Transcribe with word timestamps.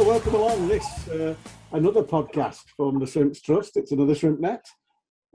Welcome 0.00 0.34
along 0.34 0.66
this 0.66 1.08
uh, 1.10 1.34
another 1.72 2.02
podcast 2.02 2.62
from 2.74 2.98
the 2.98 3.06
Shrimps 3.06 3.42
Trust. 3.42 3.76
It's 3.76 3.92
another 3.92 4.14
Shrimp 4.14 4.40
Net. 4.40 4.64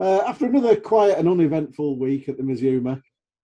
Uh, 0.00 0.22
after 0.26 0.46
another 0.46 0.74
quiet 0.74 1.18
and 1.18 1.28
uneventful 1.28 1.96
week 2.00 2.28
at 2.28 2.36
the 2.36 2.42
Mazuma, 2.42 3.00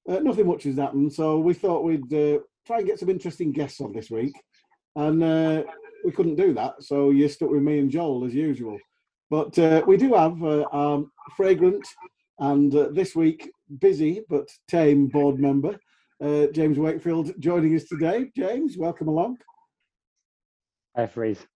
uh, 0.08 0.18
nothing 0.18 0.48
much 0.48 0.64
has 0.64 0.76
happened. 0.76 1.12
So 1.12 1.38
we 1.38 1.54
thought 1.54 1.84
we'd 1.84 2.12
uh, 2.12 2.40
try 2.66 2.78
and 2.78 2.86
get 2.86 2.98
some 2.98 3.08
interesting 3.08 3.52
guests 3.52 3.80
on 3.80 3.92
this 3.92 4.10
week, 4.10 4.34
and 4.96 5.22
uh, 5.22 5.62
we 6.04 6.10
couldn't 6.10 6.34
do 6.34 6.52
that. 6.54 6.82
So 6.82 7.10
you 7.10 7.28
stuck 7.28 7.50
with 7.50 7.62
me 7.62 7.78
and 7.78 7.90
Joel 7.90 8.24
as 8.24 8.34
usual. 8.34 8.78
But 9.30 9.56
uh, 9.60 9.82
we 9.86 9.96
do 9.96 10.14
have 10.14 10.42
our 10.42 11.04
fragrant 11.36 11.86
and 12.40 12.72
this 12.72 13.14
week 13.14 13.48
busy 13.80 14.24
but 14.28 14.48
tame 14.68 15.06
board 15.06 15.38
member 15.38 15.78
James 16.52 16.78
Wakefield 16.78 17.32
joining 17.38 17.76
us 17.76 17.84
today. 17.84 18.30
James, 18.36 18.76
welcome 18.76 19.06
along. 19.06 19.38
Hi, 20.94 21.06
Freeze. 21.06 21.46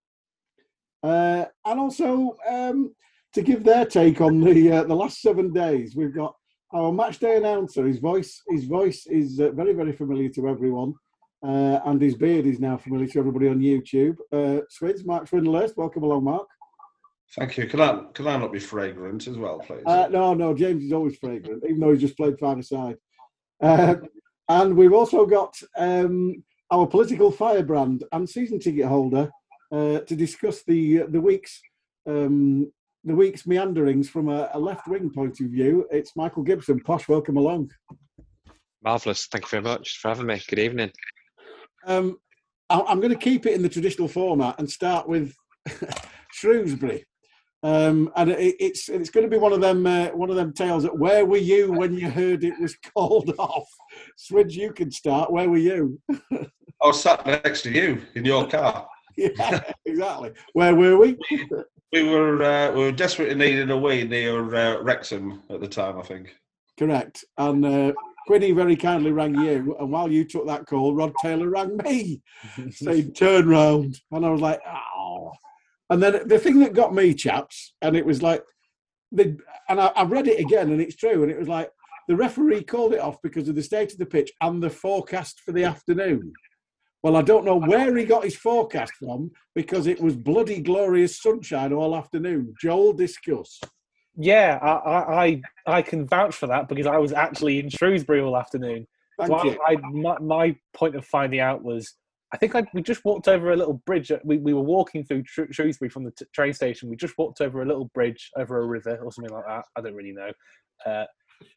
Uh, 1.03 1.45
and 1.67 1.79
also 1.79 2.37
um, 2.49 2.95
to 3.35 3.43
give 3.43 3.65
their 3.65 3.85
take 3.85 4.23
on 4.23 4.41
the 4.41 4.73
uh, 4.73 4.85
the 4.85 4.95
last 4.95 5.21
seven 5.21 5.53
days, 5.53 5.95
we've 5.95 6.15
got 6.15 6.35
our 6.73 6.91
match 6.91 7.19
day 7.19 7.37
announcer. 7.37 7.87
His 7.87 7.99
voice, 7.99 8.43
his 8.49 8.65
voice 8.65 9.07
is 9.07 9.39
uh, 9.39 9.51
very, 9.51 9.75
very 9.75 9.93
familiar 9.93 10.31
to 10.31 10.49
everyone, 10.49 10.95
uh, 11.47 11.81
and 11.85 12.01
his 12.01 12.15
beard 12.15 12.47
is 12.47 12.61
now 12.61 12.79
familiar 12.79 13.09
to 13.09 13.19
everybody 13.19 13.49
on 13.49 13.61
YouTube. 13.61 14.17
Uh, 14.33 14.63
Swids, 14.71 15.05
Mark 15.05 15.29
Swindlehurst, 15.29 15.77
welcome 15.77 16.03
along, 16.03 16.25
Mark. 16.25 16.49
Thank 17.37 17.59
you. 17.59 17.67
Can 17.67 17.81
I 17.83 18.05
can 18.15 18.27
I 18.27 18.39
not 18.39 18.55
be 18.55 18.59
fragrant 18.59 19.27
as 19.27 19.37
well, 19.37 19.59
please? 19.59 19.83
Uh, 19.85 20.09
no, 20.09 20.33
no, 20.33 20.55
James 20.55 20.83
is 20.83 20.93
always 20.93 21.19
fragrant, 21.19 21.63
even 21.65 21.81
though 21.81 21.93
he's 21.93 22.01
just 22.01 22.17
played 22.17 22.39
five 22.39 22.59
aside. 22.59 22.97
Uh, 23.63 23.97
and 24.49 24.75
we've 24.75 24.95
also 24.95 25.27
got 25.27 25.55
um, 25.77 26.43
our 26.71 26.87
political 26.87 27.31
firebrand 27.31 28.05
and 28.13 28.29
season 28.29 28.59
ticket 28.59 28.87
holder 28.87 29.31
uh, 29.73 30.01
to 30.01 30.17
discuss 30.17 30.63
the 30.65 31.05
the 31.09 31.21
week's 31.21 31.61
um, 32.09 32.71
the 33.05 33.15
week's 33.15 33.47
meanderings 33.47 34.09
from 34.09 34.29
a, 34.29 34.51
a 34.53 34.59
left 34.59 34.89
wing 34.89 35.11
point 35.11 35.39
of 35.41 35.47
view. 35.47 35.87
It's 35.91 36.17
Michael 36.17 36.43
Gibson. 36.43 36.81
Posh, 36.81 37.09
welcome 37.09 37.37
along. 37.37 37.71
Marvellous. 38.83 39.27
Thank 39.27 39.45
you 39.45 39.61
very 39.61 39.63
much 39.63 39.99
for 39.99 40.09
having 40.09 40.27
me. 40.27 40.41
Good 40.49 40.59
evening. 40.59 40.91
Um, 41.87 42.19
I, 42.69 42.81
I'm 42.81 43.01
going 43.01 43.13
to 43.13 43.19
keep 43.19 43.47
it 43.47 43.55
in 43.55 43.63
the 43.63 43.69
traditional 43.69 44.09
format 44.09 44.57
and 44.59 44.71
start 44.71 45.09
with 45.09 45.35
Shrewsbury. 46.33 47.05
Um, 47.63 48.13
and 48.15 48.31
it, 48.31 48.57
it's 48.61 48.89
it's 48.89 49.11
going 49.11 49.25
to 49.25 49.31
be 49.31 49.41
one 49.41 49.53
of 49.53 49.61
them 49.61 49.87
uh, 49.87 50.09
one 50.09 50.31
of 50.31 50.37
them 50.37 50.53
tales. 50.53 50.83
That, 50.83 50.99
where 50.99 51.25
were 51.25 51.37
you 51.37 51.73
when 51.73 51.95
you 51.95 52.11
heard 52.11 52.45
it 52.45 52.61
was 52.61 52.77
called 52.95 53.33
off? 53.39 53.69
Swidge, 54.17 54.57
you 54.57 54.73
can 54.73 54.91
start. 54.91 55.33
Where 55.33 55.49
were 55.49 55.57
you? 55.57 56.01
I 56.83 56.87
was 56.89 57.03
sat 57.03 57.25
next 57.27 57.63
to 57.63 57.71
you 57.71 58.03
in 58.15 58.25
your 58.25 58.47
car. 58.47 58.89
yeah, 59.17 59.63
exactly. 59.85 60.33
Where 60.53 60.75
were 60.75 60.99
we? 60.99 61.17
We 61.93 62.03
were 62.03 62.43
uh, 62.43 62.73
we 62.73 62.81
were 62.81 62.93
desperately 62.93 63.35
needing 63.35 63.71
a 63.71 63.79
way 63.79 64.05
near 64.05 64.55
uh, 64.55 64.83
Wrexham 64.83 65.43
at 65.49 65.61
the 65.61 65.69
time, 65.69 65.99
I 65.99 66.03
think. 66.03 66.35
Correct. 66.79 67.25
And 67.39 67.65
uh, 67.65 67.93
Quinny 68.27 68.51
very 68.53 68.77
kindly 68.77 69.13
rang 69.13 69.35
you, 69.35 69.77
and 69.79 69.91
while 69.91 70.11
you 70.11 70.25
took 70.25 70.47
that 70.47 70.67
call, 70.67 70.95
Rod 70.95 71.13
Taylor 71.23 71.49
rang 71.49 71.77
me, 71.79 72.21
saying 72.71 73.15
turn 73.15 73.49
round, 73.49 74.01
and 74.11 74.27
I 74.27 74.31
was 74.31 74.41
like, 74.41 74.61
oh. 74.67 75.33
And 75.89 76.03
then 76.03 76.27
the 76.27 76.39
thing 76.39 76.59
that 76.61 76.75
got 76.75 76.93
me, 76.93 77.15
chaps, 77.15 77.73
and 77.81 77.97
it 77.97 78.05
was 78.05 78.23
like, 78.23 78.43
the 79.13 79.39
and 79.69 79.81
I, 79.81 79.87
I 79.89 80.05
read 80.05 80.27
it 80.27 80.41
again, 80.41 80.73
and 80.73 80.81
it's 80.81 80.97
true, 80.97 81.23
and 81.23 81.31
it 81.31 81.39
was 81.39 81.49
like 81.49 81.71
the 82.09 82.17
referee 82.17 82.65
called 82.65 82.93
it 82.93 83.01
off 83.01 83.23
because 83.23 83.49
of 83.49 83.55
the 83.55 83.63
state 83.63 83.93
of 83.93 83.99
the 83.99 84.07
pitch 84.07 84.31
and 84.41 84.63
the 84.63 84.71
forecast 84.71 85.41
for 85.41 85.53
the 85.53 85.65
afternoon. 85.65 86.33
Well, 87.03 87.17
I 87.17 87.23
don't 87.23 87.45
know 87.45 87.57
where 87.57 87.97
he 87.97 88.05
got 88.05 88.25
his 88.25 88.37
forecast 88.37 88.95
from 88.95 89.31
because 89.55 89.87
it 89.87 90.01
was 90.01 90.17
bloody 90.17 90.61
glorious 90.61 91.21
sunshine 91.21 91.73
all 91.73 91.95
afternoon. 91.95 92.55
Joel, 92.61 92.93
discuss. 92.95 93.61
Yeah, 94.17 94.59
I, 94.63 95.25
I, 95.25 95.43
I 95.67 95.83
can 95.83 96.07
vouch 96.07 96.35
for 96.35 96.47
that 96.47 96.69
because 96.69 96.87
I 96.87 96.97
was 96.97 97.13
actually 97.13 97.61
in 97.61 97.69
Shrewsbury 97.69 98.21
all 98.21 98.37
afternoon. 98.37 98.87
Thank 99.19 99.31
so 99.31 99.45
you. 99.45 99.59
I, 99.67 99.73
I 99.73 99.77
my, 99.77 100.19
my 100.19 100.57
point 100.75 100.97
of 100.97 101.05
finding 101.05 101.41
out 101.41 101.63
was 101.63 101.95
I 102.33 102.39
think 102.39 102.55
I, 102.55 102.65
we 102.75 102.83
just 102.83 103.05
walked 103.05 103.29
over 103.29 103.53
a 103.53 103.57
little 103.57 103.81
bridge. 103.87 104.11
We, 104.25 104.39
we 104.39 104.53
were 104.53 104.61
walking 104.61 105.05
through 105.05 105.25
Shrewsbury 105.27 105.89
from 105.89 106.05
the 106.05 106.11
t- 106.11 106.27
train 106.35 106.53
station. 106.53 106.89
We 106.89 106.97
just 106.97 107.17
walked 107.19 107.41
over 107.41 107.63
a 107.63 107.67
little 107.67 107.91
bridge 107.95 108.31
over 108.37 108.61
a 108.61 108.67
river 108.67 108.99
or 109.03 109.13
something 109.13 109.33
like 109.33 109.47
that. 109.47 109.65
I 109.77 109.81
don't 109.81 109.95
really 109.95 110.13
know. 110.13 110.33
Uh, 110.85 111.05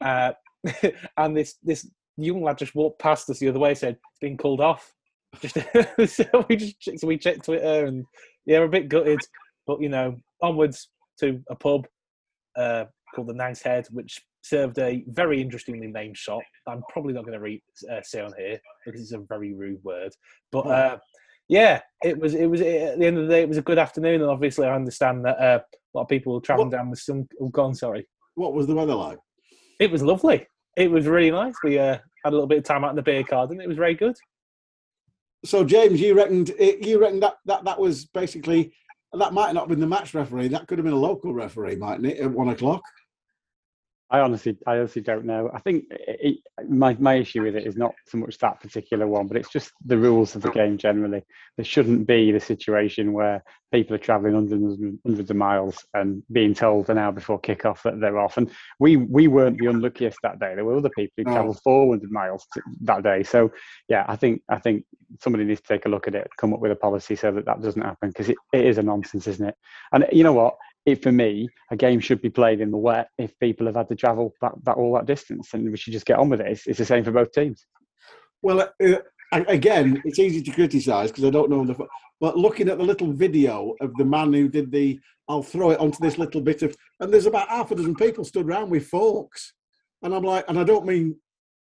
uh, 0.04 0.32
and 1.16 1.36
this 1.36 1.56
this 1.62 1.88
young 2.16 2.42
lad 2.42 2.58
just 2.58 2.74
walked 2.74 3.00
past 3.00 3.28
us 3.30 3.38
the 3.38 3.48
other 3.48 3.58
way. 3.58 3.74
Said 3.74 3.94
it's 3.94 4.20
been 4.20 4.36
called 4.36 4.60
off. 4.60 4.92
Just 5.40 5.54
so 6.14 6.46
we 6.48 6.56
just 6.56 6.80
checked, 6.80 7.00
so 7.00 7.06
we 7.06 7.18
checked 7.18 7.44
Twitter 7.44 7.86
and 7.86 8.04
yeah, 8.46 8.58
we're 8.58 8.64
a 8.64 8.68
bit 8.68 8.88
gutted, 8.88 9.20
but 9.66 9.80
you 9.80 9.88
know, 9.88 10.16
onwards 10.42 10.88
to 11.20 11.40
a 11.50 11.54
pub 11.54 11.86
uh, 12.56 12.84
called 13.14 13.28
the 13.28 13.34
Nice 13.34 13.62
Head, 13.62 13.86
which 13.90 14.20
served 14.42 14.78
a 14.78 15.04
very 15.08 15.40
interestingly 15.40 15.86
named 15.86 16.16
shop. 16.16 16.42
I'm 16.66 16.82
probably 16.88 17.12
not 17.12 17.24
going 17.24 17.38
to 17.38 17.40
read 17.40 17.62
uh, 17.90 18.00
say 18.02 18.20
on 18.20 18.32
here 18.38 18.58
because 18.84 19.00
it's 19.00 19.12
a 19.12 19.18
very 19.18 19.54
rude 19.54 19.82
word, 19.84 20.12
but 20.50 20.66
uh, 20.66 20.98
yeah, 21.48 21.80
it 22.02 22.18
was 22.18 22.34
it 22.34 22.46
was 22.46 22.60
at 22.60 22.98
the 22.98 23.06
end 23.06 23.18
of 23.18 23.24
the 23.26 23.34
day, 23.34 23.42
it 23.42 23.48
was 23.48 23.58
a 23.58 23.62
good 23.62 23.78
afternoon, 23.78 24.20
and 24.22 24.30
obviously 24.30 24.66
I 24.66 24.74
understand 24.74 25.24
that 25.24 25.38
uh, 25.40 25.58
a 25.58 25.92
lot 25.96 26.02
of 26.02 26.08
people 26.08 26.34
were 26.34 26.40
traveling 26.40 26.68
What- 26.68 26.76
down 26.76 26.90
with 26.90 27.00
some. 27.00 27.28
Oh, 27.40 27.48
gone, 27.48 27.74
sorry. 27.74 28.06
What 28.34 28.54
was 28.54 28.66
the 28.66 28.74
weather 28.74 28.94
like? 28.94 29.18
It 29.80 29.90
was 29.90 30.02
lovely. 30.02 30.46
It 30.76 30.90
was 30.90 31.06
really 31.06 31.30
nice. 31.32 31.54
We 31.64 31.78
uh, 31.78 31.98
had 32.24 32.30
a 32.32 32.36
little 32.36 32.46
bit 32.46 32.58
of 32.58 32.64
time 32.64 32.84
out 32.84 32.90
in 32.90 32.96
the 32.96 33.02
beer 33.02 33.24
garden. 33.24 33.60
It 33.60 33.66
was 33.68 33.76
very 33.76 33.94
good. 33.94 34.16
So, 35.44 35.64
James, 35.64 36.00
you 36.00 36.14
reckoned 36.14 36.50
it, 36.58 36.86
you 36.86 37.00
reckoned 37.00 37.22
that, 37.22 37.36
that 37.46 37.64
that 37.64 37.80
was 37.80 38.04
basically 38.04 38.72
that 39.12 39.32
might 39.32 39.52
not 39.52 39.62
have 39.62 39.68
been 39.68 39.80
the 39.80 39.86
match 39.86 40.14
referee. 40.14 40.48
That 40.48 40.68
could 40.68 40.78
have 40.78 40.84
been 40.84 40.94
a 40.94 40.98
local 40.98 41.34
referee, 41.34 41.76
mightn't 41.76 42.06
it? 42.06 42.18
At 42.18 42.30
one 42.30 42.48
o'clock. 42.48 42.82
I 44.10 44.20
honestly, 44.20 44.56
I 44.66 44.78
honestly 44.78 45.02
don't 45.02 45.24
know. 45.24 45.50
I 45.54 45.60
think 45.60 45.84
it, 45.90 46.38
my 46.68 46.94
my 46.98 47.14
issue 47.14 47.42
with 47.42 47.54
it 47.54 47.66
is 47.66 47.76
not 47.76 47.94
so 48.08 48.18
much 48.18 48.38
that 48.38 48.60
particular 48.60 49.06
one, 49.06 49.28
but 49.28 49.36
it's 49.36 49.50
just 49.50 49.70
the 49.84 49.98
rules 49.98 50.34
of 50.34 50.42
the 50.42 50.50
game 50.50 50.78
generally. 50.78 51.22
There 51.56 51.64
shouldn't 51.64 52.08
be 52.08 52.32
the 52.32 52.40
situation 52.40 53.12
where 53.12 53.44
people 53.72 53.94
are 53.94 53.98
travelling 53.98 54.34
hundreds 54.34 54.80
and 54.80 54.98
hundreds 55.06 55.30
of 55.30 55.36
miles 55.36 55.84
and 55.94 56.24
being 56.32 56.54
told 56.54 56.90
an 56.90 56.98
hour 56.98 57.12
before 57.12 57.38
kick-off 57.38 57.84
that 57.84 58.00
they're 58.00 58.18
off. 58.18 58.36
And 58.36 58.50
we 58.80 58.96
we 58.96 59.28
weren't 59.28 59.58
the 59.58 59.66
unluckiest 59.66 60.18
that 60.24 60.40
day. 60.40 60.54
There 60.56 60.64
were 60.64 60.76
other 60.76 60.90
people 60.90 61.12
who 61.16 61.24
travelled 61.24 61.60
400 61.62 62.10
miles 62.10 62.46
that 62.80 63.04
day. 63.04 63.22
So 63.22 63.52
yeah, 63.88 64.04
I 64.08 64.16
think 64.16 64.42
I 64.48 64.58
think 64.58 64.84
somebody 65.20 65.44
needs 65.44 65.60
to 65.60 65.68
take 65.68 65.86
a 65.86 65.88
look 65.88 66.08
at 66.08 66.16
it, 66.16 66.28
come 66.36 66.52
up 66.52 66.60
with 66.60 66.72
a 66.72 66.76
policy 66.76 67.14
so 67.14 67.30
that 67.32 67.44
that 67.46 67.62
doesn't 67.62 67.82
happen 67.82 68.10
because 68.10 68.28
it, 68.28 68.36
it 68.52 68.66
is 68.66 68.78
a 68.78 68.82
nonsense, 68.82 69.28
isn't 69.28 69.48
it? 69.48 69.54
And 69.92 70.06
you 70.12 70.24
know 70.24 70.32
what? 70.32 70.56
It, 70.86 71.02
for 71.02 71.12
me, 71.12 71.48
a 71.70 71.76
game 71.76 72.00
should 72.00 72.22
be 72.22 72.30
played 72.30 72.60
in 72.60 72.70
the 72.70 72.76
wet 72.76 73.08
if 73.18 73.38
people 73.38 73.66
have 73.66 73.76
had 73.76 73.88
to 73.88 73.94
travel 73.94 74.32
that, 74.40 74.52
that 74.64 74.76
all 74.76 74.94
that 74.94 75.06
distance, 75.06 75.52
and 75.52 75.70
we 75.70 75.76
should 75.76 75.92
just 75.92 76.06
get 76.06 76.18
on 76.18 76.30
with 76.30 76.40
it. 76.40 76.46
It's, 76.46 76.66
it's 76.66 76.78
the 76.78 76.84
same 76.84 77.04
for 77.04 77.12
both 77.12 77.32
teams. 77.32 77.66
Well, 78.42 78.60
uh, 78.60 78.96
again, 79.32 80.00
it's 80.04 80.18
easy 80.18 80.42
to 80.42 80.50
criticise 80.50 81.10
because 81.10 81.24
I 81.24 81.30
don't 81.30 81.50
know 81.50 81.64
the. 81.64 81.76
But 82.20 82.36
looking 82.36 82.68
at 82.68 82.78
the 82.78 82.84
little 82.84 83.12
video 83.12 83.74
of 83.80 83.94
the 83.96 84.04
man 84.04 84.32
who 84.32 84.48
did 84.48 84.70
the, 84.70 84.98
I'll 85.28 85.42
throw 85.42 85.70
it 85.70 85.80
onto 85.80 85.98
this 86.00 86.18
little 86.18 86.40
bit 86.40 86.62
of, 86.62 86.76
and 87.00 87.12
there's 87.12 87.26
about 87.26 87.48
half 87.48 87.70
a 87.70 87.74
dozen 87.74 87.94
people 87.94 88.24
stood 88.24 88.46
around 88.46 88.70
with 88.70 88.86
forks, 88.86 89.54
and 90.02 90.14
I'm 90.14 90.24
like, 90.24 90.44
and 90.48 90.58
I 90.58 90.64
don't 90.64 90.86
mean 90.86 91.16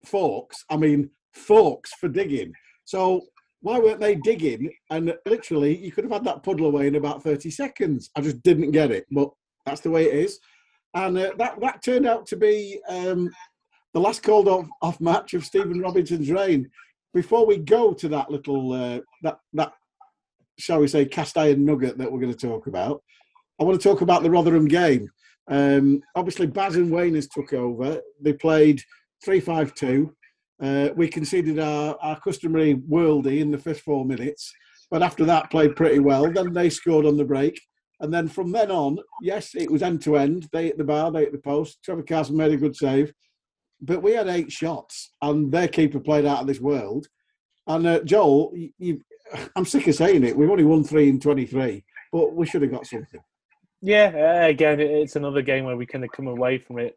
forks, 0.05 0.65
I 0.71 0.77
mean 0.77 1.11
forks 1.33 1.93
for 1.95 2.09
digging. 2.09 2.53
So 2.85 3.23
why 3.61 3.79
weren't 3.79 4.01
they 4.01 4.15
digging? 4.15 4.73
And 4.91 5.15
literally, 5.27 5.77
you 5.77 5.91
could 5.93 6.05
have 6.05 6.13
had 6.13 6.25
that 6.25 6.43
puddle 6.43 6.67
away 6.67 6.87
in 6.87 6.95
about 6.95 7.23
30 7.23 7.51
seconds. 7.51 8.11
I 8.15 8.21
just 8.21 8.43
didn't 8.43 8.71
get 8.71 8.91
it, 8.91 9.07
but 9.11 9.31
that's 9.67 9.81
the 9.81 9.91
way 9.91 10.05
it 10.05 10.15
is. 10.15 10.39
And 10.95 11.19
uh, 11.19 11.33
that 11.39 11.61
that 11.61 11.83
turned 11.83 12.07
out 12.07 12.27
to 12.29 12.37
be 12.37 12.81
um, 12.89 13.31
the 13.95 14.01
last 14.01 14.23
called 14.23 14.49
off, 14.49 14.67
off 14.81 15.01
match 15.01 15.35
of 15.35 15.45
Stephen 15.45 15.81
Robinson's 15.81 16.31
reign. 16.31 16.71
Before 17.13 17.47
we 17.47 17.59
go 17.59 17.93
to 17.95 18.09
that 18.09 18.31
little 18.31 18.73
uh, 18.73 19.01
that 19.23 19.39
that 19.55 19.73
shall 20.59 20.81
we 20.81 20.89
say 20.89 21.05
cast 21.05 21.37
iron 21.37 21.65
nugget 21.65 21.99
that 21.99 22.11
we're 22.11 22.21
going 22.21 22.35
to 22.35 22.47
talk 22.47 22.67
about, 22.67 23.03
I 23.61 23.65
want 23.65 23.81
to 23.81 23.89
talk 23.89 24.01
about 24.01 24.23
the 24.23 24.31
Rotherham 24.31 24.67
game. 24.67 25.09
Um, 25.49 26.03
obviously, 26.15 26.47
Baz 26.47 26.77
and 26.77 26.91
Wayne 26.91 27.15
has 27.15 27.29
took 27.29 27.53
over. 27.53 28.01
They 28.21 28.33
played 28.33 28.81
three 29.25 29.41
five 29.41 29.75
two. 29.75 30.15
Uh, 30.61 30.89
we 30.97 31.09
conceded 31.09 31.59
our, 31.59 31.97
our 32.01 32.19
customary 32.21 32.75
worldie 32.75 33.41
in 33.41 33.51
the 33.51 33.59
first 33.59 33.83
four 33.83 34.05
minutes, 34.05 34.53
but 34.91 35.03
after 35.03 35.25
that, 35.25 35.51
played 35.51 35.77
pretty 35.77 36.01
well. 36.01 36.31
Then 36.33 36.53
they 36.53 36.71
scored 36.71 37.07
on 37.07 37.17
the 37.17 37.25
break. 37.25 37.61
And 38.01 38.15
then 38.15 38.29
from 38.29 38.53
then 38.53 38.71
on, 38.71 38.99
yes, 39.23 39.55
it 39.55 39.71
was 39.71 39.83
end 39.83 40.03
to 40.03 40.17
end. 40.17 40.49
They 40.53 40.67
hit 40.67 40.79
the 40.79 40.85
bar, 40.85 41.11
they 41.11 41.21
hit 41.21 41.33
the 41.33 41.39
post. 41.39 41.79
Trevor 41.85 42.03
Carson 42.03 42.37
made 42.37 42.53
a 42.53 42.57
good 42.57 42.77
save. 42.77 43.13
But 43.81 44.03
we 44.03 44.13
had 44.13 44.29
eight 44.29 44.51
shots, 44.51 45.13
and 45.23 45.53
their 45.53 45.69
keeper 45.69 46.01
played 46.01 46.25
out 46.25 46.41
of 46.41 46.47
this 46.47 46.61
world. 46.61 47.07
And 47.67 47.87
uh, 47.87 48.01
Joel, 48.01 48.53
you, 48.55 48.71
you, 48.79 49.01
I'm 49.55 49.65
sick 49.65 49.87
of 49.87 49.95
saying 49.95 50.25
it. 50.25 50.37
We've 50.37 50.51
only 50.51 50.65
won 50.65 50.83
three 50.83 51.09
in 51.09 51.21
23, 51.21 51.85
but 52.13 52.35
we 52.35 52.47
should 52.47 52.63
have 52.63 52.73
got 52.73 52.87
something. 52.87 53.21
Yeah, 53.81 54.43
uh, 54.43 54.49
again, 54.49 54.81
it's 54.81 55.15
another 55.15 55.43
game 55.43 55.65
where 55.65 55.77
we 55.77 55.87
kind 55.87 56.05
of 56.05 56.11
come 56.11 56.27
away 56.27 56.59
from 56.59 56.79
it 56.79 56.97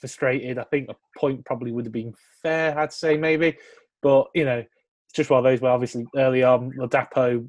frustrated. 0.00 0.58
I 0.58 0.64
think 0.64 0.88
a 0.88 0.96
point 1.18 1.44
probably 1.44 1.72
would 1.72 1.84
have 1.84 1.92
been 1.92 2.14
fair, 2.42 2.78
I'd 2.78 2.92
say 2.92 3.16
maybe, 3.16 3.56
but 4.02 4.28
you 4.34 4.44
know, 4.44 4.58
it's 4.58 5.14
just 5.14 5.30
one 5.30 5.38
of 5.38 5.44
those 5.44 5.60
where 5.60 5.72
obviously 5.72 6.06
early 6.16 6.42
on, 6.42 6.72
Ladapo, 6.72 7.48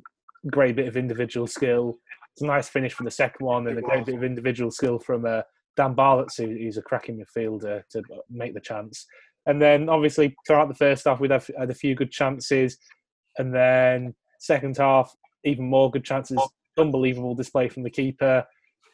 great 0.50 0.76
bit 0.76 0.88
of 0.88 0.98
individual 0.98 1.48
skill. 1.48 1.98
It's 2.34 2.42
a 2.42 2.46
nice 2.48 2.70
finish 2.70 2.94
for 2.94 3.04
the 3.04 3.12
second 3.12 3.46
one, 3.46 3.68
and 3.68 3.78
a 3.78 3.82
great 3.82 4.06
bit 4.06 4.16
of 4.16 4.24
individual 4.24 4.72
skill 4.72 5.00
from 5.00 5.26
uh, 5.26 5.42
Dan 5.76 5.96
Barlaser, 5.96 6.48
who's 6.48 6.78
a 6.78 6.82
cracking 6.82 7.24
midfielder 7.24 7.84
to 7.92 8.04
make 8.30 8.54
the 8.54 8.60
chance. 8.60 9.06
And 9.46 9.62
then 9.62 9.90
obviously 9.90 10.36
throughout 10.46 10.68
the 10.68 10.76
first 10.76 11.06
half, 11.06 11.20
we'd 11.20 11.32
have 11.32 11.50
had 11.58 11.72
a 11.72 11.76
few 11.76 11.96
good 11.96 12.12
chances, 12.12 12.78
and 13.38 13.54
then 13.54 14.16
second 14.40 14.78
half, 14.78 15.16
even 15.44 15.66
more 15.66 15.92
good 15.92 16.06
chances. 16.06 16.42
Unbelievable 16.78 17.36
display 17.36 17.68
from 17.70 17.84
the 17.84 17.90
keeper. 17.90 18.46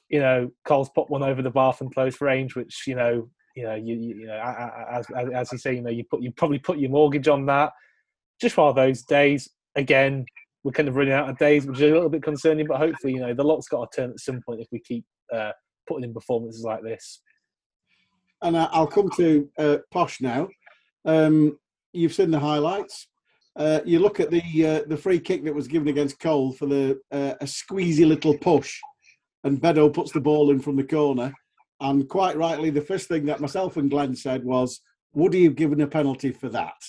You 0.10 0.20
know, 0.20 0.52
Cole's 0.66 0.90
put 0.90 1.10
one 1.10 1.24
over 1.24 1.42
the 1.42 1.50
bar 1.50 1.74
from 1.74 1.92
close 1.92 2.22
range, 2.22 2.56
which 2.56 2.84
you 2.88 2.96
know, 2.96 3.30
you 3.58 3.64
know, 3.64 3.74
you, 3.74 3.96
you, 3.96 4.16
you 4.20 4.28
know, 4.28 4.40
as, 4.92 5.08
as 5.18 5.30
as 5.34 5.52
you 5.52 5.58
say, 5.58 5.74
you 5.74 5.82
know, 5.82 5.90
you 5.90 6.04
put 6.04 6.22
you 6.22 6.32
probably 6.32 6.60
put 6.60 6.78
your 6.78 6.92
mortgage 6.92 7.28
on 7.28 7.48
that. 7.48 7.72
Just 8.40 8.60
of 8.60 8.76
those 8.76 9.02
days. 9.02 9.50
Again, 9.76 10.26
we're 10.64 10.74
kind 10.74 10.88
of 10.88 10.96
running 10.96 11.14
out 11.14 11.28
of 11.28 11.40
days, 11.40 11.66
which 11.66 11.78
is 11.78 11.90
a 11.90 11.96
little 11.96 12.10
bit 12.10 12.22
concerning. 12.22 12.68
But 12.68 12.78
hopefully, 12.78 13.14
you 13.14 13.20
know, 13.20 13.34
the 13.34 13.44
lock's 13.44 13.68
got 13.68 13.92
to 13.92 13.96
turn 13.96 14.12
at 14.12 14.20
some 14.20 14.42
point 14.46 14.62
if 14.62 14.68
we 14.72 14.80
keep 14.80 15.06
uh, 15.34 15.54
putting 15.88 16.04
in 16.04 16.14
performances 16.14 16.64
like 16.64 16.84
this. 16.84 17.22
And 18.44 18.56
I'll 18.56 18.86
come 18.86 19.10
to 19.18 19.50
uh, 19.58 19.78
Posh 19.90 20.22
now. 20.22 20.50
Um, 21.06 21.58
you've 21.94 22.14
seen 22.14 22.30
the 22.30 22.40
highlights. 22.40 23.08
Uh, 23.56 23.80
you 23.86 23.98
look 23.98 24.20
at 24.20 24.30
the 24.30 24.44
uh, 24.68 24.82
the 24.88 24.98
free 24.98 25.20
kick 25.20 25.44
that 25.46 25.56
was 25.56 25.68
given 25.68 25.88
against 25.88 26.20
Cole 26.20 26.54
for 26.54 26.68
the 26.68 27.00
uh, 27.12 27.34
a 27.42 27.46
squeezy 27.46 28.08
little 28.08 28.38
push, 28.38 28.80
and 29.46 29.60
Bedeau 29.60 29.90
puts 29.90 30.12
the 30.12 30.22
ball 30.22 30.52
in 30.52 30.60
from 30.60 30.76
the 30.76 30.84
corner. 30.84 31.34
And 31.80 32.08
quite 32.10 32.38
rightly, 32.38 32.70
the 32.70 32.82
first 32.82 33.08
thing 33.08 33.26
that 33.26 33.42
myself 33.42 33.78
and 33.78 33.90
Glenn 33.90 34.16
said 34.16 34.44
was, 34.44 34.82
"Would 35.14 35.34
he 35.34 35.44
have 35.44 35.56
given 35.56 35.82
a 35.82 35.88
penalty 35.88 36.32
for 36.32 36.50
that?" 36.50 36.82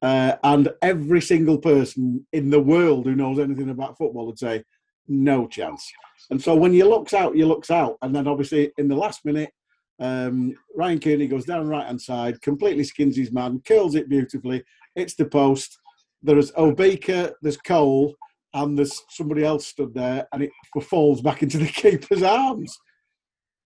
Uh, 0.00 0.36
and 0.42 0.68
every 0.80 1.20
single 1.20 1.58
person 1.58 2.26
in 2.32 2.50
the 2.50 2.60
world 2.60 3.06
who 3.06 3.14
knows 3.14 3.38
anything 3.38 3.70
about 3.70 3.98
football 3.98 4.26
would 4.26 4.38
say, 4.38 4.64
"No 5.08 5.46
chance." 5.46 5.90
And 6.30 6.40
so 6.40 6.54
when 6.54 6.72
you 6.72 6.88
looks 6.88 7.14
out, 7.14 7.36
you 7.36 7.46
looks 7.46 7.70
out, 7.70 7.98
and 8.02 8.14
then 8.14 8.28
obviously 8.28 8.72
in 8.78 8.88
the 8.88 8.96
last 8.96 9.24
minute, 9.24 9.52
um, 10.00 10.54
Ryan 10.74 11.00
Kearney 11.00 11.26
goes 11.26 11.44
down 11.44 11.68
right 11.68 11.86
hand 11.86 12.00
side, 12.00 12.40
completely 12.42 12.84
skins 12.84 13.16
his 13.16 13.32
man, 13.32 13.62
curls 13.66 13.94
it 13.94 14.08
beautifully. 14.08 14.64
It's 14.96 15.14
the 15.14 15.26
post. 15.26 15.78
There's 16.22 16.52
Obika, 16.52 17.32
there's 17.42 17.56
Cole, 17.56 18.14
and 18.54 18.76
there's 18.76 19.00
somebody 19.10 19.44
else 19.44 19.66
stood 19.66 19.94
there, 19.94 20.26
and 20.32 20.42
it 20.42 20.50
falls 20.82 21.20
back 21.20 21.42
into 21.42 21.58
the 21.58 21.66
keeper's 21.66 22.22
arms. 22.22 22.76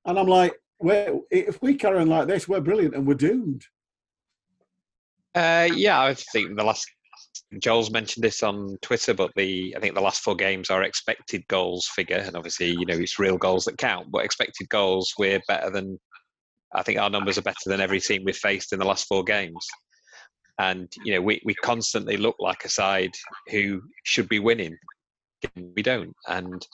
And 0.07 0.19
I'm 0.19 0.29
like, 0.29 0.55
well, 0.79 1.23
if 1.31 1.61
we 1.61 1.75
carry 1.75 1.99
on 1.99 2.09
like 2.09 2.29
this, 2.29 2.49
we're 2.49 2.61
brilliant 2.61 2.95
and 2.95 3.07
we're 3.07 3.15
doomed. 3.15 3.65
Uh, 5.35 5.69
yeah, 5.75 6.01
I 6.01 6.15
think 6.15 6.57
the 6.57 6.65
last 6.65 6.89
Joel's 7.61 7.91
mentioned 7.91 8.25
this 8.25 8.43
on 8.43 8.79
Twitter, 8.83 9.15
but 9.15 9.33
the 9.37 9.75
I 9.77 9.81
think 9.81 9.95
the 9.95 10.01
last 10.01 10.23
four 10.23 10.35
games 10.35 10.71
are 10.71 10.83
expected 10.83 11.47
goals 11.49 11.87
figure, 11.87 12.17
and 12.17 12.37
obviously 12.37 12.71
you 12.71 12.87
know 12.87 12.95
it's 12.95 13.19
real 13.19 13.37
goals 13.37 13.65
that 13.67 13.79
count. 13.79 14.11
But 14.11 14.25
expected 14.25 14.69
goals, 14.69 15.13
we're 15.19 15.41
better 15.47 15.71
than 15.71 15.99
I 16.75 16.83
think 16.83 16.99
our 16.99 17.11
numbers 17.11 17.37
are 17.39 17.43
better 17.43 17.69
than 17.69 17.81
every 17.81 18.01
team 18.01 18.23
we've 18.25 18.37
faced 18.37 18.73
in 18.73 18.79
the 18.79 18.87
last 18.87 19.07
four 19.07 19.25
games. 19.25 19.67
And 20.59 20.91
you 21.05 21.15
know 21.15 21.21
we 21.21 21.41
we 21.45 21.55
constantly 21.55 22.17
look 22.17 22.37
like 22.39 22.65
a 22.65 22.69
side 22.71 23.13
who 23.49 23.83
should 24.05 24.29
be 24.29 24.39
winning, 24.39 24.77
we 25.75 25.83
don't. 25.83 26.15
And 26.29 26.67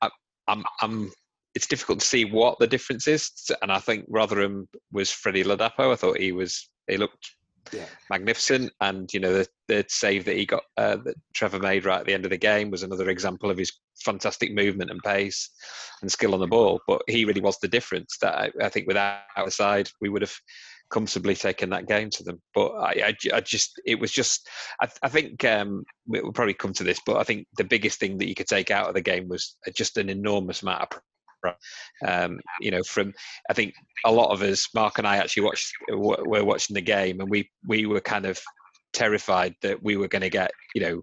I, 0.00 0.10
I'm 0.48 0.64
I'm 0.80 1.12
it's 1.56 1.66
difficult 1.66 1.98
to 2.00 2.06
see 2.06 2.24
what 2.26 2.58
the 2.58 2.66
difference 2.66 3.08
is. 3.08 3.30
And 3.62 3.72
I 3.72 3.78
think 3.80 4.04
Rotherham 4.08 4.68
was 4.92 5.10
Freddie 5.10 5.42
Ladapo. 5.42 5.90
I 5.92 5.96
thought 5.96 6.18
he 6.20 6.32
was 6.32 6.68
he 6.86 6.98
looked 6.98 7.26
Yeah. 7.72 7.86
magnificent. 8.10 8.70
And 8.80 9.12
you 9.14 9.20
know 9.20 9.32
the 9.32 9.46
the 9.66 9.84
save 9.88 10.24
that 10.26 10.36
he 10.36 10.44
got 10.46 10.62
uh, 10.76 10.96
that 11.04 11.16
Trevor 11.34 11.58
made 11.58 11.84
right 11.86 12.00
at 12.00 12.06
the 12.06 12.14
end 12.14 12.26
of 12.26 12.30
the 12.30 12.36
game 12.50 12.70
was 12.70 12.82
another 12.84 13.08
example 13.10 13.50
of 13.50 13.58
his 13.58 13.72
fantastic 14.04 14.52
movement 14.54 14.90
and 14.90 15.02
pace 15.02 15.50
and 16.02 16.12
skill 16.12 16.34
on 16.34 16.40
the 16.40 16.46
ball. 16.46 16.78
But 16.86 17.00
he 17.08 17.24
really 17.24 17.40
was 17.40 17.58
the 17.58 17.74
difference. 17.76 18.18
That 18.20 18.34
I, 18.42 18.46
I 18.66 18.68
think 18.68 18.86
without 18.86 19.22
the 19.44 19.50
side 19.50 19.88
we 20.02 20.10
would 20.10 20.22
have 20.22 20.36
comfortably 20.90 21.34
taken 21.34 21.70
that 21.70 21.88
game 21.88 22.10
to 22.10 22.22
them. 22.22 22.38
But 22.54 22.68
I, 22.90 22.92
I, 23.08 23.12
I 23.38 23.40
just 23.40 23.80
it 23.86 23.98
was 23.98 24.12
just 24.12 24.48
I, 24.82 24.86
I 25.02 25.08
think 25.08 25.42
um, 25.44 25.84
we- 26.06 26.20
we'll 26.20 26.32
probably 26.32 26.54
come 26.54 26.74
to 26.74 26.84
this, 26.84 27.00
but 27.06 27.16
I 27.16 27.24
think 27.24 27.46
the 27.56 27.64
biggest 27.74 27.98
thing 27.98 28.18
that 28.18 28.28
you 28.28 28.34
could 28.36 28.46
take 28.56 28.70
out 28.70 28.88
of 28.88 28.94
the 28.94 29.00
game 29.12 29.26
was 29.26 29.56
just 29.74 29.96
an 29.96 30.10
enormous 30.10 30.62
amount 30.62 30.82
of. 30.82 31.00
Um, 32.06 32.40
you 32.60 32.70
know, 32.70 32.82
from 32.82 33.12
I 33.50 33.52
think 33.52 33.74
a 34.04 34.12
lot 34.12 34.32
of 34.32 34.42
us, 34.42 34.68
Mark 34.74 34.98
and 34.98 35.06
I, 35.06 35.16
actually 35.16 35.44
watched 35.44 35.72
were 35.88 36.44
watching 36.44 36.74
the 36.74 36.80
game, 36.80 37.20
and 37.20 37.30
we 37.30 37.50
we 37.66 37.86
were 37.86 38.00
kind 38.00 38.26
of 38.26 38.38
terrified 38.92 39.54
that 39.62 39.82
we 39.82 39.96
were 39.96 40.08
going 40.08 40.22
to 40.22 40.30
get, 40.30 40.50
you 40.74 40.80
know, 40.80 41.02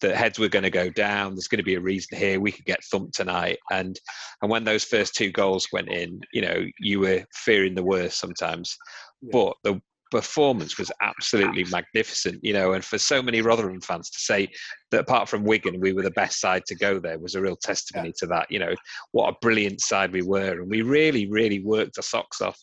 the 0.00 0.14
heads 0.14 0.38
were 0.38 0.48
going 0.48 0.62
to 0.62 0.70
go 0.70 0.88
down. 0.90 1.34
There's 1.34 1.48
going 1.48 1.58
to 1.58 1.64
be 1.64 1.74
a 1.74 1.80
reason 1.80 2.16
here. 2.16 2.38
We 2.38 2.52
could 2.52 2.64
get 2.64 2.84
thumped 2.84 3.14
tonight, 3.14 3.58
and 3.70 3.98
and 4.40 4.50
when 4.50 4.64
those 4.64 4.84
first 4.84 5.14
two 5.14 5.30
goals 5.30 5.66
went 5.72 5.90
in, 5.90 6.20
you 6.32 6.42
know, 6.42 6.64
you 6.78 7.00
were 7.00 7.24
fearing 7.34 7.74
the 7.74 7.84
worst 7.84 8.18
sometimes. 8.18 8.76
Yeah. 9.20 9.30
But 9.32 9.56
the 9.64 9.80
performance 10.12 10.76
was 10.76 10.92
absolutely 11.00 11.64
magnificent, 11.64 12.38
you 12.44 12.52
know, 12.52 12.74
and 12.74 12.84
for 12.84 12.98
so 12.98 13.22
many 13.22 13.40
Rotherham 13.40 13.80
fans 13.80 14.10
to 14.10 14.20
say 14.20 14.48
that 14.90 15.00
apart 15.00 15.26
from 15.28 15.42
Wigan, 15.42 15.80
we 15.80 15.94
were 15.94 16.02
the 16.02 16.10
best 16.10 16.38
side 16.38 16.64
to 16.66 16.74
go 16.74 17.00
there 17.00 17.18
was 17.18 17.34
a 17.34 17.40
real 17.40 17.56
testimony 17.56 18.12
to 18.18 18.26
that. 18.26 18.50
You 18.50 18.58
know, 18.58 18.74
what 19.12 19.30
a 19.30 19.36
brilliant 19.40 19.80
side 19.80 20.12
we 20.12 20.22
were, 20.22 20.60
and 20.60 20.70
we 20.70 20.82
really, 20.82 21.28
really 21.30 21.60
worked 21.64 21.98
our 21.98 22.02
socks 22.02 22.42
off, 22.42 22.58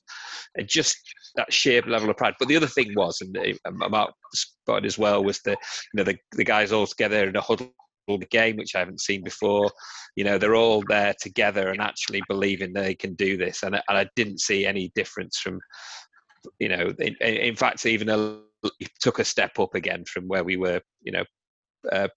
and 0.56 0.70
just 0.70 0.96
that 1.36 1.52
sheer 1.52 1.82
level 1.82 2.10
of 2.10 2.18
pride. 2.18 2.36
But 2.38 2.48
the 2.48 2.56
other 2.56 2.68
thing 2.68 2.94
was, 2.96 3.20
and 3.22 3.36
uh, 3.38 3.90
Mark 3.90 4.14
spotted 4.34 4.86
as 4.86 5.00
well, 5.00 5.24
was 5.24 5.40
the 5.40 5.52
you 5.52 5.96
know 5.96 6.04
the 6.04 6.18
the 6.34 6.46
guys 6.46 6.72
all 6.72 6.86
together 6.88 7.28
in 7.28 7.36
a 7.36 7.42
huddle 7.42 7.74
game, 8.32 8.58
which 8.58 8.76
I 8.76 8.80
haven't 8.80 9.02
seen 9.02 9.24
before. 9.24 9.72
You 10.16 10.24
know, 10.24 10.38
they're 10.38 10.56
all 10.56 10.84
there 10.88 11.14
together 11.20 11.70
and 11.70 11.82
actually 11.82 12.22
believing 12.28 12.74
they 12.74 12.96
can 12.96 13.16
do 13.16 13.38
this, 13.38 13.64
and 13.64 13.76
I- 13.76 13.84
and 13.90 13.98
I 13.98 14.08
didn't 14.16 14.40
see 14.40 14.66
any 14.66 14.92
difference 14.96 15.40
from 15.40 15.60
you 16.60 16.70
know, 16.70 16.94
in, 17.00 17.16
in 17.22 17.56
fact, 17.56 17.86
even 17.86 18.10
a, 18.10 18.40
took 19.00 19.20
a 19.20 19.26
step 19.26 19.60
up 19.60 19.76
again 19.76 20.04
from 20.06 20.28
where 20.28 20.44
we 20.44 20.58
were, 20.58 20.82
you 21.02 21.12
know, 21.12 21.24
uh, 21.92 22.08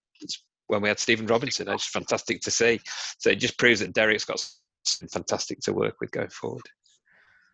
when 0.67 0.81
we 0.81 0.89
had 0.89 0.99
Stephen 0.99 1.27
Robinson. 1.27 1.67
It's 1.69 1.87
fantastic 1.87 2.41
to 2.41 2.51
see. 2.51 2.79
So 3.19 3.31
it 3.31 3.35
just 3.35 3.57
proves 3.57 3.79
that 3.79 3.93
Derek's 3.93 4.25
got 4.25 4.45
fantastic 5.11 5.59
to 5.61 5.73
work 5.73 5.95
with 6.01 6.11
going 6.11 6.29
forward. 6.29 6.65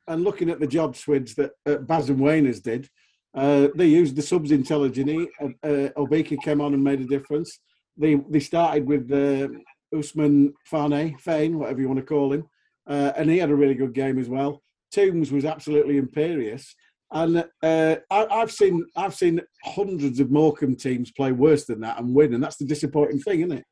And 0.08 0.24
looking 0.24 0.50
at 0.50 0.60
the 0.60 0.68
job 0.68 0.96
swids 0.96 1.36
that 1.36 1.52
uh, 1.66 1.76
Baz 1.78 2.10
and 2.10 2.20
Wayners 2.20 2.62
did, 2.62 2.90
uh, 3.36 3.68
they 3.76 3.86
used 3.86 4.16
the 4.16 4.22
subs 4.22 4.52
intelligently. 4.52 5.30
Uh, 5.64 5.90
uh, 5.96 6.36
came 6.44 6.62
on 6.62 6.74
and 6.74 6.84
made 6.84 7.00
a 7.02 7.06
difference. 7.06 7.60
They 7.96 8.16
they 8.16 8.40
started 8.40 8.88
with 8.88 9.12
uh, 9.12 9.50
Usman 9.96 10.54
Fane, 10.66 11.18
Fane, 11.18 11.60
whatever 11.60 11.82
you 11.82 11.88
want 11.88 12.00
to 12.00 12.06
call 12.06 12.34
him, 12.34 12.50
uh, 12.88 13.12
and 13.16 13.30
he 13.30 13.38
had 13.38 13.52
a 13.52 13.56
really 13.56 13.76
good 13.76 13.94
game 13.94 14.18
as 14.18 14.30
well. 14.30 14.64
Toombs 14.91 15.31
was 15.31 15.46
absolutely 15.46 15.98
imperious, 15.98 16.75
and 17.12 17.38
uh, 17.63 17.96
I, 18.10 18.25
I've 18.25 18.51
seen 18.51 18.86
I've 18.96 19.15
seen 19.15 19.41
hundreds 19.63 20.19
of 20.19 20.31
Morecambe 20.31 20.75
teams 20.75 21.12
play 21.12 21.31
worse 21.31 21.65
than 21.65 21.81
that 21.81 22.00
and 22.00 22.13
win, 22.13 22.34
and 22.34 22.43
that's 22.43 22.58
the 22.58 22.65
disappointing 22.65 23.19
thing, 23.19 23.39
isn't 23.41 23.58
it? 23.60 23.65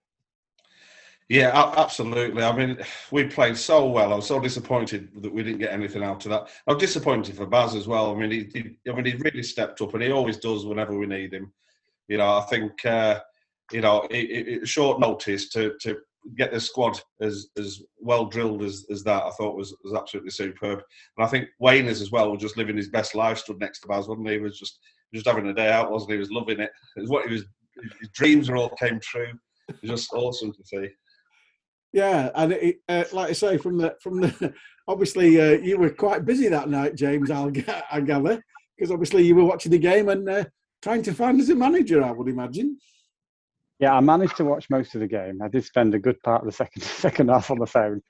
Yeah, 1.29 1.51
absolutely. 1.75 2.41
I 2.41 2.55
mean, 2.55 2.77
we 3.11 3.25
played 3.25 3.57
so 3.57 3.85
well. 3.87 4.13
I 4.13 4.15
was 4.15 4.27
so 4.27 4.39
disappointed 4.39 5.09
that 5.21 5.33
we 5.33 5.43
didn't 5.43 5.59
get 5.59 5.73
anything 5.73 6.01
out 6.01 6.25
of 6.25 6.31
that. 6.31 6.47
I'm 6.67 6.77
disappointed 6.77 7.35
for 7.35 7.45
Baz 7.45 7.75
as 7.75 7.85
well. 7.85 8.11
I 8.11 8.15
mean, 8.15 8.31
he, 8.31 8.49
he 8.53 8.89
I 8.89 8.95
mean, 8.95 9.05
he 9.05 9.15
really 9.15 9.43
stepped 9.43 9.81
up, 9.81 9.93
and 9.93 10.03
he 10.03 10.11
always 10.11 10.37
does 10.37 10.65
whenever 10.65 10.97
we 10.97 11.05
need 11.05 11.33
him. 11.33 11.51
You 12.07 12.17
know, 12.17 12.37
I 12.37 12.41
think 12.49 12.85
uh, 12.85 13.19
you 13.73 13.81
know, 13.81 14.07
it, 14.09 14.47
it- 14.61 14.67
short 14.67 14.99
notice 15.01 15.49
to 15.49 15.73
to 15.81 15.97
get 16.35 16.51
the 16.51 16.59
squad 16.59 16.99
as 17.21 17.47
as 17.57 17.81
well 17.99 18.25
drilled 18.25 18.63
as, 18.63 18.85
as 18.91 19.03
that. 19.03 19.23
I 19.23 19.31
thought 19.31 19.57
was 19.57 19.75
was 19.83 19.93
absolutely 19.93 20.31
superb. 20.31 20.81
And 21.17 21.25
I 21.25 21.29
think 21.29 21.47
Wayners 21.61 22.01
as 22.01 22.11
well 22.11 22.35
just 22.35 22.57
living 22.57 22.77
his 22.77 22.89
best 22.89 23.15
life. 23.15 23.37
Stood 23.37 23.59
next 23.59 23.81
to 23.81 23.87
Baz, 23.87 24.07
wasn't 24.07 24.27
he? 24.27 24.33
He 24.33 24.39
was 24.39 24.59
just 24.59 24.79
just 25.13 25.27
having 25.27 25.47
a 25.47 25.53
day 25.53 25.71
out, 25.71 25.91
wasn't 25.91 26.11
he? 26.11 26.15
He 26.15 26.19
was 26.19 26.31
loving 26.31 26.59
it. 26.59 26.71
It 26.95 27.01
was 27.01 27.09
what 27.09 27.27
he 27.27 27.33
was. 27.33 27.45
His 27.99 28.09
dreams 28.09 28.49
all 28.49 28.69
came 28.69 28.99
true. 28.99 29.31
It 29.69 29.75
was 29.81 29.91
just 29.91 30.13
awesome 30.13 30.51
to 30.51 30.63
see. 30.63 30.89
Yeah, 31.93 32.31
and 32.35 32.53
it, 32.53 32.77
uh, 32.89 33.05
like 33.13 33.29
I 33.29 33.33
say, 33.33 33.57
from 33.57 33.77
the 33.77 33.95
from 34.01 34.21
the 34.21 34.53
obviously 34.87 35.39
uh, 35.39 35.57
you 35.59 35.77
were 35.77 35.89
quite 35.89 36.25
busy 36.25 36.47
that 36.47 36.69
night, 36.69 36.95
James. 36.95 37.31
I'll 37.31 37.51
I 37.91 38.01
gather. 38.01 38.43
because 38.77 38.91
obviously 38.91 39.23
you 39.23 39.35
were 39.35 39.45
watching 39.45 39.71
the 39.71 39.79
game 39.79 40.09
and 40.09 40.27
uh, 40.27 40.45
trying 40.81 41.03
to 41.03 41.13
find 41.13 41.39
as 41.39 41.49
a 41.49 41.55
manager. 41.55 42.03
I 42.03 42.11
would 42.11 42.27
imagine. 42.27 42.77
Yeah, 43.79 43.95
I 43.95 43.99
managed 43.99 44.37
to 44.37 44.45
watch 44.45 44.69
most 44.69 44.95
of 44.95 45.01
the 45.01 45.07
game. 45.07 45.39
I 45.41 45.49
did 45.49 45.63
spend 45.63 45.93
a 45.93 45.99
good 45.99 46.21
part 46.23 46.41
of 46.41 46.47
the 46.47 46.51
second 46.51 46.81
second 46.83 47.29
half 47.29 47.51
on 47.51 47.59
the 47.59 47.67
phone, 47.67 48.01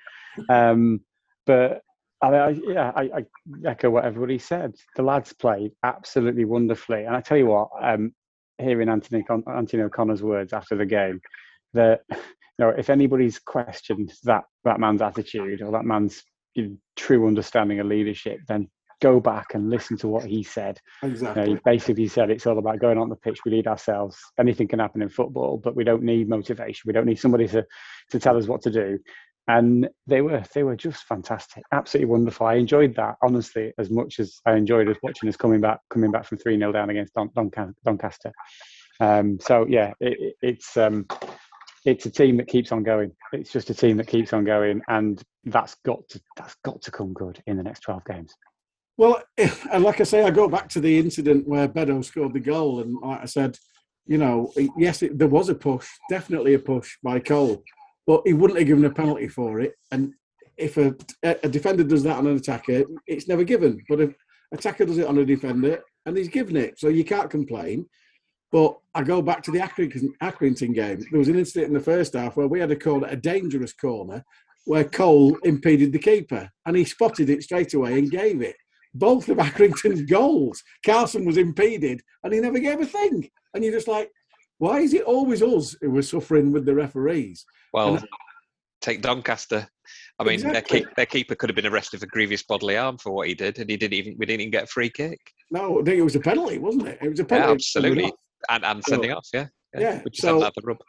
um, 0.50 1.02
but 1.46 1.82
I, 2.22 2.28
I, 2.28 2.50
yeah, 2.50 2.92
I, 2.96 3.02
I 3.02 3.26
echo 3.66 3.90
what 3.90 4.06
everybody 4.06 4.40
said. 4.40 4.76
The 4.96 5.04
lads 5.04 5.34
played 5.34 5.72
absolutely 5.84 6.46
wonderfully, 6.46 7.04
and 7.04 7.16
I 7.16 7.22
tell 7.22 7.38
you 7.38 7.48
what, 7.48 7.70
um, 7.82 8.14
hearing 8.58 8.90
Anthony 8.90 9.24
Con- 9.24 9.44
Anthony 9.48 9.84
O'Connor's 9.84 10.24
words 10.24 10.54
after 10.54 10.76
the 10.76 10.86
game, 10.86 11.22
that 11.74 12.02
you 12.12 12.18
know, 12.60 12.70
if 12.70 12.90
anybody's 12.90 13.40
questioned 13.40 14.14
that 14.24 14.46
that 14.64 14.80
man's 14.80 15.02
attitude 15.02 15.62
or 15.62 15.72
that 15.72 15.86
man's 15.86 16.24
you 16.56 16.64
know, 16.64 16.78
true 16.96 17.28
understanding 17.28 17.80
of 17.80 17.88
leadership, 17.88 18.40
then 18.48 18.70
go 19.02 19.20
back 19.20 19.54
and 19.54 19.70
listen 19.70 19.98
to 19.98 20.08
what 20.08 20.26
he 20.26 20.44
said. 20.44 20.80
You 21.04 21.36
know, 21.36 21.46
he 21.46 21.56
basically 21.64 22.08
said 22.08 22.30
it's 22.30 22.48
all 22.48 22.58
about 22.58 22.80
going 22.80 22.98
on 22.98 23.10
the 23.10 23.16
pitch. 23.16 23.40
We 23.46 23.52
lead 23.52 23.68
ourselves. 23.68 24.18
Anything 24.40 24.68
can 24.68 24.80
happen 24.80 25.02
in 25.02 25.10
football, 25.10 25.58
but 25.58 25.76
we 25.76 25.84
don't 25.84 26.04
need 26.04 26.30
motivation. 26.30 26.84
We 26.88 26.94
don't 26.94 27.06
need 27.06 27.20
somebody 27.20 27.48
to, 27.50 27.66
to 28.12 28.20
tell 28.20 28.38
us 28.38 28.48
what 28.48 28.62
to 28.64 28.72
do. 28.72 29.00
And 29.50 29.88
they 30.08 30.20
were 30.22 30.44
they 30.54 30.64
were 30.64 30.76
just 30.76 31.06
fantastic, 31.06 31.64
absolutely 31.72 32.10
wonderful. 32.12 32.48
I 32.48 32.56
enjoyed 32.56 32.96
that 32.96 33.16
honestly 33.22 33.72
as 33.78 33.90
much 33.90 34.20
as 34.20 34.42
I 34.46 34.56
enjoyed 34.56 34.90
us 34.90 34.98
watching 35.02 35.30
us 35.30 35.38
coming 35.38 35.62
back 35.62 35.80
coming 35.90 36.12
back 36.12 36.26
from 36.26 36.38
three 36.38 36.58
0 36.60 36.74
down 36.74 36.90
against 36.90 37.14
Don, 37.14 37.30
Donca- 37.30 37.74
Doncaster. 37.86 38.34
Um, 39.00 39.40
so 39.40 39.66
yeah, 39.70 39.94
it, 40.02 40.18
it- 40.20 40.36
it's 40.42 40.76
um, 40.76 41.06
it's 41.86 42.06
a 42.06 42.10
team 42.12 42.36
that 42.38 42.48
keeps 42.48 42.74
on 42.74 42.84
going. 42.84 43.14
It's 43.32 43.52
just 43.54 43.70
a 43.70 43.74
team 43.74 43.96
that 43.98 44.08
keeps 44.08 44.34
on 44.34 44.44
going, 44.44 44.82
and 44.90 45.24
that's 45.46 45.76
got 45.86 46.00
to 46.10 46.20
that's 46.36 46.56
got 46.66 46.82
to 46.82 46.92
come 46.92 47.14
good 47.14 47.42
in 47.48 47.56
the 47.56 47.64
next 47.64 47.82
twelve 47.82 48.04
games. 48.04 48.34
Well, 48.98 49.22
and 49.38 49.84
like 49.84 50.02
I 50.02 50.04
say, 50.04 50.24
I 50.24 50.32
go 50.32 50.48
back 50.48 50.70
to 50.70 50.80
the 50.80 50.98
incident 50.98 51.48
where 51.48 51.68
Bedeau 51.68 52.02
scored 52.02 52.34
the 52.34 52.40
goal, 52.40 52.82
and 52.82 52.98
like 53.02 53.22
I 53.22 53.26
said, 53.26 53.58
you 54.06 54.18
know, 54.18 54.52
yes, 54.78 55.04
it, 55.04 55.18
there 55.18 55.28
was 55.28 55.50
a 55.50 55.56
push, 55.56 55.88
definitely 56.10 56.54
a 56.54 56.60
push 56.60 56.98
by 57.04 57.20
Cole, 57.20 57.64
but 58.06 58.22
he 58.26 58.34
wouldn't 58.34 58.58
have 58.58 58.68
given 58.68 58.86
a 58.86 58.90
penalty 58.90 59.28
for 59.28 59.60
it. 59.60 59.74
And 59.92 60.14
if 60.56 60.78
a, 60.78 60.96
a 61.24 61.50
defender 61.50 61.84
does 61.84 62.04
that 62.04 62.18
on 62.18 62.26
an 62.26 62.38
attacker, 62.38 62.84
it's 63.06 63.28
never 63.28 63.44
given. 63.44 63.84
But 63.90 64.00
if 64.00 64.16
attacker 64.54 64.86
does 64.86 64.98
it 64.98 65.08
on 65.08 65.18
a 65.18 65.26
defender, 65.26 65.84
and 66.06 66.18
he's 66.18 66.30
given 66.30 66.56
it, 66.56 66.80
so 66.80 66.88
you 66.88 67.04
can't 67.04 67.30
complain. 67.30 67.86
But 68.50 68.78
I 68.96 69.04
go 69.04 69.22
back 69.22 69.44
to 69.44 69.52
the 69.52 69.60
Accrington, 69.60 70.74
game. 70.74 71.06
There 71.12 71.20
was 71.20 71.28
an 71.28 71.38
incident 71.38 71.68
in 71.68 71.74
the 71.74 71.82
first 71.82 72.14
half 72.14 72.38
where 72.38 72.48
we 72.48 72.62
had 72.62 72.72
a 72.72 72.78
corner, 72.78 73.08
a 73.10 73.18
dangerous 73.18 73.74
corner, 73.74 74.24
where 74.64 74.86
Cole 74.86 75.38
impeded 75.44 75.92
the 75.92 76.00
keeper, 76.00 76.50
and 76.66 76.78
he 76.78 76.86
spotted 76.86 77.30
it 77.30 77.44
straight 77.44 77.74
away 77.74 78.00
and 78.00 78.10
gave 78.10 78.42
it 78.42 78.56
both 78.98 79.30
of 79.30 79.38
Accrington's 79.48 80.02
goals. 80.04 80.64
Carson 80.86 81.26
was 81.26 81.38
impeded 81.38 82.02
and 82.24 82.34
he 82.34 82.40
never 82.40 82.60
gave 82.60 82.80
a 82.82 82.86
thing. 82.86 83.30
And 83.54 83.64
you're 83.64 83.74
just 83.74 83.88
like, 83.88 84.12
why 84.60 84.80
is 84.80 84.94
it 84.94 85.04
always 85.04 85.42
us 85.42 85.76
who 85.82 85.96
are 85.98 86.02
suffering 86.02 86.52
with 86.52 86.66
the 86.66 86.74
referees? 86.76 87.46
Well, 87.74 88.02
take 88.82 89.02
Doncaster. 89.02 89.68
I 90.20 90.24
mean, 90.24 90.42
their, 90.42 90.62
keep, 90.62 90.88
their 90.96 91.06
keeper 91.06 91.36
could 91.36 91.50
have 91.50 91.56
been 91.56 91.68
arrested 91.68 92.00
for 92.00 92.08
grievous 92.08 92.44
bodily 92.44 92.76
harm 92.76 92.98
for 92.98 93.12
what 93.12 93.28
he 93.28 93.36
did, 93.36 93.60
and 93.60 93.70
he 93.70 93.78
didn't 93.78 93.94
even. 93.94 94.16
We 94.18 94.26
didn't 94.26 94.42
even 94.42 94.52
get 94.52 94.64
a 94.64 94.68
free 94.68 94.90
kick. 94.90 95.20
No, 95.52 95.80
I 95.80 95.84
think 95.84 95.98
it 95.98 96.02
was 96.02 96.16
a 96.16 96.20
penalty, 96.20 96.58
wasn't 96.58 96.88
it? 96.88 96.98
It 97.02 97.10
was 97.10 97.20
a 97.20 97.24
Yeah, 97.24 97.28
penalty. 97.28 97.54
absolutely, 97.54 98.14
and 98.50 98.66
and 98.66 98.84
So- 98.84 98.94
sending 98.94 99.12
off. 99.12 99.28
Yeah, 99.34 99.48
Yeah, 99.78 100.02
just 100.12 100.22
so- 100.22 100.50
rub. 100.64 100.80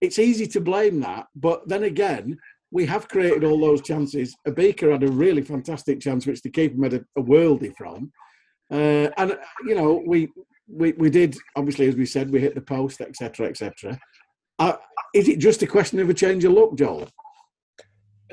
It's 0.00 0.18
easy 0.18 0.46
to 0.48 0.60
blame 0.60 1.00
that, 1.00 1.26
but 1.36 1.68
then 1.68 1.82
again, 1.82 2.38
we 2.70 2.84
have 2.86 3.08
created 3.08 3.44
all 3.44 3.58
those 3.60 3.82
chances. 3.82 4.34
A 4.46 4.50
Baker 4.50 4.92
had 4.92 5.02
a 5.02 5.10
really 5.10 5.42
fantastic 5.42 6.00
chance, 6.00 6.26
which 6.26 6.42
the 6.42 6.50
keeper 6.50 6.76
made 6.76 6.94
a, 6.94 7.04
a 7.16 7.22
worldie 7.22 7.74
from. 7.76 8.12
Uh, 8.70 9.08
and 9.16 9.38
you 9.66 9.74
know, 9.74 10.02
we, 10.06 10.28
we 10.70 10.92
we 10.92 11.08
did 11.08 11.36
obviously, 11.56 11.88
as 11.88 11.96
we 11.96 12.04
said, 12.04 12.30
we 12.30 12.40
hit 12.40 12.54
the 12.54 12.60
post, 12.60 13.00
etc., 13.00 13.46
etc. 13.48 13.98
Uh, 14.58 14.76
is 15.14 15.28
it 15.28 15.38
just 15.38 15.62
a 15.62 15.66
question 15.66 15.98
of 16.00 16.10
a 16.10 16.14
change 16.14 16.44
of 16.44 16.52
look, 16.52 16.76
Joel? 16.76 17.08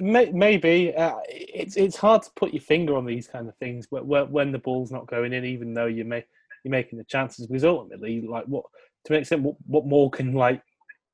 Maybe 0.01 0.93
uh, 0.93 1.13
it's 1.29 1.77
it's 1.77 1.95
hard 1.95 2.23
to 2.23 2.29
put 2.35 2.53
your 2.53 2.61
finger 2.61 2.97
on 2.97 3.05
these 3.05 3.27
kind 3.27 3.47
of 3.47 3.55
things, 3.57 3.87
when, 3.89 4.03
when 4.29 4.51
the 4.51 4.59
ball's 4.59 4.91
not 4.91 5.07
going 5.07 5.31
in, 5.31 5.45
even 5.45 5.73
though 5.73 5.85
you 5.85 6.03
may 6.03 6.25
you're 6.65 6.71
making 6.71 6.97
the 6.97 7.05
chances, 7.05 7.47
because 7.47 7.63
ultimately, 7.63 8.21
like 8.21 8.45
what 8.45 8.65
to 9.05 9.13
an 9.13 9.19
extent, 9.21 9.43
what, 9.43 9.55
what 9.67 9.85
more 9.85 10.09
can 10.09 10.33
like 10.33 10.61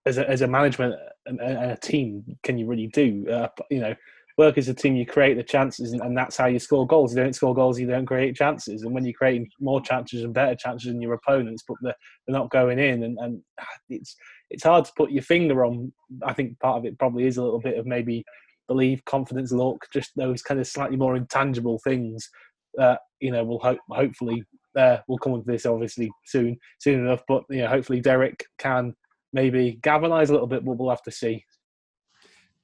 as 0.05 0.17
a 0.17 0.29
as 0.29 0.41
a 0.41 0.47
management 0.47 0.95
and, 1.25 1.39
a 1.39 1.77
team 1.77 2.23
can 2.43 2.57
you 2.57 2.65
really 2.65 2.87
do? 2.87 3.25
Uh, 3.29 3.47
you 3.69 3.79
know, 3.79 3.95
work 4.37 4.57
as 4.57 4.67
a 4.67 4.73
team, 4.73 4.95
you 4.95 5.05
create 5.05 5.37
the 5.37 5.43
chances, 5.43 5.93
and, 5.93 6.01
and 6.01 6.17
that's 6.17 6.37
how 6.37 6.47
you 6.47 6.59
score 6.59 6.87
goals. 6.87 7.15
You 7.15 7.21
don't 7.21 7.35
score 7.35 7.53
goals, 7.53 7.79
you 7.79 7.87
don't 7.87 8.05
create 8.05 8.35
chances, 8.35 8.83
and 8.83 8.93
when 8.93 9.05
you're 9.05 9.13
creating 9.13 9.49
more 9.59 9.81
chances 9.81 10.23
and 10.23 10.33
better 10.33 10.55
chances 10.55 10.91
than 10.91 11.01
your 11.01 11.13
opponents, 11.13 11.63
but 11.67 11.77
they're, 11.81 11.95
they're 12.25 12.37
not 12.37 12.49
going 12.49 12.79
in, 12.79 13.03
and, 13.03 13.17
and 13.19 13.41
it's 13.89 14.15
it's 14.49 14.63
hard 14.63 14.85
to 14.85 14.91
put 14.97 15.11
your 15.11 15.23
finger 15.23 15.65
on. 15.65 15.91
I 16.23 16.33
think 16.33 16.59
part 16.59 16.77
of 16.77 16.85
it 16.85 16.99
probably 16.99 17.25
is 17.25 17.37
a 17.37 17.43
little 17.43 17.61
bit 17.61 17.77
of 17.77 17.85
maybe 17.85 18.23
believe, 18.67 19.03
confidence, 19.05 19.51
luck, 19.51 19.85
just 19.91 20.11
those 20.15 20.41
kind 20.41 20.59
of 20.59 20.67
slightly 20.67 20.97
more 20.97 21.15
intangible 21.15 21.79
things 21.83 22.29
that 22.75 23.01
you 23.19 23.31
know 23.31 23.43
will 23.43 23.59
hope 23.59 23.79
hopefully 23.89 24.41
uh, 24.77 24.97
we'll 25.07 25.17
come 25.17 25.33
with 25.33 25.45
this 25.45 25.65
obviously 25.65 26.09
soon 26.25 26.57
soon 26.79 27.05
enough. 27.05 27.21
But 27.27 27.43
you 27.49 27.59
know, 27.59 27.67
hopefully 27.67 27.99
Derek 27.99 28.45
can 28.57 28.95
maybe 29.33 29.79
galvanise 29.81 30.29
a 30.29 30.33
little 30.33 30.47
bit, 30.47 30.63
but 30.65 30.77
we'll 30.77 30.89
have 30.89 31.03
to 31.03 31.11
see. 31.11 31.43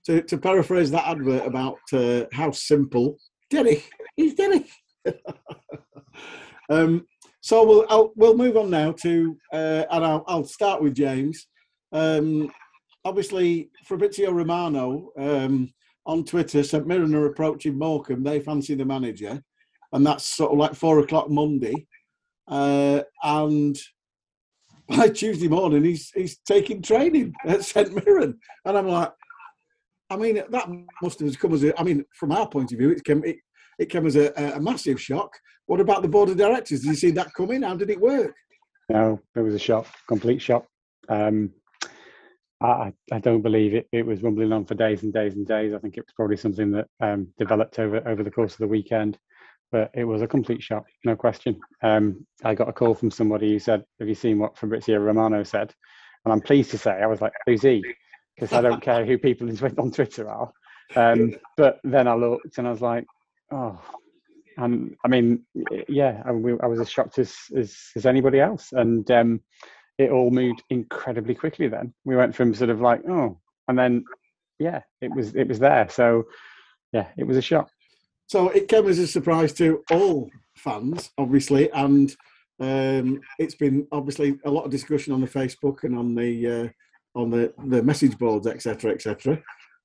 To, 0.06 0.22
to 0.22 0.38
paraphrase 0.38 0.90
that 0.92 1.08
advert 1.08 1.46
about 1.46 1.80
uh, 1.92 2.26
how 2.32 2.52
simple 2.52 3.18
Derek, 3.50 3.90
he's 4.16 4.36
Derek. 4.36 4.68
um, 6.70 7.06
so 7.42 7.66
we'll 7.66 7.86
I'll, 7.90 8.12
we'll 8.16 8.38
move 8.38 8.58
on 8.58 8.70
now 8.70 8.92
to 8.92 9.38
uh, 9.54 9.84
and 9.90 10.06
I'll, 10.06 10.24
I'll 10.28 10.44
start 10.44 10.82
with 10.82 10.96
James. 10.96 11.48
Um, 11.92 12.52
obviously, 13.06 13.70
Fabrizio 13.86 14.32
Romano 14.32 15.12
um, 15.18 15.74
on 16.06 16.26
Twitter, 16.26 16.64
St 16.64 16.86
Mirren 16.86 17.16
are 17.16 17.28
approaching 17.28 17.78
Morecambe. 17.78 18.24
They 18.24 18.40
fancy 18.40 18.76
the 18.76 18.86
manager, 18.86 19.42
and 19.94 20.06
that's 20.06 20.26
sort 20.26 20.52
of 20.52 20.58
like 20.58 20.76
four 20.76 21.00
o'clock 21.00 21.30
Monday. 21.30 21.88
Uh, 22.48 23.02
and 23.24 23.78
by 24.98 25.10
Tuesday 25.10 25.48
morning, 25.48 25.84
he's 25.84 26.12
he's 26.12 26.38
taking 26.40 26.82
training 26.82 27.34
at 27.46 27.64
St 27.64 27.94
Mirren, 27.94 28.40
and 28.66 28.78
I'm 28.78 28.88
like, 28.88 29.12
I 30.10 30.16
mean, 30.16 30.36
that 30.36 30.70
must 31.02 31.20
have 31.20 31.40
come 31.40 31.54
as 31.54 31.64
a. 31.64 31.78
I 31.80 31.84
mean, 31.84 32.06
from 32.14 32.32
our 32.32 32.48
point 32.48 32.72
of 32.72 32.78
view, 32.78 32.92
it 32.92 33.04
came 33.04 33.24
it, 33.26 33.38
it 33.80 33.90
came 33.90 34.08
as 34.08 34.16
a, 34.16 34.32
a 34.56 34.60
massive 34.60 35.02
shock. 35.02 35.32
What 35.66 35.82
about 35.82 36.02
the 36.02 36.08
board 36.08 36.30
of 36.30 36.38
directors? 36.38 36.82
Did 36.82 36.90
you 36.90 36.96
see 36.96 37.12
that 37.12 37.34
coming? 37.34 37.64
How 37.64 37.76
did 37.76 37.90
it 37.90 38.00
work? 38.00 38.34
No, 38.90 39.20
it 39.36 39.42
was 39.42 39.54
a 39.54 39.60
shock, 39.60 39.88
complete 40.08 40.42
shock. 40.42 40.66
Um, 41.10 41.52
I, 42.62 42.94
I 43.12 43.20
don't 43.20 43.42
believe 43.42 43.74
it. 43.74 43.88
It 43.92 44.06
was 44.06 44.24
rumbling 44.24 44.54
on 44.54 44.66
for 44.66 44.76
days 44.76 45.04
and 45.04 45.14
days 45.14 45.36
and 45.36 45.46
days. 45.46 45.74
I 45.74 45.80
think 45.80 45.98
it 45.98 46.06
was 46.06 46.14
probably 46.16 46.38
something 46.38 46.72
that 46.72 46.88
um, 47.02 47.28
developed 47.38 47.78
over 47.80 48.08
over 48.08 48.24
the 48.24 48.32
course 48.32 48.54
of 48.54 48.60
the 48.60 48.68
weekend, 48.68 49.18
but 49.72 49.92
it 49.94 50.04
was 50.04 50.22
a 50.22 50.28
complete 50.28 50.64
shock, 50.64 50.86
no 51.04 51.16
question. 51.16 51.60
Um, 51.84 52.26
I 52.44 52.54
got 52.54 52.70
a 52.70 52.74
call 52.74 52.94
from 52.94 53.12
somebody 53.12 53.52
who 53.52 53.60
said, 53.60 53.84
"Have 54.00 54.08
you 54.08 54.16
seen 54.16 54.40
what 54.40 54.58
Fabrizio 54.58 55.00
Romano 55.00 55.44
said?" 55.44 55.74
And 56.24 56.34
I'm 56.34 56.42
pleased 56.42 56.72
to 56.72 56.78
say, 56.78 56.92
I 56.92 57.08
was 57.08 57.22
like, 57.22 57.34
"Who's 57.46 57.62
he?" 57.62 57.84
Because 58.36 58.54
I 58.54 58.62
don't 58.62 58.82
care 58.82 59.06
who 59.06 59.18
people 59.18 59.50
on 59.80 59.92
Twitter 59.92 60.30
are. 60.30 60.52
Um, 60.96 61.36
but 61.56 61.80
then 61.84 62.08
I 62.08 62.16
looked 62.16 62.58
and 62.58 62.68
I 62.68 62.72
was 62.72 62.82
like, 62.82 63.06
"Oh." 63.52 63.80
And 64.60 64.96
I 65.06 65.08
mean, 65.08 65.46
yeah, 65.88 66.24
I, 66.26 66.30
I 66.30 66.68
was 66.68 66.80
as 66.80 66.90
shocked 66.90 67.20
as, 67.20 67.36
as, 67.56 67.78
as 67.96 68.08
anybody 68.08 68.40
else. 68.40 68.72
And 68.72 69.10
um, 69.12 69.42
it 69.98 70.10
all 70.10 70.32
moved 70.32 70.64
incredibly 70.70 71.36
quickly 71.36 71.68
then. 71.68 71.94
We 72.06 72.16
went 72.16 72.36
from 72.36 72.56
sort 72.56 72.72
of 72.72 72.82
like, 72.82 73.02
oh, 73.08 73.40
and 73.68 73.78
then, 73.78 74.04
yeah, 74.58 74.82
it 75.02 75.14
was 75.16 75.36
it 75.36 75.48
was 75.48 75.60
there. 75.60 75.88
So, 75.90 76.26
yeah, 76.92 77.08
it 77.18 77.26
was 77.26 77.38
a 77.38 77.42
shock. 77.42 77.70
So 78.28 78.50
it 78.50 78.68
came 78.68 78.88
as 78.88 79.00
a 79.00 79.08
surprise 79.08 79.54
to 79.54 79.84
all 79.92 80.30
fans, 80.56 81.12
obviously, 81.18 81.72
and 81.72 82.16
um, 82.60 83.22
it's 83.40 83.56
been 83.56 83.88
obviously 83.92 84.38
a 84.46 84.52
lot 84.52 84.66
of 84.66 84.72
discussion 84.72 85.14
on 85.14 85.22
the 85.22 85.28
Facebook 85.28 85.84
and 85.84 85.98
on 85.98 86.14
the 86.14 86.48
uh, 86.48 87.20
on 87.20 87.30
the 87.30 87.54
the 87.66 87.82
message 87.82 88.18
boards, 88.18 88.48
etc., 88.48 88.92
etc. 88.92 89.42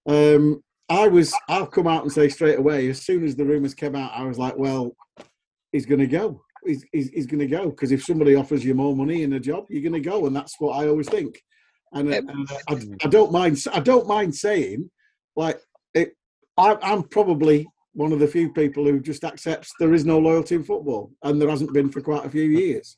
Um, 0.08 0.62
I 0.88 1.08
was, 1.08 1.32
I'll 1.49 1.66
come 1.66 1.87
out 1.87 2.02
and 2.02 2.12
say 2.12 2.28
straight 2.28 2.58
away, 2.58 2.88
as 2.90 3.00
soon 3.00 3.25
as 3.25 3.34
the 3.34 3.44
rumours 3.44 3.72
came 3.72 3.94
out, 3.94 4.12
I 4.14 4.25
was 4.25 4.38
like, 4.38 4.58
well, 4.58 4.94
he's 5.70 5.87
going 5.87 6.00
to 6.00 6.06
go. 6.06 6.42
He's, 6.66 6.84
he's, 6.92 7.08
he's 7.08 7.26
going 7.26 7.40
to 7.40 7.46
go 7.46 7.70
because 7.70 7.92
if 7.92 8.04
somebody 8.04 8.34
offers 8.34 8.64
you 8.64 8.75
more 8.75 8.94
money 8.94 9.22
in 9.22 9.32
a 9.32 9.40
job, 9.40 9.64
you're 9.70 9.82
going 9.82 10.00
to 10.00 10.11
go, 10.11 10.26
and 10.26 10.37
that's 10.37 10.61
what 10.61 10.72
I 10.72 10.88
always 10.88 11.08
think. 11.08 11.42
And, 11.92 12.12
uh, 12.12 12.16
and 12.16 12.50
uh, 12.50 12.56
I, 12.68 13.06
I 13.06 13.08
don't 13.08 13.32
mind. 13.32 13.64
I 13.72 13.80
don't 13.80 14.06
mind 14.06 14.34
saying, 14.34 14.90
like, 15.37 15.61
it. 15.94 16.14
I, 16.58 16.76
I'm 16.82 17.04
probably 17.04 17.66
one 17.94 18.12
of 18.12 18.18
the 18.18 18.26
few 18.26 18.52
people 18.52 18.84
who 18.84 19.00
just 19.00 19.25
accepts 19.25 19.72
there 19.78 19.94
is 19.94 20.04
no 20.04 20.18
loyalty 20.18 20.54
in 20.54 20.64
football, 20.64 21.12
and 21.22 21.40
there 21.40 21.50
hasn't 21.50 21.75
been 21.75 21.90
for 21.90 22.00
quite 22.00 22.25
a 22.25 22.30
few 22.30 22.44
years. 22.44 22.96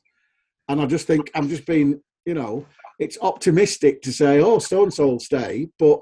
And 0.69 0.81
I 0.81 0.85
just 0.85 1.05
think 1.05 1.29
I'm 1.35 1.49
just 1.49 1.65
being, 1.65 2.01
you 2.25 2.33
know, 2.33 2.65
it's 2.97 3.17
optimistic 3.21 4.01
to 4.03 4.11
say, 4.11 4.39
oh, 4.39 4.59
so 4.59 4.83
and 4.83 4.93
so 4.93 5.07
will 5.07 5.19
stay, 5.19 5.67
but 5.77 5.99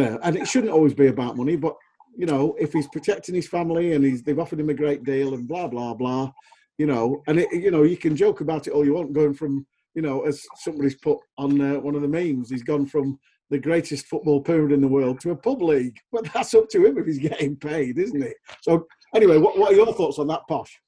know, 0.00 0.18
and 0.22 0.36
it 0.36 0.46
shouldn't 0.46 0.72
always 0.72 0.94
be 0.94 1.06
about 1.06 1.36
money. 1.36 1.56
But 1.56 1.74
you 2.16 2.26
know, 2.26 2.54
if 2.58 2.72
he's 2.72 2.88
protecting 2.88 3.34
his 3.34 3.48
family 3.48 3.92
and 3.92 4.04
he's 4.04 4.22
they've 4.22 4.38
offered 4.38 4.60
him 4.60 4.70
a 4.70 4.74
great 4.74 5.04
deal 5.04 5.34
and 5.34 5.48
blah 5.48 5.66
blah 5.66 5.94
blah, 5.94 6.32
you 6.76 6.86
know, 6.86 7.22
and 7.26 7.40
it, 7.40 7.52
you 7.52 7.70
know 7.70 7.82
you 7.82 7.96
can 7.96 8.16
joke 8.16 8.40
about 8.40 8.66
it 8.66 8.72
all 8.72 8.84
you 8.84 8.94
want, 8.94 9.12
going 9.12 9.34
from 9.34 9.66
you 9.94 10.02
know 10.02 10.22
as 10.22 10.42
somebody's 10.56 10.96
put 10.96 11.18
on 11.38 11.60
uh, 11.60 11.80
one 11.80 11.94
of 11.94 12.02
the 12.02 12.08
memes, 12.08 12.50
he's 12.50 12.62
gone 12.62 12.86
from 12.86 13.18
the 13.50 13.58
greatest 13.58 14.06
football 14.06 14.40
pyramid 14.40 14.72
in 14.72 14.80
the 14.80 14.88
world 14.88 15.20
to 15.20 15.30
a 15.30 15.36
pub 15.36 15.62
league, 15.62 15.96
but 16.12 16.30
that's 16.32 16.54
up 16.54 16.68
to 16.70 16.84
him 16.84 16.98
if 16.98 17.06
he's 17.06 17.18
getting 17.18 17.56
paid, 17.56 17.98
isn't 17.98 18.22
it? 18.22 18.36
So 18.62 18.86
anyway, 19.14 19.38
what, 19.38 19.58
what 19.58 19.72
are 19.72 19.76
your 19.76 19.92
thoughts 19.92 20.18
on 20.18 20.26
that, 20.28 20.42
Posh? 20.48 20.78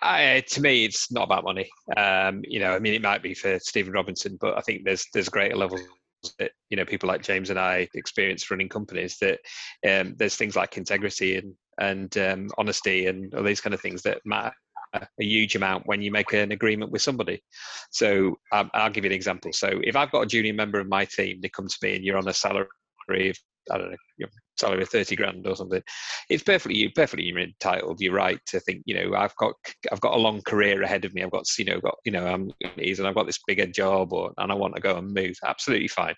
I, 0.00 0.44
to 0.48 0.60
me, 0.60 0.84
it's 0.84 1.10
not 1.10 1.24
about 1.24 1.44
money. 1.44 1.68
Um, 1.96 2.42
you 2.44 2.60
know, 2.60 2.72
I 2.72 2.78
mean, 2.78 2.94
it 2.94 3.02
might 3.02 3.22
be 3.22 3.34
for 3.34 3.58
Stephen 3.58 3.92
Robinson, 3.92 4.38
but 4.40 4.56
I 4.56 4.60
think 4.60 4.84
there's 4.84 5.06
there's 5.12 5.28
greater 5.28 5.56
levels 5.56 5.80
that 6.38 6.52
you 6.70 6.76
know 6.76 6.84
people 6.84 7.08
like 7.08 7.22
James 7.22 7.50
and 7.50 7.58
I 7.58 7.88
experience 7.94 8.50
running 8.50 8.68
companies. 8.68 9.18
That 9.18 9.40
um, 9.88 10.14
there's 10.18 10.36
things 10.36 10.54
like 10.54 10.76
integrity 10.76 11.36
and 11.36 11.54
and 11.80 12.16
um, 12.18 12.48
honesty 12.58 13.06
and 13.06 13.34
all 13.34 13.42
these 13.42 13.60
kind 13.60 13.74
of 13.74 13.80
things 13.80 14.02
that 14.02 14.20
matter 14.24 14.52
a 14.94 15.06
huge 15.18 15.54
amount 15.54 15.86
when 15.86 16.02
you 16.02 16.10
make 16.10 16.32
an 16.32 16.52
agreement 16.52 16.90
with 16.90 17.02
somebody. 17.02 17.42
So 17.90 18.38
um, 18.52 18.70
I'll 18.74 18.90
give 18.90 19.04
you 19.04 19.10
an 19.10 19.16
example. 19.16 19.52
So 19.52 19.80
if 19.82 19.96
I've 19.96 20.12
got 20.12 20.22
a 20.22 20.26
junior 20.26 20.54
member 20.54 20.80
of 20.80 20.88
my 20.88 21.04
team, 21.04 21.40
they 21.40 21.48
come 21.48 21.68
to 21.68 21.78
me 21.82 21.96
and 21.96 22.04
you're 22.04 22.18
on 22.18 22.28
a 22.28 22.34
salary 22.34 22.68
of 23.10 23.36
I 23.70 23.78
don't 23.78 23.90
know, 23.90 24.26
salary 24.62 24.82
of 24.82 24.88
30 24.88 25.16
grand 25.16 25.46
or 25.46 25.56
something 25.56 25.82
it's 26.28 26.42
perfectly 26.42 26.76
you 26.76 26.90
perfectly 26.90 27.24
you're 27.24 27.38
entitled 27.38 28.00
you're 28.00 28.14
right 28.14 28.38
to 28.46 28.60
think 28.60 28.82
you 28.86 28.94
know 28.94 29.16
i've 29.16 29.34
got 29.36 29.54
i've 29.90 30.00
got 30.00 30.14
a 30.14 30.18
long 30.18 30.40
career 30.42 30.82
ahead 30.82 31.04
of 31.04 31.14
me 31.14 31.22
i've 31.22 31.30
got 31.30 31.46
you 31.58 31.64
know 31.64 31.80
got 31.80 31.96
you 32.04 32.12
know 32.12 32.26
i'm 32.26 32.50
and 32.62 33.06
i've 33.06 33.14
got 33.14 33.26
this 33.26 33.40
bigger 33.46 33.66
job 33.66 34.12
or 34.12 34.32
and 34.38 34.52
i 34.52 34.54
want 34.54 34.74
to 34.74 34.80
go 34.80 34.96
and 34.96 35.12
move 35.12 35.36
absolutely 35.44 35.88
fine 35.88 36.14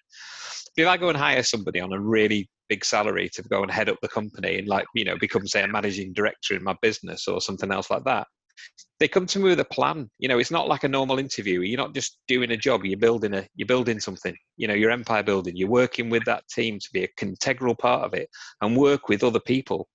if 0.76 0.86
i 0.86 0.96
go 0.96 1.08
and 1.08 1.18
hire 1.18 1.42
somebody 1.42 1.80
on 1.80 1.92
a 1.92 2.00
really 2.00 2.48
big 2.68 2.84
salary 2.84 3.28
to 3.28 3.42
go 3.44 3.62
and 3.62 3.70
head 3.70 3.88
up 3.88 3.98
the 4.02 4.08
company 4.08 4.58
and 4.58 4.68
like 4.68 4.86
you 4.94 5.04
know 5.04 5.16
become 5.18 5.46
say 5.46 5.62
a 5.62 5.68
managing 5.68 6.12
director 6.12 6.54
in 6.54 6.64
my 6.64 6.74
business 6.82 7.28
or 7.28 7.40
something 7.40 7.70
else 7.70 7.90
like 7.90 8.04
that 8.04 8.26
they 9.00 9.08
come 9.08 9.26
to 9.26 9.38
me 9.38 9.44
with 9.50 9.60
a 9.60 9.64
plan. 9.64 10.08
You 10.18 10.28
know, 10.28 10.38
it's 10.38 10.50
not 10.50 10.68
like 10.68 10.84
a 10.84 10.88
normal 10.88 11.18
interview. 11.18 11.60
You're 11.60 11.78
not 11.78 11.94
just 11.94 12.18
doing 12.28 12.52
a 12.52 12.56
job. 12.56 12.84
You're 12.84 12.98
building 12.98 13.34
a. 13.34 13.46
You're 13.54 13.66
building 13.66 14.00
something. 14.00 14.36
You 14.56 14.68
know, 14.68 14.74
your 14.74 14.90
empire 14.90 15.22
building. 15.22 15.56
You're 15.56 15.68
working 15.68 16.10
with 16.10 16.24
that 16.24 16.46
team 16.48 16.78
to 16.78 16.88
be 16.92 17.04
a 17.04 17.08
integral 17.22 17.74
part 17.74 18.04
of 18.04 18.14
it 18.14 18.28
and 18.60 18.76
work 18.76 19.08
with 19.08 19.24
other 19.24 19.40
people. 19.40 19.88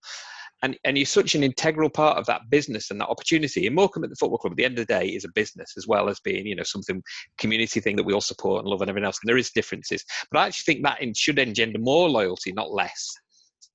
And, 0.62 0.78
and 0.84 0.98
you're 0.98 1.06
such 1.06 1.36
an 1.36 1.44
integral 1.44 1.90
part 1.90 2.18
of 2.18 2.26
that 2.26 2.50
business 2.50 2.92
and 2.92 3.00
that 3.00 3.08
opportunity. 3.08 3.66
And 3.66 3.76
Morecambe 3.76 4.04
at 4.04 4.10
the 4.10 4.18
football 4.18 4.40
club, 4.40 4.52
at 4.52 4.58
the 4.58 4.66
end 4.66 4.78
of 4.78 4.86
the 4.86 4.94
day, 4.94 5.08
is 5.08 5.24
a 5.24 5.30
business 5.34 5.74
as 5.78 5.88
well 5.88 6.10
as 6.10 6.20
being, 6.20 6.46
you 6.46 6.56
know, 6.56 6.64
something 6.64 7.02
community 7.38 7.80
thing 7.80 7.96
that 7.96 8.06
we 8.06 8.14
all 8.14 8.20
support 8.20 8.60
and 8.60 8.68
love 8.68 8.82
and 8.82 8.90
everything 8.90 9.06
else. 9.06 9.20
And 9.24 9.30
there 9.30 9.38
is 9.38 9.52
differences, 9.52 10.04
but 10.30 10.40
I 10.40 10.48
actually 10.48 10.74
think 10.74 10.84
that 10.84 11.00
should 11.16 11.40
engender 11.40 11.80
more 11.80 12.10
loyalty, 12.10 12.52
not 12.52 12.72
less 12.72 13.10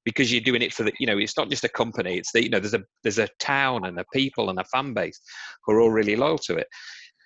because 0.05 0.33
you're 0.33 0.41
doing 0.41 0.63
it 0.63 0.73
for 0.73 0.85
the 0.85 0.93
you 0.99 1.07
know 1.07 1.19
it's 1.19 1.37
not 1.37 1.51
just 1.51 1.65
a 1.65 1.69
company 1.69 2.19
it's 2.19 2.33
the 2.33 2.43
you 2.43 2.51
know 2.51 2.61
there's 2.61 2.75
a 2.75 2.83
there's 3.03 3.19
a 3.19 3.29
town 3.39 3.87
and 3.87 3.99
a 3.99 4.05
people 4.13 4.51
and 4.51 4.59
a 4.59 4.65
fan 4.65 4.93
base 4.93 5.21
who 5.65 5.73
are 5.73 5.81
all 5.81 5.91
really 5.91 6.17
loyal 6.17 6.39
to 6.39 6.57
it. 6.57 6.67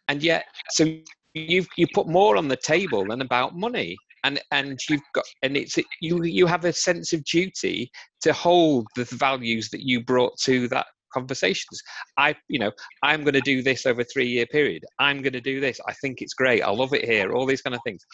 And 0.09 0.23
yet 0.23 0.45
so 0.71 0.87
you've 1.35 1.69
you 1.77 1.87
put 1.93 2.09
more 2.09 2.37
on 2.37 2.49
the 2.49 2.57
table 2.57 3.05
than 3.07 3.21
about 3.21 3.57
money 3.57 3.97
and 4.25 4.41
and 4.53 4.79
you've 4.89 5.03
got 5.15 5.25
and 5.43 5.57
it's 5.57 5.77
you 6.01 6.23
you 6.25 6.47
have 6.47 6.65
a 6.65 6.73
sense 6.73 7.13
of 7.13 7.25
duty 7.25 7.91
to 8.23 8.33
hold 8.33 8.87
the 8.97 9.05
values 9.05 9.69
that 9.71 9.83
you 9.83 10.03
brought 10.03 10.37
to 10.45 10.69
that 10.69 10.87
conversations. 11.13 11.81
I 12.19 12.35
you 12.49 12.59
know 12.59 12.71
i'm 13.03 13.23
going 13.23 13.35
to 13.35 13.41
do 13.41 13.63
this 13.63 13.87
over 13.87 14.03
a 14.03 14.05
three 14.05 14.29
year 14.29 14.47
period. 14.47 14.85
I'm 14.99 15.23
going 15.23 15.33
to 15.35 15.41
do 15.41 15.61
this. 15.61 15.81
I 15.87 15.95
think 15.95 16.21
it's 16.21 16.35
great. 16.35 16.63
I 16.63 16.71
love 16.71 16.95
it 16.95 17.05
here. 17.05 17.33
All 17.33 17.47
these 17.47 17.63
kind 17.63 17.75
of 17.75 17.81
things 17.85 18.05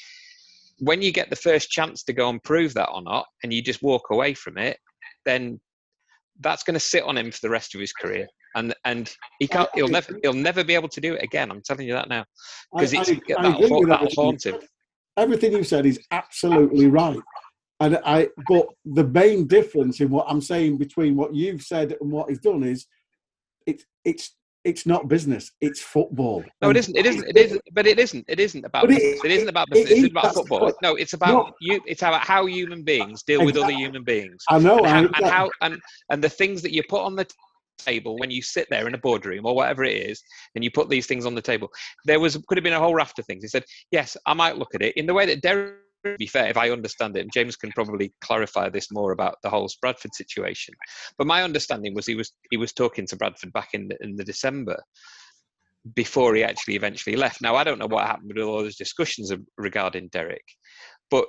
when 0.79 1.03
you 1.03 1.13
get 1.13 1.31
the 1.31 1.37
first 1.37 1.71
chance 1.71 2.03
to 2.05 2.13
go 2.13 2.29
and 2.29 2.43
prove 2.43 2.75
that 2.75 2.91
or 2.91 3.03
not, 3.03 3.27
and 3.43 3.53
you 3.53 3.63
just 3.63 3.83
walk 3.83 4.11
away 4.11 4.35
from 4.35 4.59
it, 4.59 4.79
then 5.25 5.61
that's 6.41 6.63
going 6.65 6.75
to 6.75 6.81
sit 6.81 7.05
on 7.05 7.17
him 7.17 7.31
for 7.31 7.41
the 7.43 7.51
rest 7.51 7.75
of 7.75 7.81
his 7.81 7.93
career. 7.93 8.27
And 8.57 8.75
and 8.85 9.13
he 9.41 9.49
can't. 9.49 9.69
He'll 9.75 9.89
never. 9.89 10.17
He'll 10.23 10.33
never 10.33 10.63
be 10.63 10.75
able 10.75 10.89
to 10.91 11.01
do 11.01 11.15
it 11.15 11.23
again. 11.23 11.51
I'm 11.51 11.63
telling 11.63 11.89
you 11.89 11.95
that 11.95 12.09
now, 12.09 12.25
because 12.73 12.93
it's 12.93 13.11
that'll, 13.29 13.87
that'll 13.87 14.09
haunt 14.15 14.47
him. 14.47 14.61
Everything 15.17 15.53
you 15.53 15.65
said 15.65 15.87
is 15.87 16.01
absolutely 16.11 16.87
right. 16.87 17.21
And 17.81 17.99
I, 18.05 18.29
but 18.49 18.67
the 18.85 19.05
main 19.05 19.49
difference 19.49 20.01
in 20.01 20.09
what 20.09 20.27
I'm 20.29 20.41
saying 20.41 20.79
between 20.79 21.17
what 21.17 21.35
you've 21.35 21.63
said 21.63 21.97
and 22.01 22.13
what 22.13 22.29
he's 22.29 22.39
done 22.39 22.63
is, 22.63 22.87
it's 23.67 23.85
it's 24.05 24.37
it's 24.65 24.87
not 24.87 25.09
business. 25.09 25.53
It's 25.61 25.81
football. 25.81 26.45
No, 26.63 26.71
it 26.71 26.77
isn't. 26.77 26.97
It 26.97 27.07
isn't. 27.07 27.29
It 27.29 27.37
isn't. 27.37 27.63
But 27.73 27.87
it 27.87 27.99
isn't. 27.99 28.25
It 28.29 28.41
isn't 28.41 28.65
about. 28.65 28.85
It, 28.85 28.91
business. 28.91 29.25
it 29.25 29.31
isn't 29.31 29.49
about 29.49 29.69
business. 29.71 29.91
It, 29.91 29.99
it, 29.99 30.05
it's 30.05 30.11
about 30.13 30.35
football. 30.35 30.73
No, 30.83 30.95
it's 30.95 31.13
about 31.13 31.29
no. 31.29 31.53
you. 31.61 31.81
It's 31.87 32.03
about 32.03 32.23
how 32.23 32.47
human 32.47 32.83
beings 32.83 33.23
deal 33.23 33.43
exactly. 33.43 33.61
with 33.61 33.63
other 33.63 33.79
human 33.79 34.05
beings. 34.05 34.43
I 34.49 34.59
know. 34.59 34.79
And 34.79 34.87
how, 34.87 34.97
I, 34.97 35.01
and, 35.01 35.27
how 35.27 35.51
and 35.61 35.81
and 36.11 36.25
the 36.25 36.29
things 36.29 36.63
that 36.63 36.73
you 36.73 36.83
put 36.89 37.03
on 37.03 37.15
the 37.15 37.27
table 37.79 38.17
when 38.19 38.31
you 38.31 38.41
sit 38.41 38.67
there 38.71 38.87
in 38.89 38.95
a 38.95 38.99
boardroom 38.99 39.45
or 39.45 39.55
whatever 39.55 39.85
it 39.85 39.97
is, 39.97 40.23
and 40.55 40.65
you 40.65 40.71
put 40.71 40.89
these 40.89 41.07
things 41.07 41.27
on 41.27 41.35
the 41.35 41.43
table. 41.43 41.69
There 42.07 42.21
was 42.21 42.37
could 42.49 42.57
have 42.57 42.65
been 42.65 42.73
a 42.73 42.79
whole 42.79 42.95
raft 42.95 43.19
of 43.19 43.27
things. 43.27 43.43
He 43.43 43.49
said, 43.49 43.65
"Yes, 43.91 44.17
I 44.27 44.35
might 44.35 44.57
look 44.57 44.75
at 44.75 44.83
it 44.83 44.97
in 44.97 45.07
the 45.07 45.15
way 45.15 45.27
that 45.27 45.43
Derek." 45.43 45.75
Be 46.19 46.27
fair, 46.27 46.49
if 46.49 46.57
I 46.57 46.71
understand 46.71 47.17
it, 47.17 47.21
and 47.21 47.33
James 47.33 47.57
can 47.57 47.73
probably 47.73 48.13
clarify 48.21 48.69
this 48.69 48.91
more 48.91 49.13
about 49.13 49.37
the 49.43 49.51
whole 49.51 49.69
Bradford 49.81 50.15
situation. 50.15 50.75
But 51.19 51.27
my 51.27 51.43
understanding 51.43 51.95
was 51.95 52.07
he 52.07 52.15
was 52.15 52.33
he 52.51 52.57
was 52.57 52.73
talking 52.73 53.07
to 53.09 53.17
Bradford 53.17 53.53
back 53.53 53.71
in 53.73 53.89
the, 53.89 53.97
in 54.01 54.17
the 54.17 54.25
December, 54.25 54.83
before 55.95 56.35
he 56.35 56.43
actually 56.43 56.77
eventually 56.77 57.17
left. 57.17 57.43
Now, 57.43 57.57
I 57.57 57.65
don't 57.65 57.79
know 57.79 57.87
what 57.87 58.07
happened 58.07 58.33
with 58.35 58.45
all 58.45 58.63
those 58.63 58.77
discussions 58.77 59.33
regarding 59.59 60.09
Derek, 60.09 60.45
but 61.11 61.27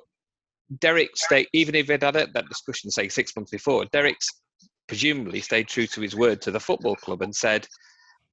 Derek 0.80 1.16
stayed, 1.16 1.48
even 1.54 1.76
if 1.76 1.88
he'd 1.88 2.04
had 2.04 2.16
that 2.16 2.50
discussion, 2.50 2.90
say, 2.90 3.08
six 3.10 3.36
months 3.36 3.52
before, 3.52 3.86
Derek's 3.92 4.28
presumably 4.88 5.42
stayed 5.42 5.68
true 5.68 5.88
to 5.88 6.02
his 6.02 6.16
word 6.16 6.42
to 6.42 6.52
the 6.52 6.60
football 6.60 6.96
club 6.96 7.22
and 7.22 7.36
said, 7.36 7.68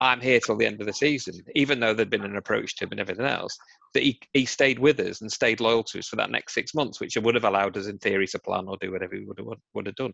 I'm 0.03 0.21
here 0.21 0.41
till 0.41 0.57
the 0.57 0.67
end 0.67 0.81
of 0.81 0.87
the 0.87 0.93
season, 0.93 1.35
even 1.55 1.79
though 1.81 1.95
there'd 1.95 2.11
been 2.11 2.25
an 2.25 2.37
approach 2.37 2.77
to 2.77 2.85
him 2.85 2.93
and 2.93 3.01
everything 3.01 3.27
else, 3.27 3.57
that 3.95 4.03
he, 4.03 4.19
he 4.33 4.45
stayed 4.45 4.79
with 4.79 4.99
us 5.01 5.21
and 5.21 5.31
stayed 5.31 5.61
loyal 5.61 5.85
to 5.85 5.99
us 5.99 6.09
for 6.09 6.17
that 6.17 6.31
next 6.31 6.55
six 6.55 6.75
months, 6.75 7.01
which 7.01 7.17
would 7.17 7.35
have 7.35 7.45
allowed 7.45 7.77
us, 7.77 7.87
in 7.87 7.99
theory, 7.99 8.27
to 8.27 8.39
plan 8.39 8.67
or 8.67 8.77
do 8.81 8.91
whatever 8.91 9.15
we 9.15 9.25
would 9.25 9.39
have, 9.39 9.47
would 9.75 9.87
have 9.87 9.95
done 9.95 10.13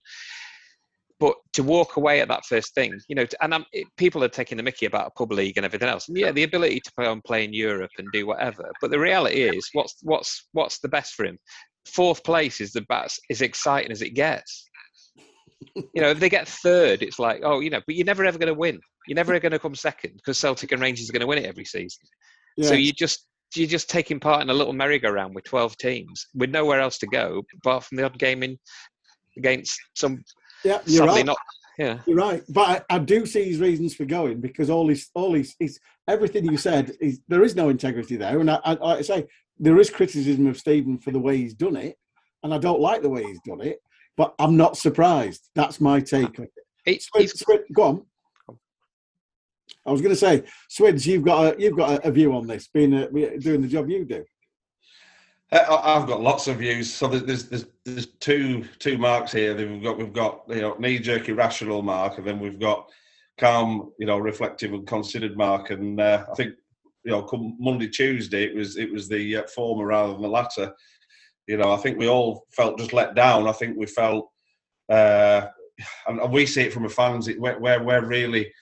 but 1.20 1.34
to 1.52 1.62
walk 1.62 1.96
away 1.96 2.20
at 2.20 2.28
that 2.28 2.44
first 2.44 2.74
thing, 2.74 2.98
you 3.08 3.16
know, 3.16 3.26
and 3.40 3.54
I'm, 3.54 3.64
it, 3.72 3.86
people 3.96 4.22
are 4.22 4.28
taking 4.28 4.56
the 4.56 4.62
mickey 4.62 4.86
about 4.86 5.08
a 5.08 5.10
pub 5.10 5.32
league 5.32 5.56
and 5.56 5.66
everything 5.66 5.88
else. 5.88 6.08
And 6.08 6.16
yeah, 6.16 6.30
the 6.30 6.44
ability 6.44 6.80
to 6.80 6.92
play 6.92 7.06
on 7.06 7.20
play 7.22 7.44
in 7.44 7.52
Europe 7.52 7.90
and 7.98 8.06
do 8.12 8.26
whatever. 8.26 8.70
But 8.80 8.90
the 8.90 9.00
reality 9.00 9.42
is, 9.42 9.68
what's 9.72 9.96
what's 10.02 10.46
what's 10.52 10.78
the 10.78 10.88
best 10.88 11.14
for 11.14 11.24
him? 11.24 11.38
Fourth 11.86 12.22
place 12.22 12.60
is 12.60 12.72
the 12.72 12.82
best, 12.82 13.20
as 13.30 13.42
exciting 13.42 13.90
as 13.90 14.02
it 14.02 14.10
gets. 14.10 14.68
you 15.74 16.00
know, 16.00 16.10
if 16.10 16.20
they 16.20 16.28
get 16.28 16.46
third, 16.46 17.02
it's 17.02 17.18
like, 17.18 17.40
oh, 17.42 17.60
you 17.60 17.70
know, 17.70 17.80
but 17.84 17.96
you're 17.96 18.06
never 18.06 18.24
ever 18.24 18.38
going 18.38 18.52
to 18.52 18.58
win. 18.58 18.80
You're 19.08 19.16
never 19.16 19.38
going 19.40 19.52
to 19.52 19.58
come 19.58 19.74
second 19.74 20.12
because 20.16 20.38
Celtic 20.38 20.70
and 20.72 20.82
Rangers 20.82 21.08
are 21.08 21.12
going 21.12 21.20
to 21.20 21.26
win 21.26 21.38
it 21.38 21.46
every 21.46 21.64
season. 21.64 22.00
Yeah. 22.56 22.68
So 22.68 22.74
you 22.74 22.92
just 22.92 23.26
you're 23.54 23.66
just 23.66 23.88
taking 23.88 24.20
part 24.20 24.42
in 24.42 24.50
a 24.50 24.54
little 24.54 24.74
merry-go-round 24.74 25.34
with 25.34 25.44
12 25.44 25.78
teams 25.78 26.26
with 26.34 26.50
nowhere 26.50 26.80
else 26.80 26.98
to 26.98 27.06
go 27.06 27.42
apart 27.56 27.84
from 27.84 27.96
the 27.96 28.04
odd 28.04 28.18
game 28.18 28.42
in 28.42 28.58
against 29.38 29.80
some 29.94 30.22
yeah, 30.64 30.80
you're 30.86 31.06
right. 31.06 31.24
Not, 31.24 31.38
yeah, 31.78 31.98
you're 32.06 32.16
right. 32.16 32.42
But 32.48 32.84
I, 32.90 32.96
I, 32.96 32.98
do 32.98 33.24
see 33.26 33.44
his 33.44 33.60
reasons 33.60 33.94
for 33.94 34.04
going 34.04 34.40
because 34.40 34.70
all 34.70 34.88
his, 34.88 35.08
all 35.14 35.34
his, 35.34 35.54
his 35.58 35.78
everything 36.08 36.44
you 36.44 36.56
said 36.56 36.92
is 37.00 37.20
there 37.28 37.44
is 37.44 37.54
no 37.54 37.68
integrity 37.68 38.16
there, 38.16 38.40
and 38.40 38.50
I, 38.50 38.58
I, 38.64 38.72
like 38.74 38.98
I 38.98 39.02
say 39.02 39.26
there 39.58 39.78
is 39.78 39.90
criticism 39.90 40.46
of 40.46 40.58
Stephen 40.58 40.98
for 40.98 41.12
the 41.12 41.20
way 41.20 41.36
he's 41.36 41.54
done 41.54 41.76
it, 41.76 41.96
and 42.42 42.52
I 42.52 42.58
don't 42.58 42.80
like 42.80 43.02
the 43.02 43.08
way 43.08 43.22
he's 43.22 43.40
done 43.46 43.60
it. 43.60 43.78
But 44.16 44.34
I'm 44.40 44.56
not 44.56 44.76
surprised. 44.76 45.48
That's 45.54 45.80
my 45.80 46.00
take 46.00 46.40
it. 46.40 47.02
Swid, 47.02 47.30
Swid, 47.30 47.60
go 47.72 47.82
on. 47.82 48.06
I 49.88 49.92
was 49.92 50.02
going 50.02 50.14
to 50.14 50.20
say, 50.20 50.44
Swids, 50.68 51.06
you've 51.06 51.24
got 51.24 51.54
a, 51.54 51.60
you've 51.60 51.76
got 51.76 52.04
a, 52.04 52.10
view 52.10 52.34
on 52.34 52.46
this, 52.46 52.68
being 52.68 52.92
a, 52.92 53.08
doing 53.38 53.62
the 53.62 53.68
job 53.68 53.88
you 53.88 54.04
do. 54.04 54.24
Uh, 55.50 55.80
I've 55.82 56.06
got 56.06 56.20
lots 56.20 56.46
of 56.46 56.58
views. 56.58 56.92
So 56.92 57.08
there's 57.08 57.48
there's 57.48 57.66
there's 57.84 58.06
two 58.06 58.64
two 58.78 58.98
marks 58.98 59.32
here. 59.32 59.56
We've 59.56 59.82
got 59.82 59.96
we've 59.96 60.12
got 60.12 60.42
you 60.48 60.60
know 60.60 60.76
knee 60.78 60.98
jerk 60.98 61.28
irrational 61.28 61.80
mark, 61.80 62.18
and 62.18 62.26
then 62.26 62.38
we've 62.38 62.60
got 62.60 62.90
calm, 63.38 63.92
you 63.98 64.04
know, 64.04 64.18
reflective 64.18 64.74
and 64.74 64.86
considered 64.86 65.38
mark. 65.38 65.70
And 65.70 65.98
uh, 65.98 66.26
I 66.30 66.34
think 66.34 66.54
you 67.04 67.12
know, 67.12 67.22
come 67.22 67.56
Monday 67.58 67.88
Tuesday, 67.88 68.44
it 68.44 68.54
was 68.54 68.76
it 68.76 68.92
was 68.92 69.08
the 69.08 69.36
uh, 69.36 69.46
former 69.46 69.86
rather 69.86 70.12
than 70.12 70.22
the 70.22 70.28
latter. 70.28 70.70
You 71.46 71.56
know, 71.56 71.72
I 71.72 71.78
think 71.78 71.98
we 71.98 72.08
all 72.08 72.44
felt 72.50 72.78
just 72.78 72.92
let 72.92 73.14
down. 73.14 73.48
I 73.48 73.52
think 73.52 73.78
we 73.78 73.86
felt, 73.86 74.28
uh, 74.90 75.46
and 76.06 76.30
we 76.30 76.44
see 76.44 76.62
it 76.62 76.74
from 76.74 76.82
the 76.82 76.90
fans. 76.90 77.26
It, 77.26 77.40
we're 77.40 77.82
we're 77.82 78.04
really 78.04 78.52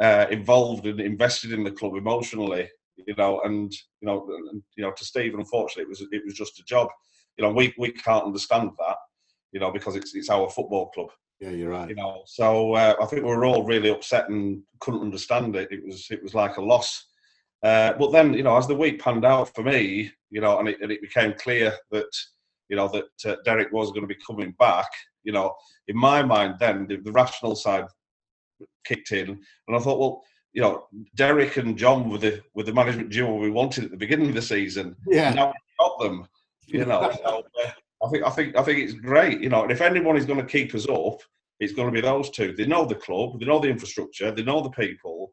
uh, 0.00 0.26
involved 0.30 0.86
and 0.86 1.00
invested 1.00 1.52
in 1.52 1.64
the 1.64 1.70
club 1.70 1.94
emotionally 1.96 2.68
you 2.96 3.14
know, 3.16 3.40
and 3.44 3.72
you 3.72 4.06
know, 4.06 4.26
and, 4.50 4.62
you 4.76 4.84
know, 4.84 4.92
to 4.92 5.04
Steve, 5.04 5.34
unfortunately, 5.34 5.84
it 5.84 5.88
was 5.88 6.00
it 6.12 6.24
was 6.24 6.34
just 6.34 6.58
a 6.58 6.64
job. 6.64 6.88
You 7.36 7.44
know, 7.44 7.52
we 7.52 7.74
we 7.78 7.92
can't 7.92 8.24
understand 8.24 8.70
that, 8.78 8.96
you 9.52 9.60
know, 9.60 9.70
because 9.70 9.96
it's 9.96 10.14
it's 10.14 10.30
our 10.30 10.48
football 10.50 10.90
club. 10.90 11.08
Yeah, 11.40 11.50
you're 11.50 11.70
right. 11.70 11.88
You 11.88 11.96
know, 11.96 12.22
so 12.26 12.74
uh, 12.74 12.94
I 13.00 13.06
think 13.06 13.22
we 13.22 13.28
were 13.28 13.44
all 13.44 13.64
really 13.64 13.90
upset 13.90 14.28
and 14.28 14.62
couldn't 14.80 15.02
understand 15.02 15.56
it. 15.56 15.68
It 15.70 15.84
was 15.84 16.06
it 16.10 16.22
was 16.22 16.34
like 16.34 16.56
a 16.56 16.62
loss. 16.62 17.06
Uh, 17.62 17.94
but 17.94 18.12
then, 18.12 18.34
you 18.34 18.42
know, 18.42 18.56
as 18.56 18.66
the 18.66 18.74
week 18.74 19.00
panned 19.00 19.24
out 19.24 19.54
for 19.54 19.62
me, 19.62 20.12
you 20.30 20.40
know, 20.40 20.58
and 20.58 20.68
it, 20.68 20.76
and 20.82 20.92
it 20.92 21.00
became 21.00 21.32
clear 21.32 21.74
that, 21.90 22.10
you 22.68 22.76
know, 22.76 22.88
that 22.88 23.32
uh, 23.32 23.36
Derek 23.42 23.72
was 23.72 23.90
going 23.90 24.02
to 24.02 24.06
be 24.06 24.20
coming 24.26 24.54
back. 24.58 24.88
You 25.22 25.32
know, 25.32 25.54
in 25.88 25.96
my 25.96 26.22
mind, 26.22 26.56
then 26.60 26.86
the, 26.86 26.96
the 26.96 27.12
rational 27.12 27.56
side 27.56 27.86
kicked 28.84 29.12
in, 29.12 29.28
and 29.28 29.76
I 29.76 29.78
thought, 29.78 29.98
well, 29.98 30.22
you 30.52 30.62
know, 30.62 30.86
Derek 31.16 31.56
and 31.56 31.76
John 31.76 32.08
were 32.08 32.18
the 32.18 32.40
were 32.54 32.62
the 32.62 32.72
management 32.72 33.10
duo 33.10 33.34
we 33.34 33.50
wanted 33.50 33.84
at 33.84 33.90
the 33.90 33.96
beginning 33.96 34.28
of 34.28 34.34
the 34.34 34.42
season. 34.42 34.96
Yeah. 35.08 35.34
Now 35.34 35.46
we've 35.46 35.78
got 35.78 35.98
them. 36.00 36.28
You 36.66 36.84
know, 36.86 37.12
so, 37.22 37.42
uh, 37.62 37.70
I 38.04 38.08
think 38.08 38.24
I 38.24 38.30
think 38.30 38.56
I 38.56 38.62
think 38.62 38.78
it's 38.78 38.94
great. 38.94 39.40
You 39.40 39.48
know, 39.48 39.62
and 39.62 39.72
if 39.72 39.80
anyone 39.80 40.16
is 40.16 40.26
going 40.26 40.40
to 40.40 40.46
keep 40.46 40.74
us 40.74 40.88
up, 40.88 41.20
it's 41.60 41.72
going 41.72 41.88
to 41.88 41.92
be 41.92 42.00
those 42.00 42.30
two. 42.30 42.54
They 42.56 42.66
know 42.66 42.86
the 42.86 42.94
club, 42.94 43.38
they 43.38 43.46
know 43.46 43.60
the 43.60 43.68
infrastructure, 43.68 44.30
they 44.30 44.42
know 44.42 44.62
the 44.62 44.70
people. 44.70 45.32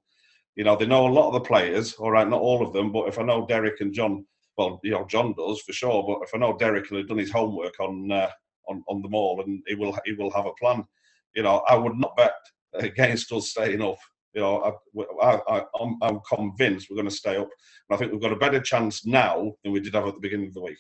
You 0.56 0.66
know, 0.66 0.76
they 0.76 0.86
know 0.86 1.08
a 1.08 1.10
lot 1.10 1.28
of 1.28 1.34
the 1.34 1.42
players. 1.42 1.94
All 1.94 2.12
right, 2.12 2.28
not 2.28 2.42
all 2.42 2.66
of 2.66 2.74
them, 2.74 2.92
but 2.92 3.08
if 3.08 3.18
I 3.18 3.24
know 3.24 3.46
Derek 3.48 3.80
and 3.80 3.94
John, 3.94 4.26
well, 4.58 4.80
you 4.84 4.92
know, 4.92 5.06
John 5.06 5.34
does 5.38 5.62
for 5.62 5.72
sure. 5.72 6.04
But 6.06 6.28
if 6.28 6.36
I 6.36 6.38
know 6.40 6.58
Derek 6.58 6.90
will 6.90 6.98
have 6.98 7.08
done 7.08 7.20
his 7.20 7.32
homework 7.32 7.80
on 7.80 8.12
uh, 8.12 8.30
on 8.68 8.84
on 8.88 9.02
them 9.02 9.16
all, 9.16 9.42
and 9.42 9.62
he 9.68 9.76
will 9.76 9.98
he 10.06 10.14
will 10.14 10.32
have 10.32 10.46
a 10.46 10.54
plan. 10.60 10.84
You 11.36 11.44
know, 11.44 11.64
I 11.70 11.76
would 11.76 11.96
not 11.96 12.18
bet 12.18 12.34
against 12.74 13.32
us 13.32 13.50
staying 13.50 13.82
up. 13.82 13.98
You 14.34 14.42
know, 14.42 14.80
I, 15.22 15.40
I, 15.50 15.64
I'm, 15.80 15.98
I'm 16.02 16.20
convinced 16.28 16.88
we're 16.90 16.96
going 16.96 17.10
to 17.10 17.14
stay 17.16 17.36
up, 17.36 17.50
and 17.90 17.96
I 17.96 17.98
think 17.98 18.12
we've 18.12 18.22
got 18.22 18.32
a 18.32 18.38
better 18.38 18.62
chance 18.62 19.06
now 19.06 19.52
than 19.64 19.74
we 19.74 19.82
did 19.82 19.94
have 19.94 20.08
at 20.08 20.14
the 20.14 20.22
beginning 20.22 20.48
of 20.48 20.54
the 20.54 20.62
week. 20.62 20.78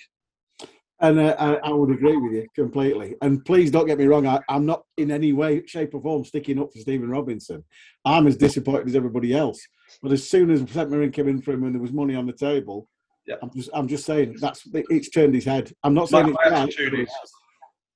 And 1.01 1.19
uh, 1.19 1.35
I, 1.39 1.55
I 1.55 1.69
would 1.71 1.89
agree 1.89 2.15
with 2.15 2.31
you 2.31 2.47
completely. 2.55 3.15
And 3.23 3.43
please 3.43 3.71
don't 3.71 3.87
get 3.87 3.97
me 3.97 4.05
wrong, 4.05 4.27
I, 4.27 4.39
I'm 4.47 4.65
not 4.67 4.83
in 4.97 5.09
any 5.11 5.33
way, 5.33 5.63
shape, 5.65 5.95
or 5.95 6.01
form 6.01 6.23
sticking 6.23 6.59
up 6.61 6.71
for 6.71 6.79
Stephen 6.79 7.09
Robinson. 7.09 7.65
I'm 8.05 8.27
as 8.27 8.37
disappointed 8.37 8.87
as 8.87 8.95
everybody 8.95 9.35
else. 9.35 9.59
But 10.01 10.11
as 10.11 10.29
soon 10.29 10.51
as 10.51 10.59
St 10.71 10.89
Mirren 10.89 11.11
came 11.11 11.27
in 11.27 11.41
for 11.41 11.51
him 11.53 11.63
and 11.63 11.73
there 11.73 11.81
was 11.81 11.91
money 11.91 12.15
on 12.15 12.27
the 12.27 12.33
table, 12.33 12.87
Yeah. 13.25 13.35
I'm 13.41 13.49
just 13.53 13.69
I'm 13.73 13.87
just 13.87 14.05
saying 14.05 14.37
that's 14.39 14.61
it's 14.73 15.09
turned 15.09 15.33
his 15.35 15.43
head. 15.45 15.73
I'm 15.83 15.93
not 15.95 16.07
saying 16.07 16.27
My- 16.31 16.41
it's 16.43 16.51
my 16.51 16.57
attitude 16.61 16.93
it 16.93 17.09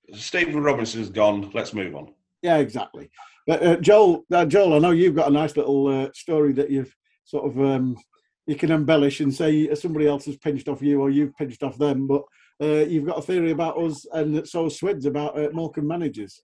is- 0.09 0.21
Stephen 0.21 0.61
Robinson's 0.61 1.09
gone. 1.09 1.49
Let's 1.53 1.73
move 1.73 1.95
on. 1.95 2.13
Yeah, 2.41 2.57
exactly. 2.57 3.09
But 3.47 3.63
uh, 3.63 3.75
Joel, 3.77 4.25
uh, 4.31 4.45
Joel, 4.45 4.73
I 4.73 4.79
know 4.79 4.91
you've 4.91 5.15
got 5.15 5.27
a 5.27 5.33
nice 5.33 5.55
little 5.55 5.87
uh, 5.87 6.09
story 6.13 6.53
that 6.53 6.69
you've 6.69 6.95
sort 7.25 7.45
of 7.45 7.59
um, 7.59 7.97
you 8.47 8.55
can 8.55 8.71
embellish 8.71 9.19
and 9.19 9.33
say 9.33 9.73
somebody 9.75 10.07
else 10.07 10.25
has 10.25 10.37
pinched 10.37 10.67
off 10.67 10.81
you 10.81 11.01
or 11.01 11.09
you've 11.09 11.35
pinched 11.35 11.63
off 11.63 11.77
them. 11.77 12.07
But 12.07 12.23
uh, 12.61 12.85
you've 12.85 13.05
got 13.05 13.17
a 13.17 13.21
theory 13.21 13.51
about 13.51 13.77
us, 13.77 14.05
and 14.13 14.47
so 14.47 14.69
Swids 14.69 15.05
about 15.05 15.37
uh, 15.37 15.49
Morecambe 15.51 15.87
managers. 15.87 16.41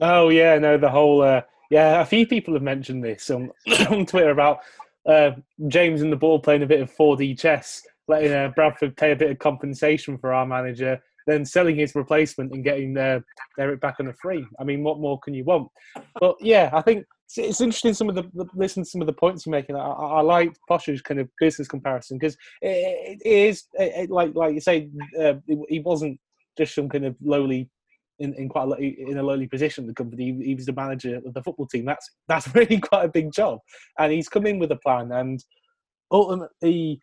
Oh 0.00 0.28
yeah, 0.28 0.58
no, 0.58 0.78
the 0.78 0.90
whole 0.90 1.22
uh, 1.22 1.42
yeah. 1.70 2.00
A 2.00 2.06
few 2.06 2.26
people 2.26 2.54
have 2.54 2.62
mentioned 2.62 3.04
this 3.04 3.30
on, 3.30 3.50
on 3.90 4.06
Twitter 4.06 4.30
about 4.30 4.60
uh, 5.06 5.32
James 5.68 6.02
and 6.02 6.12
the 6.12 6.16
ball 6.16 6.38
playing 6.38 6.62
a 6.62 6.66
bit 6.66 6.80
of 6.80 6.94
4D 6.94 7.38
chess, 7.38 7.82
letting 8.06 8.32
uh, 8.32 8.48
Bradford 8.54 8.96
pay 8.96 9.12
a 9.12 9.16
bit 9.16 9.30
of 9.30 9.38
compensation 9.38 10.18
for 10.18 10.32
our 10.32 10.46
manager, 10.46 11.00
then 11.28 11.44
selling 11.44 11.76
his 11.76 11.94
replacement 11.94 12.52
and 12.52 12.64
getting 12.64 12.96
uh, 12.96 13.20
Derek 13.56 13.80
back 13.80 13.96
on 14.00 14.08
a 14.08 14.14
free. 14.14 14.46
I 14.58 14.64
mean, 14.64 14.82
what 14.82 14.98
more 14.98 15.20
can 15.20 15.34
you 15.34 15.44
want? 15.44 15.68
But 16.18 16.36
yeah, 16.40 16.70
I 16.72 16.80
think 16.80 17.04
it's, 17.26 17.38
it's 17.38 17.60
interesting. 17.60 17.92
Some 17.94 18.08
of 18.08 18.14
the, 18.14 18.22
the 18.34 18.46
listen 18.54 18.82
to 18.82 18.88
some 18.88 19.02
of 19.02 19.06
the 19.06 19.12
points 19.12 19.44
you're 19.44 19.52
making. 19.52 19.76
I, 19.76 19.80
I, 19.80 20.20
like 20.22 20.56
Posh's 20.68 21.02
kind 21.02 21.20
of 21.20 21.28
business 21.38 21.68
comparison 21.68 22.18
because 22.18 22.34
it, 22.62 23.18
it 23.22 23.28
is 23.28 23.64
it, 23.74 24.10
like 24.10 24.34
like 24.34 24.54
you 24.54 24.60
say, 24.60 24.88
uh, 25.20 25.34
he- 25.46 25.80
wasn't 25.80 26.18
just 26.56 26.74
some 26.74 26.88
kind 26.88 27.04
of 27.04 27.14
lowly 27.22 27.68
in, 28.18 28.34
in 28.34 28.48
quite 28.48 28.68
a, 28.68 28.82
in 28.82 29.18
a 29.18 29.22
lowly 29.22 29.46
position 29.46 29.86
the 29.86 29.94
company. 29.94 30.32
He, 30.32 30.46
he 30.46 30.54
was 30.54 30.66
the 30.66 30.72
manager 30.72 31.20
of 31.24 31.34
the 31.34 31.42
football 31.42 31.66
team. 31.66 31.84
That's 31.84 32.08
that's 32.26 32.48
really 32.54 32.80
quite 32.80 33.04
a 33.04 33.08
big 33.12 33.32
job, 33.32 33.58
and 33.98 34.12
he's 34.12 34.28
come 34.28 34.46
in 34.46 34.58
with 34.58 34.72
a 34.72 34.76
plan. 34.76 35.12
And 35.12 35.44
ultimately, 36.10 37.00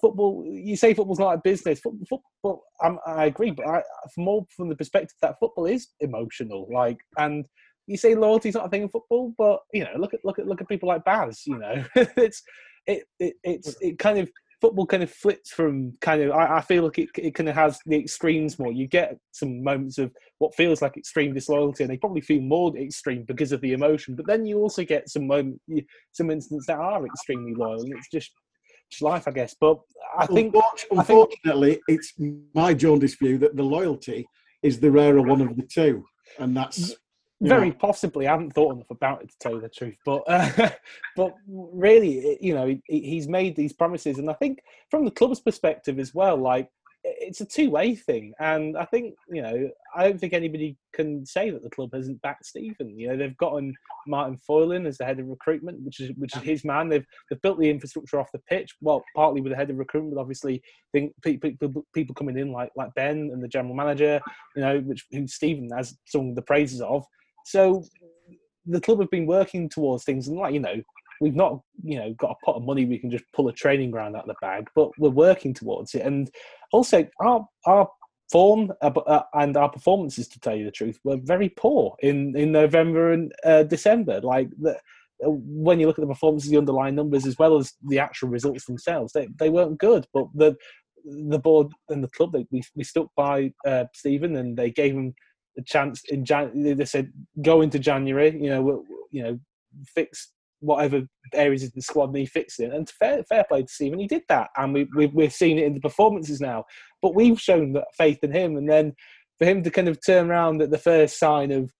football. 0.00 0.44
You 0.46 0.76
say 0.76 0.94
football's 0.94 1.18
not 1.18 1.34
a 1.34 1.40
business. 1.42 1.80
Football, 1.80 2.22
football 2.42 2.98
I 3.06 3.26
agree, 3.26 3.50
but 3.50 3.66
I, 3.66 3.82
from 4.14 4.24
more 4.24 4.46
from 4.56 4.68
the 4.68 4.76
perspective 4.76 5.16
that 5.22 5.38
football 5.40 5.66
is 5.66 5.88
emotional. 6.00 6.68
Like, 6.72 6.98
and 7.18 7.44
you 7.86 7.96
say 7.96 8.14
loyalty's 8.14 8.54
not 8.54 8.66
a 8.66 8.68
thing 8.68 8.82
in 8.82 8.88
football, 8.88 9.32
but 9.38 9.60
you 9.72 9.84
know, 9.84 9.92
look 9.98 10.14
at 10.14 10.24
look 10.24 10.38
at 10.38 10.46
look 10.46 10.60
at 10.60 10.68
people 10.68 10.88
like 10.88 11.04
Baz. 11.04 11.42
You 11.46 11.58
know, 11.58 11.84
it's 12.16 12.42
it, 12.86 13.04
it 13.18 13.34
it's 13.42 13.76
it 13.80 13.98
kind 13.98 14.18
of 14.18 14.30
football 14.60 14.86
kind 14.86 15.02
of 15.02 15.10
flips 15.10 15.50
from 15.50 15.92
kind 16.00 16.22
of 16.22 16.30
I, 16.30 16.56
I 16.56 16.60
feel 16.60 16.84
like 16.84 16.98
it, 16.98 17.10
it 17.16 17.34
kind 17.34 17.48
of 17.48 17.54
has 17.54 17.78
the 17.86 17.96
extremes 17.98 18.58
more 18.58 18.72
you 18.72 18.86
get 18.86 19.18
some 19.32 19.62
moments 19.62 19.98
of 19.98 20.10
what 20.38 20.54
feels 20.54 20.80
like 20.82 20.96
extreme 20.96 21.34
disloyalty 21.34 21.84
and 21.84 21.92
they 21.92 21.98
probably 21.98 22.22
feel 22.22 22.40
more 22.40 22.76
extreme 22.76 23.24
because 23.24 23.52
of 23.52 23.60
the 23.60 23.72
emotion 23.74 24.16
but 24.16 24.26
then 24.26 24.46
you 24.46 24.58
also 24.58 24.82
get 24.82 25.08
some 25.08 25.26
moment 25.26 25.60
some 26.12 26.30
instances 26.30 26.66
that 26.66 26.78
are 26.78 27.04
extremely 27.04 27.54
loyal 27.54 27.82
and 27.82 27.92
it's 27.92 28.08
just 28.08 28.32
just 28.90 29.02
life 29.02 29.26
i 29.26 29.30
guess 29.30 29.54
but 29.60 29.78
i 30.18 30.26
think 30.26 30.54
Unfortu- 30.54 30.62
I 30.98 31.02
think- 31.02 31.10
unfortunately, 31.10 31.80
it's 31.88 32.14
my 32.54 32.72
jaundiced 32.74 33.18
view 33.18 33.38
that 33.38 33.56
the 33.56 33.62
loyalty 33.62 34.26
is 34.62 34.80
the 34.80 34.90
rarer 34.90 35.20
one 35.22 35.40
of 35.40 35.56
the 35.56 35.62
two, 35.62 36.04
and 36.38 36.56
that's 36.56 36.94
very 37.42 37.68
know, 37.68 37.76
possibly. 37.78 38.26
I 38.26 38.32
haven't 38.32 38.52
thought 38.54 38.74
enough 38.74 38.90
about 38.90 39.22
it 39.22 39.28
to 39.28 39.38
tell 39.38 39.52
you 39.52 39.60
the 39.60 39.68
truth, 39.68 39.96
but 40.06 40.22
uh, 40.26 40.70
but 41.16 41.34
really, 41.46 42.38
you 42.40 42.54
know, 42.54 42.66
he, 42.86 43.00
he's 43.00 43.28
made 43.28 43.54
these 43.54 43.74
promises, 43.74 44.18
and 44.18 44.30
I 44.30 44.32
think 44.34 44.60
from 44.90 45.04
the 45.04 45.10
club's 45.10 45.40
perspective 45.40 45.98
as 45.98 46.14
well, 46.14 46.36
like 46.38 46.68
it's 47.26 47.40
a 47.40 47.44
two-way 47.44 47.94
thing, 47.94 48.32
and 48.38 48.76
I 48.78 48.84
think 48.84 49.14
you 49.28 49.42
know, 49.42 49.68
I 49.94 50.04
don't 50.04 50.18
think 50.18 50.32
anybody 50.32 50.76
can 50.94 51.26
say 51.26 51.50
that 51.50 51.62
the 51.62 51.70
club 51.70 51.90
hasn't 51.92 52.22
backed 52.22 52.46
Stephen. 52.46 52.98
You 52.98 53.08
know, 53.08 53.16
they've 53.16 53.36
gotten 53.36 53.74
Martin 54.06 54.38
Foylan 54.48 54.86
as 54.86 54.98
the 54.98 55.04
head 55.04 55.18
of 55.18 55.26
recruitment, 55.26 55.80
which 55.82 56.00
is 56.00 56.12
which 56.16 56.36
is 56.36 56.42
his 56.42 56.64
man. 56.64 56.88
They've 56.88 57.04
they've 57.28 57.42
built 57.42 57.58
the 57.58 57.68
infrastructure 57.68 58.20
off 58.20 58.32
the 58.32 58.38
pitch, 58.48 58.74
well, 58.80 59.04
partly 59.14 59.40
with 59.40 59.50
the 59.52 59.56
head 59.56 59.70
of 59.70 59.76
recruitment, 59.76 60.14
but 60.14 60.20
obviously, 60.20 60.62
think 60.92 61.12
people 61.22 61.84
people 61.92 62.14
coming 62.14 62.38
in 62.38 62.52
like 62.52 62.70
like 62.76 62.94
Ben 62.94 63.30
and 63.32 63.42
the 63.42 63.48
general 63.48 63.74
manager, 63.74 64.20
you 64.54 64.62
know, 64.62 64.78
which 64.80 65.04
who 65.10 65.26
Stephen 65.26 65.68
has 65.76 65.96
sung 66.06 66.34
the 66.34 66.42
praises 66.42 66.80
of. 66.80 67.04
So 67.44 67.82
the 68.66 68.80
club 68.80 69.00
have 69.00 69.10
been 69.10 69.26
working 69.26 69.68
towards 69.68 70.04
things, 70.04 70.28
and 70.28 70.38
like 70.38 70.54
you 70.54 70.60
know, 70.60 70.80
we've 71.20 71.34
not 71.34 71.60
you 71.82 71.98
know 71.98 72.12
got 72.14 72.32
a 72.32 72.44
pot 72.44 72.56
of 72.56 72.64
money 72.64 72.84
we 72.84 72.98
can 72.98 73.10
just 73.10 73.24
pull 73.32 73.48
a 73.48 73.52
training 73.52 73.90
ground 73.90 74.16
out 74.16 74.22
of 74.22 74.28
the 74.28 74.34
bag, 74.40 74.68
but 74.74 74.90
we're 74.98 75.10
working 75.10 75.54
towards 75.54 75.94
it. 75.94 76.02
And 76.02 76.30
also, 76.72 77.06
our 77.20 77.46
our 77.66 77.88
form 78.32 78.72
uh, 78.82 78.90
uh, 79.06 79.22
and 79.34 79.56
our 79.56 79.70
performances, 79.70 80.28
to 80.28 80.40
tell 80.40 80.56
you 80.56 80.64
the 80.64 80.70
truth, 80.70 80.98
were 81.04 81.18
very 81.22 81.48
poor 81.48 81.96
in 82.00 82.36
in 82.36 82.52
November 82.52 83.12
and 83.12 83.32
uh, 83.44 83.62
December. 83.64 84.20
Like 84.20 84.48
the. 84.60 84.72
uh, 85.24 85.30
When 85.66 85.80
you 85.80 85.86
look 85.86 85.98
at 85.98 86.04
the 86.04 86.14
performances, 86.14 86.50
the 86.50 86.58
underlying 86.58 86.94
numbers, 86.96 87.26
as 87.26 87.38
well 87.38 87.56
as 87.56 87.72
the 87.90 87.98
actual 87.98 88.28
results 88.28 88.66
themselves, 88.66 89.12
they, 89.12 89.28
they 89.38 89.50
weren't 89.50 89.78
good. 89.78 90.06
But 90.12 90.26
the 90.34 90.56
the 91.32 91.38
board 91.38 91.68
and 91.88 92.02
the 92.02 92.08
club, 92.16 92.32
they, 92.32 92.44
we, 92.50 92.62
we 92.74 92.84
stuck 92.84 93.08
by 93.16 93.52
uh, 93.64 93.84
Stephen, 93.94 94.36
and 94.36 94.56
they 94.56 94.70
gave 94.70 94.92
him 94.94 95.14
a 95.58 95.62
chance 95.62 96.02
in 96.14 96.24
Jan. 96.24 96.50
They 96.78 96.84
said 96.84 97.12
go 97.42 97.62
into 97.62 97.78
January, 97.78 98.30
you 98.44 98.50
know, 98.50 98.84
you 99.10 99.22
know, 99.22 99.38
fix 99.94 100.32
whatever 100.60 101.02
areas 101.32 101.62
of 101.62 101.72
the 101.72 101.82
squad 101.82 102.12
need 102.12 102.26
fixing. 102.26 102.72
And 102.72 102.88
fair, 102.88 103.22
fair 103.24 103.44
play 103.44 103.62
to 103.62 103.68
Stephen, 103.68 103.98
he 103.98 104.06
did 104.06 104.22
that, 104.28 104.50
and 104.56 104.72
we, 104.72 104.88
we 104.94 105.06
we're 105.06 105.30
seeing 105.30 105.58
it 105.58 105.64
in 105.64 105.74
the 105.74 105.80
performances 105.80 106.40
now. 106.40 106.64
But 107.02 107.14
we've 107.14 107.40
shown 107.40 107.72
that 107.74 107.86
faith 107.96 108.18
in 108.22 108.32
him, 108.32 108.56
and 108.56 108.68
then 108.68 108.94
for 109.38 109.44
him 109.44 109.62
to 109.62 109.70
kind 109.70 109.88
of 109.88 109.98
turn 110.04 110.30
around 110.30 110.62
at 110.62 110.70
the 110.70 110.78
first 110.78 111.18
sign 111.18 111.52
of 111.52 111.70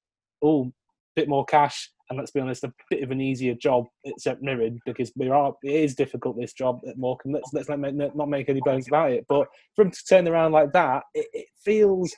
oh, 0.43 0.65
a 0.67 0.73
bit 1.15 1.29
more 1.29 1.45
cash. 1.45 1.91
And 2.09 2.19
let's 2.19 2.31
be 2.31 2.39
honest, 2.39 2.63
a 2.63 2.73
bit 2.89 3.03
of 3.03 3.11
an 3.11 3.21
easier 3.21 3.55
job 3.55 3.87
St 4.19 4.41
Mirren 4.41 4.79
because 4.87 5.11
we 5.17 5.29
are 5.29 5.53
it 5.65 5.75
is 5.75 5.97
difficult 5.97 6.39
this 6.39 6.53
job 6.53 6.79
at 6.89 6.99
Morecambe. 6.99 7.33
Let's 7.33 7.51
let's 7.53 7.69
not 7.69 7.81
make, 7.81 7.95
not 7.95 8.29
make 8.29 8.49
any 8.49 8.61
bones 8.61 8.87
about 8.87 9.11
it. 9.11 9.27
But 9.29 9.49
for 9.75 9.85
him 9.85 9.91
to 9.91 10.05
turn 10.09 10.29
around 10.29 10.53
like 10.53 10.73
that, 10.73 11.03
it, 11.15 11.27
it 11.33 11.47
feels 11.65 12.15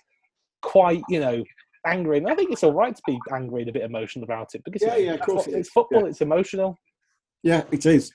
quite 0.60 1.02
you 1.08 1.20
know 1.20 1.42
angry. 1.86 2.18
And 2.18 2.28
I 2.28 2.34
think 2.34 2.52
it's 2.52 2.64
all 2.64 2.72
right 2.72 2.94
to 2.94 3.02
be 3.06 3.18
angry 3.32 3.62
and 3.62 3.70
a 3.70 3.72
bit 3.72 3.82
emotional 3.82 4.24
about 4.24 4.54
it 4.54 4.62
because 4.64 4.82
Yeah, 4.82 4.88
know, 4.88 4.96
yeah, 4.96 5.14
of 5.14 5.20
course 5.20 5.46
it's, 5.46 5.54
it 5.54 5.60
it's 5.60 5.70
football. 5.70 6.02
Yeah. 6.02 6.08
It's 6.08 6.20
emotional. 6.20 6.78
Yeah, 7.42 7.62
it 7.70 7.86
is. 7.86 8.12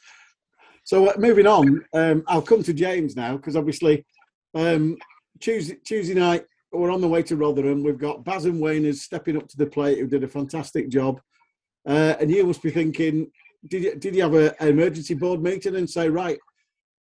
So 0.84 1.08
uh, 1.10 1.14
moving 1.18 1.48
on, 1.48 1.84
um, 1.94 2.24
I'll 2.28 2.42
come 2.42 2.64
to 2.64 2.74
James 2.74 3.16
now 3.16 3.38
because 3.38 3.56
obviously 3.56 4.06
um, 4.54 4.98
Tuesday, 5.40 5.78
Tuesday 5.86 6.14
night 6.14 6.44
we're 6.74 6.92
on 6.92 7.02
the 7.02 7.08
way 7.08 7.24
to 7.24 7.36
Rotherham. 7.36 7.84
We've 7.84 7.98
got 7.98 8.26
Baz 8.26 8.46
and 8.46 8.62
Wayners 8.62 8.96
stepping 8.96 9.38
up 9.38 9.48
to 9.48 9.58
the 9.58 9.68
plate, 9.68 10.00
who 10.00 10.08
did 10.08 10.24
a 10.24 10.28
fantastic 10.28 10.90
job. 10.90 11.22
Uh, 11.88 12.16
and 12.20 12.32
you 12.32 12.46
must 12.46 12.64
be 12.64 12.72
thinking, 12.72 13.30
did 13.70 13.84
you, 13.84 13.96
did 13.96 14.16
you 14.16 14.24
have 14.24 14.34
a, 14.34 14.60
an 14.62 14.70
emergency 14.70 15.14
board 15.14 15.42
meeting 15.42 15.76
and 15.76 15.90
say, 15.90 16.10
right, 16.10 16.40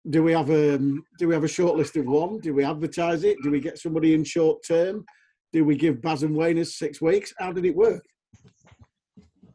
do 0.09 0.23
we 0.23 0.31
have 0.31 0.49
a 0.49 0.77
do 0.77 1.27
we 1.27 1.33
have 1.33 1.43
a 1.43 1.49
short 1.49 1.75
list 1.75 1.97
of 1.97 2.05
one? 2.05 2.39
Do 2.39 2.53
we 2.53 2.63
advertise 2.63 3.23
it? 3.23 3.37
Do 3.43 3.51
we 3.51 3.59
get 3.59 3.77
somebody 3.77 4.13
in 4.13 4.23
short 4.23 4.63
term? 4.65 5.05
Do 5.53 5.63
we 5.63 5.75
give 5.75 6.01
Baz 6.01 6.23
and 6.23 6.35
Wayners 6.35 6.67
six 6.67 7.01
weeks? 7.01 7.33
How 7.37 7.51
did 7.51 7.65
it 7.65 7.75
work? 7.75 8.03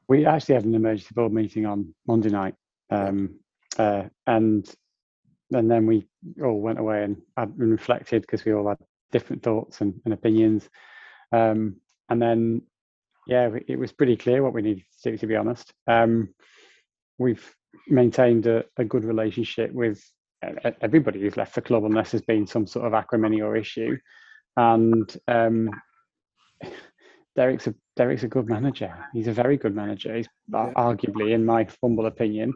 We 0.09 0.26
actually 0.26 0.57
had 0.57 0.64
an 0.64 0.74
emergency 0.74 1.14
board 1.14 1.33
meeting 1.33 1.66
on 1.66 1.94
Monday 2.07 2.31
night, 2.31 2.55
um, 2.90 3.38
uh, 3.78 4.05
and 4.26 4.68
and 5.52 5.70
then 5.70 5.87
we 5.87 6.07
all 6.42 6.61
went 6.61 6.78
away 6.78 7.05
and, 7.05 7.16
and 7.37 7.59
reflected 7.59 8.22
because 8.22 8.44
we 8.44 8.55
all 8.55 8.68
had 8.68 8.78
different 9.11 9.42
thoughts 9.42 9.81
and, 9.81 10.00
and 10.05 10.14
opinions, 10.14 10.68
um, 11.33 11.76
and 12.09 12.20
then 12.20 12.62
yeah, 13.26 13.50
it 13.68 13.78
was 13.78 13.92
pretty 13.92 14.16
clear 14.16 14.42
what 14.42 14.52
we 14.52 14.62
needed 14.62 14.85
to 15.02 15.11
do. 15.12 15.18
To 15.18 15.26
be 15.26 15.37
honest, 15.37 15.72
um, 15.87 16.35
we've 17.18 17.55
maintained 17.87 18.46
a, 18.46 18.64
a 18.76 18.85
good 18.85 19.05
relationship 19.05 19.72
with 19.72 20.02
everybody 20.81 21.20
who's 21.20 21.37
left 21.37 21.55
the 21.55 21.62
club, 21.62 21.85
unless 21.85 22.11
there's 22.11 22.22
been 22.22 22.46
some 22.46 22.66
sort 22.66 22.87
of 22.87 22.94
acrimony 22.94 23.40
or 23.40 23.57
issue, 23.57 23.96
and 24.57 25.17
um, 25.29 25.71
Derek's 27.37 27.67
a 27.67 27.75
Derek's 27.97 28.23
a 28.25 28.29
good 28.29 28.49
manager. 28.49 28.95
He's 29.12 29.29
a 29.29 29.33
very 29.33 29.57
good 29.57 29.75
manager. 29.75 30.15
He's 30.17 30.29
Yeah. 30.49 30.73
arguably, 30.77 31.33
in 31.33 31.45
my 31.45 31.67
humble 31.83 32.07
opinion, 32.07 32.55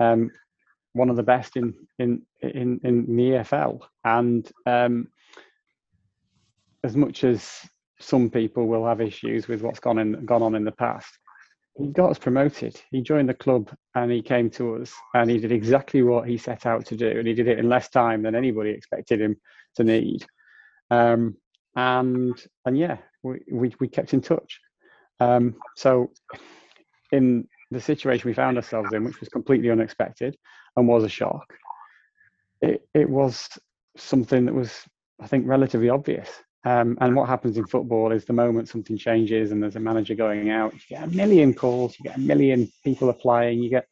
um, 0.00 0.30
one 0.92 1.10
of 1.10 1.16
the 1.16 1.22
best 1.22 1.56
in 1.56 1.74
in 1.98 2.22
in 2.42 2.80
in 2.84 3.16
the 3.16 3.30
EFL. 3.32 3.80
And 4.04 4.50
um, 4.66 5.08
as 6.84 6.96
much 6.96 7.24
as 7.24 7.48
some 8.00 8.30
people 8.30 8.66
will 8.66 8.86
have 8.86 9.00
issues 9.00 9.48
with 9.48 9.62
what's 9.62 9.80
gone 9.80 9.98
in 9.98 10.24
gone 10.24 10.42
on 10.42 10.54
in 10.54 10.64
the 10.64 10.72
past, 10.72 11.18
he 11.76 11.88
got 11.88 12.10
us 12.10 12.18
promoted. 12.18 12.80
He 12.90 13.02
joined 13.02 13.28
the 13.28 13.34
club 13.34 13.70
and 13.94 14.10
he 14.10 14.22
came 14.22 14.50
to 14.50 14.76
us 14.76 14.92
and 15.14 15.30
he 15.30 15.38
did 15.38 15.52
exactly 15.52 16.02
what 16.02 16.28
he 16.28 16.36
set 16.38 16.66
out 16.66 16.86
to 16.86 16.96
do, 16.96 17.08
and 17.18 17.26
he 17.28 17.34
did 17.34 17.48
it 17.48 17.58
in 17.58 17.68
less 17.68 17.88
time 17.88 18.22
than 18.22 18.34
anybody 18.34 18.70
expected 18.70 19.20
him 19.20 19.36
to 19.76 19.84
need. 19.84 20.26
Um, 20.90 21.36
and 21.76 22.34
and 22.64 22.78
yeah, 22.78 22.98
we, 23.22 23.40
we, 23.50 23.74
we 23.80 23.88
kept 23.88 24.14
in 24.14 24.20
touch. 24.20 24.60
Um, 25.20 25.56
so 25.76 26.10
in 27.12 27.46
the 27.70 27.80
situation 27.80 28.28
we 28.28 28.34
found 28.34 28.56
ourselves 28.56 28.92
in, 28.92 29.04
which 29.04 29.20
was 29.20 29.28
completely 29.28 29.70
unexpected 29.70 30.36
and 30.76 30.88
was 30.88 31.04
a 31.04 31.08
shock, 31.08 31.54
it, 32.60 32.88
it 32.94 33.08
was 33.08 33.48
something 33.96 34.46
that 34.46 34.54
was, 34.54 34.72
I 35.20 35.26
think, 35.26 35.46
relatively 35.46 35.88
obvious. 35.88 36.28
Um, 36.64 36.98
and 37.00 37.14
what 37.14 37.28
happens 37.28 37.56
in 37.56 37.66
football 37.66 38.12
is 38.12 38.24
the 38.24 38.32
moment 38.32 38.68
something 38.68 38.98
changes 38.98 39.52
and 39.52 39.62
there's 39.62 39.76
a 39.76 39.80
manager 39.80 40.14
going 40.14 40.50
out, 40.50 40.74
you 40.74 40.80
get 40.88 41.04
a 41.04 41.06
million 41.08 41.54
calls, 41.54 41.96
you 41.98 42.04
get 42.04 42.16
a 42.16 42.20
million 42.20 42.70
people 42.84 43.10
applying, 43.10 43.62
you 43.62 43.70
get 43.70 43.86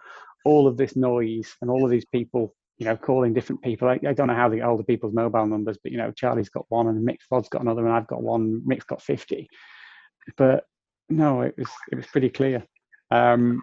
all 0.45 0.67
of 0.67 0.77
this 0.77 0.97
noise 0.97 1.55
and 1.61 1.71
all 1.71 1.85
of 1.85 1.91
these 1.91 2.05
people, 2.07 2.55
you 2.79 2.85
know, 2.85 2.97
calling 2.97 3.33
different 3.33 3.63
people. 3.63 3.89
I, 3.89 3.99
I 4.07 4.13
don't 4.13 4.27
know 4.27 4.35
how 4.35 4.49
the 4.49 4.63
older 4.63 4.83
people's 4.83 5.15
mobile 5.15 5.47
numbers, 5.47 5.79
but 5.83 5.93
you 5.93 5.99
know, 5.99 6.13
Charlie's 6.13 6.51
got 6.51 6.67
one 6.69 6.89
and 6.89 7.07
Mick 7.07 7.19
Fodd's 7.31 7.49
got 7.49 7.63
another 7.63 7.87
and 7.87 7.95
I've 7.95 8.07
got 8.07 8.23
one, 8.23 8.63
Mick's 8.69 8.85
got 8.85 9.03
50. 9.03 9.49
But 10.37 10.65
no, 11.09 11.43
it 11.43 11.55
was 11.57 11.69
it 11.93 11.97
was 11.97 12.07
pretty 12.07 12.31
clear. 12.31 12.65
Um, 13.11 13.63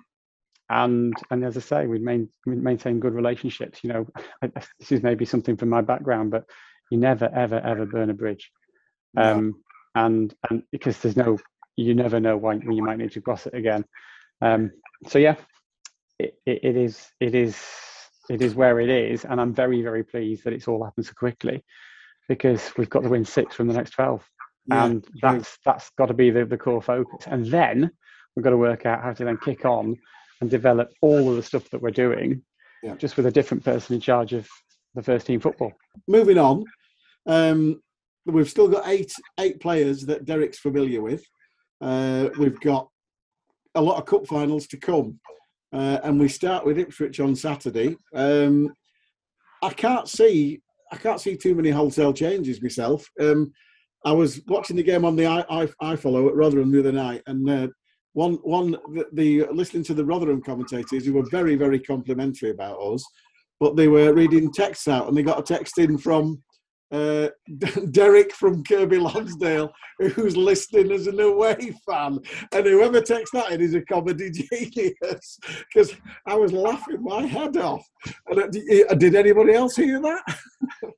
and 0.69 1.13
and 1.30 1.43
as 1.43 1.58
I 1.58 1.60
say, 1.60 1.88
we 1.88 1.99
main, 1.99 2.30
we 2.45 2.56
maintain 2.56 2.99
good 2.99 3.13
relationships. 3.13 3.80
You 3.84 3.93
know, 3.93 4.08
I, 4.41 4.47
this 4.80 4.91
is 4.91 5.04
maybe 5.04 5.26
something 5.26 5.58
from 5.58 5.69
my 5.69 5.82
background, 5.82 6.32
but 6.32 6.45
you 6.89 6.97
never 6.97 7.30
ever 7.34 7.60
ever 7.60 7.86
burn 7.86 8.10
a 8.10 8.13
bridge. 8.13 8.49
Um, 9.15 9.62
and 9.95 10.34
and 10.49 10.63
because 10.71 10.97
there's 10.99 11.17
no, 11.17 11.38
you 11.76 11.93
never 11.93 12.19
know 12.19 12.38
when, 12.38 12.65
when 12.65 12.76
you 12.76 12.84
might 12.84 12.97
need 12.97 13.12
to 13.12 13.21
cross 13.21 13.45
it 13.45 13.54
again. 13.54 13.86
Um, 14.41 14.71
so 15.08 15.19
yeah, 15.19 15.36
it, 16.17 16.36
it, 16.45 16.60
it 16.63 16.78
is 16.78 17.08
it 17.19 17.36
is 17.36 17.58
it 18.29 18.41
is 18.41 18.55
where 18.55 18.79
it 18.79 18.89
is, 18.89 19.25
and 19.25 19.39
I'm 19.41 19.53
very 19.53 19.81
very 19.81 20.03
pleased 20.03 20.43
that 20.43 20.53
it's 20.53 20.67
all 20.67 20.83
happened 20.83 21.05
so 21.05 21.13
quickly, 21.13 21.63
because 22.29 22.71
we've 22.77 22.89
got 22.89 23.03
to 23.03 23.09
win 23.09 23.25
six 23.25 23.55
from 23.55 23.67
the 23.67 23.73
next 23.73 23.91
twelve. 23.91 24.27
Yeah, 24.67 24.86
and 24.86 25.05
that's 25.21 25.57
that's 25.65 25.89
got 25.97 26.05
to 26.05 26.13
be 26.13 26.29
the, 26.29 26.45
the 26.45 26.57
core 26.57 26.81
focus. 26.81 27.25
And 27.27 27.45
then 27.45 27.91
we've 28.36 28.43
got 28.43 28.51
to 28.51 28.57
work 28.57 28.86
out 28.86 29.03
how 29.03 29.13
to 29.13 29.25
then 29.25 29.38
kick 29.38 29.65
on 29.65 29.97
and 30.41 30.49
develop 30.49 30.91
all 31.01 31.29
of 31.29 31.36
the 31.36 31.43
stuff 31.43 31.69
that 31.69 31.81
we're 31.81 31.91
doing 31.91 32.41
Yeah. 32.81 32.95
just 32.95 33.17
with 33.17 33.25
a 33.25 33.31
different 33.31 33.63
person 33.63 33.95
in 33.95 34.01
charge 34.01 34.33
of 34.33 34.47
the 34.95 35.03
first 35.03 35.27
team 35.27 35.39
football. 35.39 35.73
Moving 36.07 36.38
on, 36.38 36.63
um, 37.25 37.81
we've 38.25 38.49
still 38.49 38.67
got 38.69 38.88
eight 38.88 39.12
eight 39.39 39.59
players 39.59 40.05
that 40.05 40.25
Derek's 40.25 40.59
familiar 40.59 41.01
with. 41.01 41.23
Uh, 41.81 42.29
we've 42.39 42.59
got 42.62 42.88
a 43.75 43.81
lot 43.81 43.97
of 43.97 44.05
cup 44.05 44.25
finals 44.27 44.67
to 44.67 44.77
come, 44.77 45.19
uh, 45.73 45.99
and 46.03 46.19
we 46.19 46.27
start 46.27 46.65
with 46.65 46.77
Ipswich 46.77 47.19
on 47.19 47.36
Saturday. 47.36 47.97
Um, 48.13 48.73
I 49.62 49.69
can't 49.71 50.07
see 50.07 50.62
I 50.91 50.97
can't 50.97 51.19
see 51.19 51.36
too 51.36 51.55
many 51.55 51.71
wholesale 51.71 52.13
changes 52.13 52.62
myself. 52.62 53.09
Um, 53.19 53.51
I 54.05 54.12
was 54.12 54.41
watching 54.47 54.75
the 54.75 54.83
game 54.83 55.05
on 55.05 55.15
the 55.15 55.25
i, 55.25 55.43
I, 55.49 55.67
I 55.79 55.95
follow 55.95 56.27
at 56.27 56.36
Rotherham 56.36 56.71
the 56.71 56.79
other 56.79 56.91
night, 56.91 57.23
and 57.25 57.49
uh, 57.49 57.67
one 58.13 58.33
one 58.43 58.71
the, 58.93 59.05
the 59.13 59.45
listening 59.51 59.83
to 59.86 59.93
the 59.93 60.05
Rotherham 60.05 60.41
commentators 60.41 61.05
who 61.05 61.13
were 61.13 61.29
very 61.31 61.55
very 61.55 61.79
complimentary 61.79 62.51
about 62.51 62.79
us, 62.79 63.03
but 63.59 63.75
they 63.75 63.88
were 63.88 64.13
reading 64.13 64.51
texts 64.51 64.88
out, 64.88 65.07
and 65.07 65.17
they 65.17 65.23
got 65.23 65.39
a 65.39 65.43
text 65.43 65.79
in 65.79 65.97
from 65.97 66.43
uh, 66.93 67.29
Derek 67.91 68.32
from 68.34 68.63
Kirkby 68.63 68.99
Lonsdale, 68.99 69.73
who's 69.99 70.38
listening 70.38 70.91
as 70.91 71.08
an 71.08 71.19
away 71.19 71.73
fan, 71.88 72.19
and 72.51 72.65
whoever 72.65 73.01
texts 73.01 73.32
that 73.34 73.51
in 73.51 73.62
is 73.62 73.73
a 73.73 73.82
comedy 73.82 74.29
genius 74.51 75.39
because 75.73 75.93
I 76.27 76.36
was 76.36 76.53
laughing 76.53 77.03
my 77.03 77.25
head 77.25 77.58
off. 77.58 77.86
And 78.27 78.39
uh, 78.39 78.86
uh, 78.89 78.93
did 78.93 79.15
anybody 79.15 79.53
else 79.53 79.75
hear 79.75 79.99
that? 80.01 80.38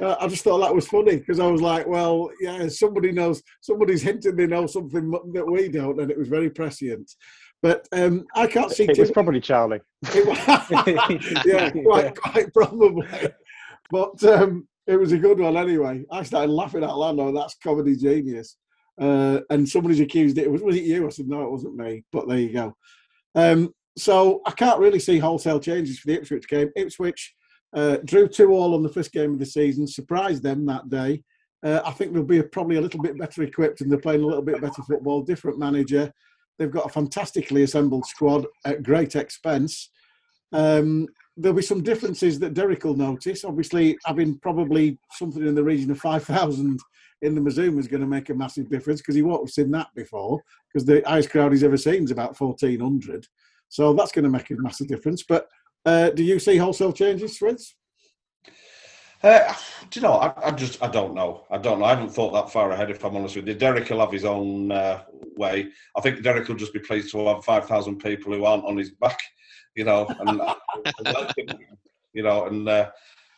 Uh, 0.00 0.16
I 0.18 0.28
just 0.28 0.44
thought 0.44 0.60
that 0.60 0.74
was 0.74 0.88
funny 0.88 1.16
because 1.16 1.40
I 1.40 1.46
was 1.46 1.60
like, 1.60 1.86
well, 1.86 2.30
yeah, 2.40 2.68
somebody 2.68 3.12
knows, 3.12 3.42
somebody's 3.60 4.00
hinting 4.00 4.34
they 4.34 4.46
know 4.46 4.66
something 4.66 5.10
that 5.10 5.46
we 5.46 5.68
don't, 5.68 6.00
and 6.00 6.10
it 6.10 6.18
was 6.18 6.28
very 6.28 6.48
prescient. 6.48 7.10
But 7.62 7.86
um, 7.92 8.24
I 8.34 8.46
can't 8.46 8.70
see 8.70 8.84
it 8.84 8.98
was 8.98 9.10
probably 9.10 9.40
charlie 9.40 9.80
yeah, 10.14 11.70
quite, 11.70 12.16
quite 12.16 12.54
probably. 12.54 13.06
But 13.90 14.22
um, 14.24 14.68
it 14.86 14.96
was 14.96 15.12
a 15.12 15.18
good 15.18 15.38
one 15.38 15.56
anyway. 15.56 16.04
I 16.10 16.22
started 16.22 16.52
laughing 16.52 16.84
out 16.84 16.98
loud. 16.98 17.16
No, 17.16 17.32
that's 17.32 17.56
comedy 17.62 17.96
genius. 17.96 18.56
Uh, 19.00 19.40
and 19.50 19.68
somebody's 19.68 20.00
accused 20.00 20.38
it. 20.38 20.50
Was, 20.50 20.62
was 20.62 20.76
it 20.76 20.84
you? 20.84 21.06
I 21.06 21.10
said, 21.10 21.28
no, 21.28 21.42
it 21.42 21.50
wasn't 21.50 21.76
me. 21.76 22.04
But 22.12 22.28
there 22.28 22.38
you 22.38 22.52
go. 22.52 22.76
Um, 23.34 23.74
so 23.96 24.40
I 24.46 24.52
can't 24.52 24.80
really 24.80 24.98
see 24.98 25.18
wholesale 25.18 25.60
changes 25.60 25.98
for 25.98 26.08
the 26.08 26.14
Ipswich 26.14 26.48
game. 26.48 26.70
Ipswich 26.76 27.34
uh, 27.74 27.98
drew 28.04 28.28
two 28.28 28.52
all 28.52 28.74
on 28.74 28.82
the 28.82 28.88
first 28.88 29.12
game 29.12 29.32
of 29.32 29.38
the 29.38 29.46
season, 29.46 29.86
surprised 29.86 30.42
them 30.42 30.66
that 30.66 30.88
day. 30.88 31.22
Uh, 31.62 31.80
I 31.84 31.92
think 31.92 32.12
they'll 32.12 32.22
be 32.22 32.42
probably 32.42 32.76
a 32.76 32.80
little 32.80 33.02
bit 33.02 33.18
better 33.18 33.42
equipped 33.42 33.80
and 33.80 33.90
they're 33.90 33.98
playing 33.98 34.22
a 34.22 34.26
little 34.26 34.42
bit 34.42 34.60
better 34.60 34.82
football. 34.82 35.22
Different 35.22 35.58
manager. 35.58 36.12
They've 36.58 36.70
got 36.70 36.86
a 36.86 36.90
fantastically 36.90 37.62
assembled 37.62 38.06
squad 38.06 38.46
at 38.64 38.82
great 38.82 39.16
expense. 39.16 39.90
Um, 40.52 41.06
there'll 41.40 41.56
be 41.56 41.62
some 41.62 41.82
differences 41.82 42.38
that 42.38 42.54
Derek 42.54 42.84
will 42.84 42.96
notice. 42.96 43.44
Obviously, 43.44 43.96
having 44.04 44.38
probably 44.38 44.98
something 45.12 45.46
in 45.46 45.54
the 45.54 45.64
region 45.64 45.90
of 45.90 45.98
5,000 45.98 46.78
in 47.22 47.34
the 47.34 47.40
Mazoom 47.40 47.78
is 47.78 47.88
going 47.88 48.00
to 48.00 48.06
make 48.06 48.28
a 48.30 48.34
massive 48.34 48.68
difference 48.68 49.00
because 49.00 49.14
he 49.14 49.22
won't 49.22 49.42
have 49.42 49.52
seen 49.52 49.70
that 49.72 49.88
before 49.94 50.42
because 50.68 50.86
the 50.86 51.02
highest 51.06 51.30
crowd 51.30 51.52
he's 51.52 51.64
ever 51.64 51.76
seen 51.76 52.04
is 52.04 52.10
about 52.10 52.38
1,400. 52.38 53.26
So 53.68 53.92
that's 53.92 54.12
going 54.12 54.24
to 54.24 54.30
make 54.30 54.50
a 54.50 54.54
massive 54.56 54.88
difference. 54.88 55.22
But 55.22 55.46
uh, 55.86 56.10
do 56.10 56.22
you 56.22 56.38
see 56.38 56.56
wholesale 56.56 56.92
changes, 56.92 57.38
Fritz? 57.38 57.74
Uh, 59.22 59.52
do 59.90 60.00
you 60.00 60.06
know? 60.06 60.14
I, 60.14 60.48
I 60.48 60.50
just 60.50 60.82
I 60.82 60.88
don't 60.88 61.14
know. 61.14 61.44
I 61.50 61.58
don't 61.58 61.78
know. 61.78 61.84
I 61.84 61.90
haven't 61.90 62.08
thought 62.08 62.32
that 62.32 62.50
far 62.50 62.70
ahead. 62.70 62.90
If 62.90 63.04
I'm 63.04 63.16
honest 63.16 63.36
with 63.36 63.46
you, 63.46 63.54
Derek 63.54 63.90
will 63.90 64.00
have 64.00 64.12
his 64.12 64.24
own 64.24 64.72
uh, 64.72 65.02
way. 65.36 65.68
I 65.94 66.00
think 66.00 66.22
Derek 66.22 66.48
will 66.48 66.54
just 66.54 66.72
be 66.72 66.78
pleased 66.78 67.10
to 67.12 67.26
have 67.26 67.44
five 67.44 67.66
thousand 67.66 67.98
people 67.98 68.32
who 68.32 68.44
aren't 68.44 68.64
on 68.64 68.78
his 68.78 68.92
back. 68.92 69.20
You 69.76 69.84
know, 69.84 70.06
and 70.20 70.40
you 72.12 72.22
know, 72.22 72.46
and 72.46 72.68
uh, 72.68 72.90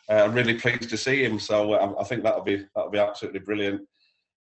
uh, 0.09 0.13
I'm 0.13 0.33
really 0.33 0.55
pleased 0.59 0.89
to 0.89 0.97
see 0.97 1.23
him. 1.23 1.39
So 1.39 1.73
uh, 1.73 1.93
I, 1.97 2.01
I 2.01 2.03
think 2.03 2.23
that'll 2.23 2.43
be 2.43 2.65
that'll 2.75 2.91
be 2.91 2.99
absolutely 2.99 3.39
brilliant. 3.39 3.81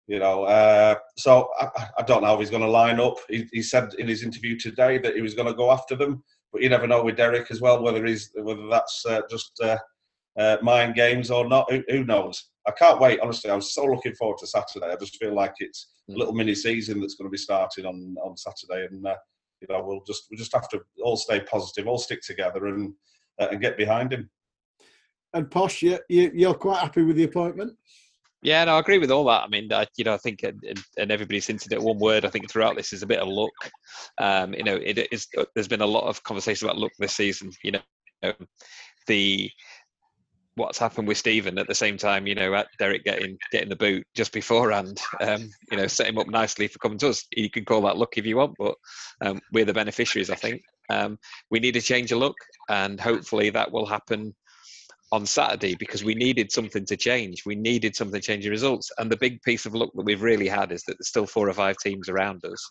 You 0.09 0.19
know, 0.19 0.45
uh, 0.45 0.97
so 1.17 1.49
I, 1.61 1.69
I- 1.77 1.89
I 1.99 2.03
don't 2.03 2.23
know 2.23 2.29
how 2.29 2.41
he's 2.41 2.51
going 2.51 2.63
to 2.63 2.69
line 2.69 2.99
up. 2.99 3.17
He, 3.29 3.47
he 3.53 3.63
said 3.63 3.95
in 3.99 4.09
his 4.09 4.23
interview 4.25 4.59
today 4.59 4.99
that 4.99 5.15
he 5.15 5.23
was 5.23 5.35
going 5.35 5.49
to 5.49 5.55
go 5.55 5.71
after 5.71 5.95
them, 5.95 6.23
but 6.53 6.61
you 6.63 6.69
never 6.69 6.87
know 6.87 7.03
with 7.05 7.17
Derek 7.17 7.51
as 7.51 7.61
well 7.61 7.83
whether 7.83 8.05
he's 8.05 8.31
whether 8.35 8.67
that's 8.69 9.05
uh, 9.07 9.21
just 9.31 9.53
uh, 9.63 9.79
uh, 10.39 10.57
mind 10.63 10.95
games 10.95 11.31
or 11.31 11.47
not. 11.49 11.71
Who, 11.71 11.83
who 11.89 12.05
knows? 12.05 12.51
I 12.67 12.73
can't 12.73 13.01
wait. 13.01 13.21
Honestly, 13.21 13.51
I'm 13.51 13.61
so 13.63 13.85
looking 13.85 14.15
forward 14.15 14.39
to 14.39 14.47
Saturday. 14.47 14.87
I 14.93 14.97
just 14.97 15.17
feel 15.19 15.35
like 15.35 15.55
it's 15.59 15.89
a 16.11 16.19
little 16.19 16.35
mini 16.35 16.55
season 16.55 17.01
that's 17.01 17.15
going 17.15 17.29
to 17.29 17.33
be 17.33 17.39
starting 17.39 17.87
on 17.87 18.17
on 18.25 18.37
Saturday, 18.37 18.87
and 18.91 19.07
uh, 19.07 19.15
you 19.63 19.75
know 19.75 19.83
we'll 19.85 20.03
just 20.07 20.25
we 20.31 20.37
just 20.37 20.53
have 20.55 20.69
to 20.71 20.81
all 21.03 21.17
stay 21.17 21.41
positive, 21.41 21.87
all 21.89 21.99
stick 21.99 22.21
together, 22.23 22.67
and 22.67 22.93
uh, 23.41 23.49
and 23.51 23.61
get 23.61 23.77
behind 23.77 24.13
him. 24.13 24.29
And 25.35 25.51
Posh, 25.51 25.83
you, 25.83 25.99
you, 26.09 26.31
you're 26.35 26.55
quite 26.55 26.81
happy 26.81 27.03
with 27.03 27.17
the 27.17 27.25
appointment? 27.25 27.73
Yeah, 28.43 28.65
no, 28.65 28.77
I 28.77 28.81
agree 28.81 28.99
with 28.99 29.11
all 29.13 29.25
that. 29.27 29.45
I 29.45 29.49
mean, 29.49 29.73
I, 29.73 29.87
you 29.97 30.05
know, 30.05 30.15
I 30.15 30.19
think, 30.19 30.43
and, 30.43 30.63
and- 30.69 30.83
and 30.99 31.11
everybody's 31.13 31.47
hinted 31.47 31.73
at 31.73 31.81
one 31.81 31.99
word. 31.99 32.25
I 32.25 32.29
think 32.29 32.51
throughout 32.51 32.77
this 32.77 32.93
is 32.93 33.03
a 33.03 33.07
bit 33.07 33.21
of 33.21 33.29
luck. 33.29 33.53
Um, 34.19 34.53
you 34.53 34.65
know, 34.65 34.77
it 34.77 35.09
is. 35.13 35.29
There's 35.55 35.69
been 35.69 35.81
a 35.81 35.87
lot 35.87 36.05
of 36.09 36.23
conversation 36.25 36.67
about 36.67 36.79
luck 36.79 36.91
this 36.99 37.15
season. 37.15 37.51
You 37.63 37.73
know, 37.73 37.81
um, 38.25 38.35
the 39.07 39.51
what's 40.57 40.79
happened 40.79 41.09
with 41.09 41.19
Stephen 41.19 41.59
at 41.59 41.67
the 41.67 41.75
same 41.75 41.97
time. 41.97 42.27
You 42.27 42.35
know, 42.35 42.55
at 42.55 42.69
Derek 42.79 43.05
getting 43.05 43.39
getting 43.51 43.69
the 43.69 43.77
boot 43.77 44.07
just 44.15 44.33
beforehand. 44.33 45.01
Um, 45.21 45.51
you 45.71 45.77
know, 45.77 45.87
set 45.87 46.09
him 46.09 46.19
up 46.19 46.27
nicely 46.27 46.67
for 46.67 46.81
coming 46.81 46.99
to 46.99 47.11
us. 47.11 47.25
You 47.37 47.49
can 47.49 47.65
call 47.65 47.83
that 47.83 47.97
luck 47.97 48.19
if 48.19 48.27
you 48.27 48.39
want, 48.39 48.55
but 48.59 48.75
um, 49.21 49.41
we're 49.53 49.65
the 49.65 49.73
beneficiaries. 49.73 50.31
I 50.31 50.35
think 50.35 50.63
um, 50.91 51.17
we 51.51 51.61
need 51.61 51.77
a 51.77 51.81
change 51.81 52.11
of 52.11 52.19
look, 52.19 52.37
and 52.69 53.01
hopefully 53.01 53.51
that 53.51 53.71
will 53.71 53.87
happen 53.87 54.35
on 55.13 55.27
Saturday 55.27 55.77
because 55.77 56.03
we 56.03 56.15
needed 56.15 56.51
something 56.51 56.85
to 56.87 56.97
change. 56.97 57.45
We 57.47 57.55
needed 57.55 57.95
something 57.95 58.21
to 58.21 58.27
change 58.27 58.45
the 58.45 58.51
results. 58.51 58.91
And 58.99 59.13
the 59.13 59.17
big 59.19 59.41
piece 59.43 59.67
of 59.67 59.75
luck 59.75 59.91
that 59.95 60.05
we've 60.05 60.23
really 60.23 60.49
had 60.49 60.73
is 60.73 60.83
that 60.85 60.95
there's 60.99 61.09
still 61.09 61.27
four 61.27 61.49
or 61.49 61.53
five 61.53 61.77
teams 61.77 62.09
around 62.09 62.45
us 62.45 62.71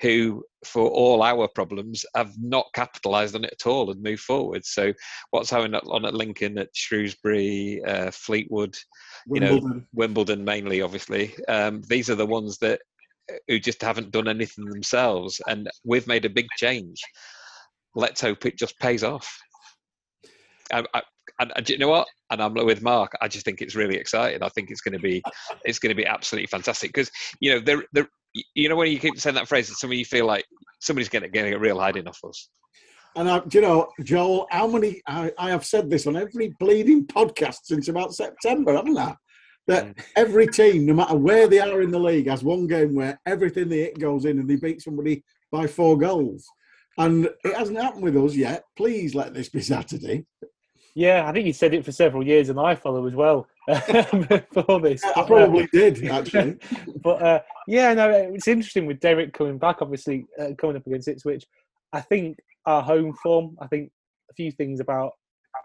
who, 0.00 0.44
for 0.64 0.88
all 0.88 1.22
our 1.22 1.48
problems, 1.48 2.04
have 2.14 2.32
not 2.40 2.66
capitalised 2.74 3.34
on 3.34 3.44
it 3.44 3.52
at 3.52 3.66
all 3.66 3.90
and 3.90 4.02
moved 4.02 4.22
forward. 4.22 4.64
So, 4.64 4.92
what's 5.30 5.50
going 5.50 5.74
on 5.74 6.04
at 6.04 6.14
Lincoln, 6.14 6.58
at 6.58 6.74
Shrewsbury, 6.74 7.82
uh, 7.84 8.10
Fleetwood, 8.10 8.76
you 9.26 9.40
know, 9.40 9.54
Wimbledon. 9.54 9.86
Wimbledon 9.92 10.44
mainly, 10.44 10.82
obviously. 10.82 11.34
Um, 11.48 11.82
these 11.88 12.10
are 12.10 12.14
the 12.14 12.26
ones 12.26 12.58
that 12.58 12.80
who 13.46 13.58
just 13.58 13.82
haven't 13.82 14.10
done 14.10 14.28
anything 14.28 14.64
themselves, 14.64 15.40
and 15.48 15.68
we've 15.84 16.06
made 16.06 16.24
a 16.24 16.30
big 16.30 16.46
change. 16.56 17.00
Let's 17.94 18.20
hope 18.20 18.46
it 18.46 18.58
just 18.58 18.78
pays 18.78 19.02
off. 19.02 19.38
I, 20.72 20.84
I, 20.94 21.02
and, 21.40 21.52
and 21.56 21.68
you 21.68 21.78
know 21.78 21.88
what? 21.88 22.08
And 22.30 22.42
I'm 22.42 22.54
with 22.54 22.82
Mark. 22.82 23.12
I 23.20 23.28
just 23.28 23.44
think 23.44 23.60
it's 23.60 23.74
really 23.74 23.96
exciting. 23.96 24.42
I 24.42 24.48
think 24.50 24.70
it's 24.70 24.80
going 24.80 24.92
to 24.92 24.98
be, 24.98 25.22
it's 25.64 25.78
going 25.78 25.90
to 25.90 26.00
be 26.00 26.06
absolutely 26.06 26.46
fantastic 26.46 26.90
because 26.90 27.10
you 27.40 27.52
know, 27.52 27.60
there, 27.60 27.84
there, 27.92 28.08
you 28.54 28.68
know, 28.68 28.76
when 28.76 28.90
you 28.90 28.98
keep 28.98 29.18
saying 29.18 29.34
that 29.34 29.48
phrase, 29.48 29.76
some 29.78 29.90
of 29.90 29.96
you 29.96 30.04
feel 30.04 30.26
like 30.26 30.44
somebody's 30.80 31.08
getting 31.08 31.30
getting 31.30 31.54
a 31.54 31.58
real 31.58 31.78
hiding 31.78 32.08
off 32.08 32.18
us. 32.24 32.48
And 33.16 33.28
I, 33.28 33.40
do 33.40 33.58
you 33.58 33.62
know, 33.62 33.88
Joel, 34.02 34.46
how 34.50 34.66
many? 34.66 35.02
I, 35.06 35.32
I 35.38 35.50
have 35.50 35.64
said 35.64 35.90
this 35.90 36.06
on 36.06 36.16
every 36.16 36.54
bleeding 36.60 37.06
podcast 37.06 37.58
since 37.64 37.88
about 37.88 38.14
September, 38.14 38.74
haven't 38.74 38.98
I? 38.98 39.16
That 39.66 39.86
mm. 39.86 40.04
every 40.16 40.46
team, 40.46 40.86
no 40.86 40.94
matter 40.94 41.16
where 41.16 41.48
they 41.48 41.58
are 41.58 41.82
in 41.82 41.90
the 41.90 41.98
league, 41.98 42.28
has 42.28 42.42
one 42.42 42.66
game 42.66 42.94
where 42.94 43.20
everything 43.26 43.68
they 43.68 43.80
hit 43.80 43.98
goes 43.98 44.24
in 44.24 44.38
and 44.38 44.48
they 44.48 44.56
beat 44.56 44.82
somebody 44.82 45.24
by 45.50 45.66
four 45.66 45.98
goals. 45.98 46.46
And 46.96 47.28
it 47.44 47.56
hasn't 47.56 47.78
happened 47.78 48.02
with 48.02 48.16
us 48.16 48.34
yet. 48.34 48.64
Please 48.76 49.14
let 49.14 49.34
this 49.34 49.48
be 49.48 49.60
Saturday. 49.60 50.26
Yeah, 50.94 51.28
I 51.28 51.32
think 51.32 51.46
you 51.46 51.52
said 51.52 51.74
it 51.74 51.84
for 51.84 51.92
several 51.92 52.26
years, 52.26 52.48
and 52.48 52.58
I 52.58 52.74
follow 52.74 53.06
as 53.06 53.14
well 53.14 53.46
before 53.68 54.80
this. 54.80 55.04
I 55.04 55.12
But, 55.14 55.18
uh, 55.18 55.26
probably 55.26 55.68
did, 55.72 56.04
actually. 56.06 56.56
but 57.02 57.22
uh, 57.22 57.40
yeah, 57.66 57.94
no, 57.94 58.10
it's 58.10 58.48
interesting 58.48 58.86
with 58.86 59.00
Derek 59.00 59.32
coming 59.32 59.58
back. 59.58 59.76
Obviously, 59.80 60.26
uh, 60.40 60.50
coming 60.58 60.76
up 60.76 60.86
against 60.86 61.08
Ipswich, 61.08 61.44
I 61.92 62.00
think 62.00 62.38
our 62.66 62.82
home 62.82 63.14
form. 63.22 63.56
I 63.60 63.66
think 63.66 63.90
a 64.30 64.34
few 64.34 64.50
things 64.50 64.80
about 64.80 65.12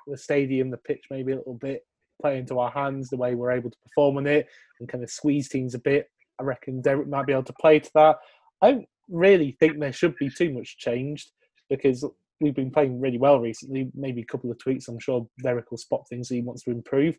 the 0.08 0.18
stadium, 0.18 0.70
the 0.70 0.78
pitch, 0.78 1.04
maybe 1.10 1.32
a 1.32 1.38
little 1.38 1.56
bit 1.56 1.86
play 2.22 2.38
into 2.38 2.60
our 2.60 2.72
hands. 2.72 3.10
The 3.10 3.18
way 3.18 3.36
we're 3.36 3.52
able 3.52 3.72
to 3.72 3.78
perform 3.84 4.18
on 4.18 4.28
it 4.28 4.48
and 4.80 4.90
kind 4.90 5.04
of 5.04 5.10
squeeze 5.10 5.50
teams 5.50 5.74
a 5.74 5.80
bit. 5.80 6.10
I 6.40 6.44
reckon 6.44 6.82
Derek 6.82 7.08
might 7.08 7.26
be 7.26 7.34
able 7.34 7.44
to 7.44 7.54
play 7.54 7.80
to 7.80 7.92
that. 7.96 8.18
I 8.62 8.72
don't 8.72 8.88
really 9.10 9.56
think 9.60 9.80
there 9.80 9.94
should 9.94 10.16
be 10.18 10.30
too 10.30 10.52
much 10.54 10.78
changed 10.78 11.32
because 11.70 12.06
we've 12.44 12.56
been 12.56 12.72
playing 12.72 13.00
really 13.00 13.18
well 13.18 13.40
recently. 13.40 13.90
Maybe 13.96 14.22
a 14.22 14.26
couple 14.26 14.52
of 14.52 14.60
tweaks. 14.60 14.88
I'm 14.88 15.00
sure 15.00 15.28
Derek 15.42 15.72
will 15.72 15.78
spot 15.78 16.04
things 16.10 16.30
he 16.30 16.42
wants 16.42 16.64
to 16.64 16.72
improve. 16.72 17.18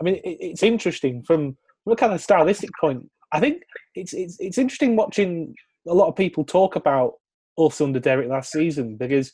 I 0.00 0.04
mean, 0.04 0.16
it, 0.16 0.38
it's 0.40 0.62
interesting 0.62 1.22
from, 1.22 1.56
a 1.88 1.96
kind 1.96 2.12
of 2.12 2.20
stylistic 2.20 2.70
point. 2.80 3.08
I 3.32 3.40
think 3.40 3.62
it's 3.94 4.12
it's 4.12 4.36
it's 4.40 4.58
interesting 4.58 4.96
watching 4.96 5.54
a 5.88 5.94
lot 5.94 6.08
of 6.08 6.16
people 6.16 6.44
talk 6.44 6.74
about 6.74 7.14
us 7.58 7.80
under 7.80 8.00
Derek 8.00 8.28
last 8.28 8.50
season 8.50 8.96
because 8.96 9.32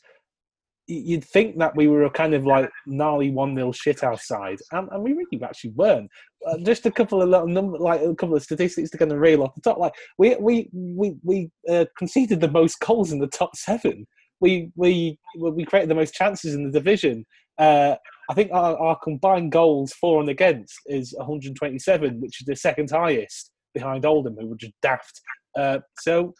you'd 0.87 1.23
think 1.23 1.57
that 1.57 1.75
we 1.75 1.87
were 1.87 2.03
a 2.03 2.09
kind 2.09 2.33
of 2.33 2.45
like 2.45 2.69
gnarly 2.85 3.31
one 3.31 3.55
0 3.55 3.71
shit 3.71 4.03
outside, 4.03 4.59
and, 4.71 4.89
and 4.91 5.03
we 5.03 5.13
really 5.13 5.41
actually 5.43 5.71
weren't. 5.71 6.09
Uh, 6.45 6.57
just 6.59 6.85
a 6.85 6.91
couple 6.91 7.21
of 7.21 7.29
little 7.29 7.47
number, 7.47 7.77
like 7.77 8.01
a 8.01 8.15
couple 8.15 8.35
of 8.35 8.43
statistics 8.43 8.89
to 8.89 8.97
kind 8.97 9.11
of 9.11 9.19
reel 9.19 9.43
off 9.43 9.55
the 9.55 9.61
top. 9.61 9.77
Like 9.77 9.93
we 10.17 10.35
we 10.35 10.69
we 10.73 11.15
we 11.23 11.49
uh, 11.69 11.85
conceded 11.97 12.41
the 12.41 12.51
most 12.51 12.79
goals 12.79 13.11
in 13.11 13.19
the 13.19 13.27
top 13.27 13.55
seven. 13.55 14.05
We 14.39 14.71
we 14.75 15.17
we 15.37 15.65
created 15.65 15.89
the 15.89 15.95
most 15.95 16.13
chances 16.13 16.53
in 16.53 16.65
the 16.65 16.71
division. 16.71 17.25
Uh, 17.57 17.95
I 18.29 18.33
think 18.33 18.51
our, 18.51 18.77
our 18.77 18.97
combined 19.03 19.51
goals 19.51 19.93
for 19.93 20.19
and 20.19 20.29
against 20.29 20.79
is 20.87 21.13
127, 21.17 22.19
which 22.21 22.41
is 22.41 22.45
the 22.45 22.55
second 22.55 22.89
highest 22.89 23.51
behind 23.73 24.05
Oldham, 24.05 24.35
who 24.39 24.47
were 24.47 24.55
just 24.55 24.73
daft. 24.81 25.21
Uh, 25.57 25.79
so 25.99 26.33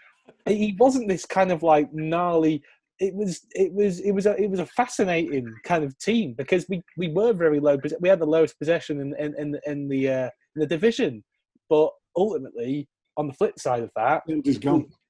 he 0.48 0.76
wasn't 0.80 1.08
this 1.08 1.26
kind 1.26 1.52
of 1.52 1.64
like 1.64 1.94
gnarly. 1.94 2.62
It 3.00 3.14
was 3.14 3.42
it 3.52 3.74
was 3.74 4.00
it 4.00 4.12
was 4.12 4.26
a 4.26 4.36
it 4.42 4.50
was 4.50 4.60
a 4.60 4.66
fascinating 4.66 5.54
kind 5.64 5.84
of 5.84 5.98
team 6.00 6.36
because 6.38 6.66
we, 6.70 6.82
we 6.98 7.10
were 7.10 7.34
very 7.34 7.60
low. 7.60 7.78
We 8.00 8.10
had 8.10 8.20
the 8.20 8.26
lowest 8.26 8.58
possession 8.60 9.02
in 9.02 9.16
in 9.20 9.36
in, 9.38 9.60
in 9.66 9.88
the 9.88 10.10
uh, 10.10 10.30
in 10.56 10.62
the 10.62 10.68
division, 10.68 11.24
but 11.70 11.90
ultimately 12.16 12.88
on 13.18 13.28
the 13.28 13.34
flip 13.34 13.60
side 13.60 13.84
of 13.84 13.92
that. 13.96 14.24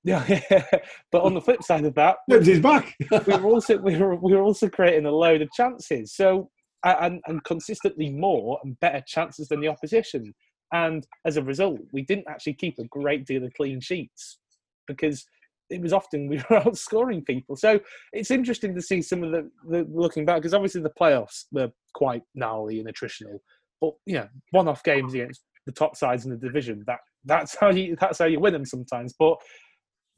yeah. 0.28 0.63
but 1.12 1.24
on 1.24 1.34
the 1.34 1.42
flip 1.42 1.63
side 1.63 1.86
of 1.86 1.96
that, 1.96 2.18
He's 2.28 2.60
back. 2.60 2.96
we 3.26 3.38
were 3.38 3.46
also 3.46 3.78
we 3.78 3.96
were, 3.98 4.16
we 4.16 4.34
were 4.34 4.44
also 4.44 4.70
creating 4.70 5.06
a 5.06 5.12
load 5.12 5.42
of 5.42 5.52
chances. 5.54 6.13
So 6.13 6.50
and 6.84 7.22
and 7.28 7.44
consistently 7.46 8.10
more 8.10 8.60
and 8.63 8.80
better 8.80 9.02
chances 9.08 9.48
than 9.48 9.62
the 9.62 9.70
opposition. 9.70 10.34
And 10.74 11.06
as 11.26 11.38
a 11.38 11.44
result, 11.44 11.80
we 11.94 12.02
didn't 12.02 12.28
actually 12.28 12.56
keep 12.56 12.80
a 12.80 12.84
great 12.86 13.26
deal 13.26 13.44
of 13.44 13.54
clean 13.54 13.80
sheets 13.80 14.39
because 14.88 15.24
it 15.70 15.82
was 15.82 15.94
often 15.94 16.28
we 16.28 16.38
were 16.38 16.60
outscoring 16.60 17.26
people. 17.26 17.56
So 17.56 17.80
it's 18.12 18.32
interesting 18.32 18.76
to 18.76 18.82
see 18.82 19.02
some 19.02 19.24
of 19.24 19.32
the, 19.32 19.50
the 19.70 19.88
looking 19.89 20.26
back 20.26 20.38
because 20.38 20.54
obviously 20.54 20.82
the 20.82 20.92
playoffs 21.00 21.46
were 21.52 21.72
quite 21.94 22.24
gnarly 22.36 22.80
and 22.80 22.88
attritional. 22.88 23.39
But 23.80 23.94
you 24.06 24.16
know, 24.16 24.28
one-off 24.52 24.84
games 24.84 25.13
against 25.13 25.42
the 25.66 25.72
top 25.72 25.96
sides 25.96 26.26
in 26.26 26.32
the 26.32 26.38
division 26.38 26.84
that 26.88 27.00
that's 27.26 27.56
how 27.58 27.70
you 27.70 27.96
that's 28.00 28.20
how 28.20 28.26
you 28.26 28.39
win 28.39 28.54
them 28.54 28.66
sometimes. 28.66 29.13
But 29.18 29.38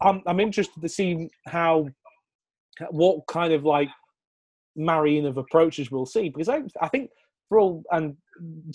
I'm 0.01 0.21
I'm 0.25 0.39
interested 0.39 0.81
to 0.81 0.89
see 0.89 1.29
how 1.47 1.87
what 2.91 3.25
kind 3.27 3.53
of 3.53 3.63
like 3.63 3.89
marrying 4.75 5.25
of 5.25 5.37
approaches 5.37 5.89
we'll 5.89 6.05
see 6.05 6.29
because 6.29 6.49
I 6.49 6.61
I 6.81 6.89
think 6.89 7.09
for 7.47 7.59
all 7.59 7.83
and 7.91 8.15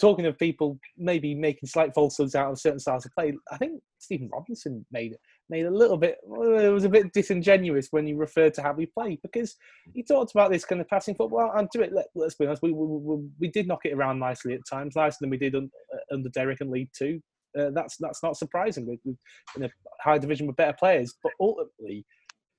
talking 0.00 0.26
of 0.26 0.38
people 0.38 0.78
maybe 0.96 1.34
making 1.34 1.68
slight 1.68 1.92
falsehoods 1.94 2.34
out 2.34 2.50
of 2.50 2.58
certain 2.58 2.78
styles 2.78 3.04
of 3.04 3.12
play, 3.14 3.36
I 3.50 3.58
think 3.58 3.82
Stephen 3.98 4.30
Robinson 4.32 4.86
made 4.90 5.12
it 5.12 5.20
made 5.50 5.66
a 5.66 5.70
little 5.70 5.96
bit 5.96 6.16
it 6.22 6.72
was 6.72 6.84
a 6.84 6.88
bit 6.88 7.12
disingenuous 7.12 7.88
when 7.90 8.06
he 8.06 8.14
referred 8.14 8.54
to 8.54 8.62
how 8.62 8.72
we 8.72 8.86
played 8.86 9.18
because 9.22 9.56
he 9.92 10.02
talked 10.02 10.30
about 10.30 10.50
this 10.50 10.64
kind 10.64 10.80
of 10.80 10.88
passing 10.88 11.14
football 11.14 11.52
and 11.56 11.68
do 11.72 11.82
it 11.82 11.92
let, 11.92 12.06
let's 12.14 12.36
be 12.36 12.46
honest 12.46 12.62
we, 12.62 12.72
we, 12.72 12.86
we, 12.86 13.28
we 13.40 13.48
did 13.48 13.66
knock 13.66 13.80
it 13.84 13.92
around 13.92 14.18
nicely 14.18 14.54
at 14.54 14.60
times 14.70 14.94
nicer 14.96 15.18
than 15.20 15.30
we 15.30 15.36
did 15.36 15.54
un, 15.54 15.70
uh, 15.92 16.14
under 16.14 16.28
Derek 16.30 16.60
and 16.60 16.70
League 16.70 16.90
Two 16.96 17.20
uh, 17.58 17.70
that's 17.74 17.96
that's 17.98 18.22
not 18.22 18.36
surprising 18.36 18.86
we, 18.86 18.98
we, 19.04 19.16
in 19.56 19.64
a 19.64 19.70
high 20.02 20.18
division 20.18 20.46
with 20.46 20.56
better 20.56 20.76
players. 20.78 21.14
But 21.22 21.32
ultimately 21.40 22.04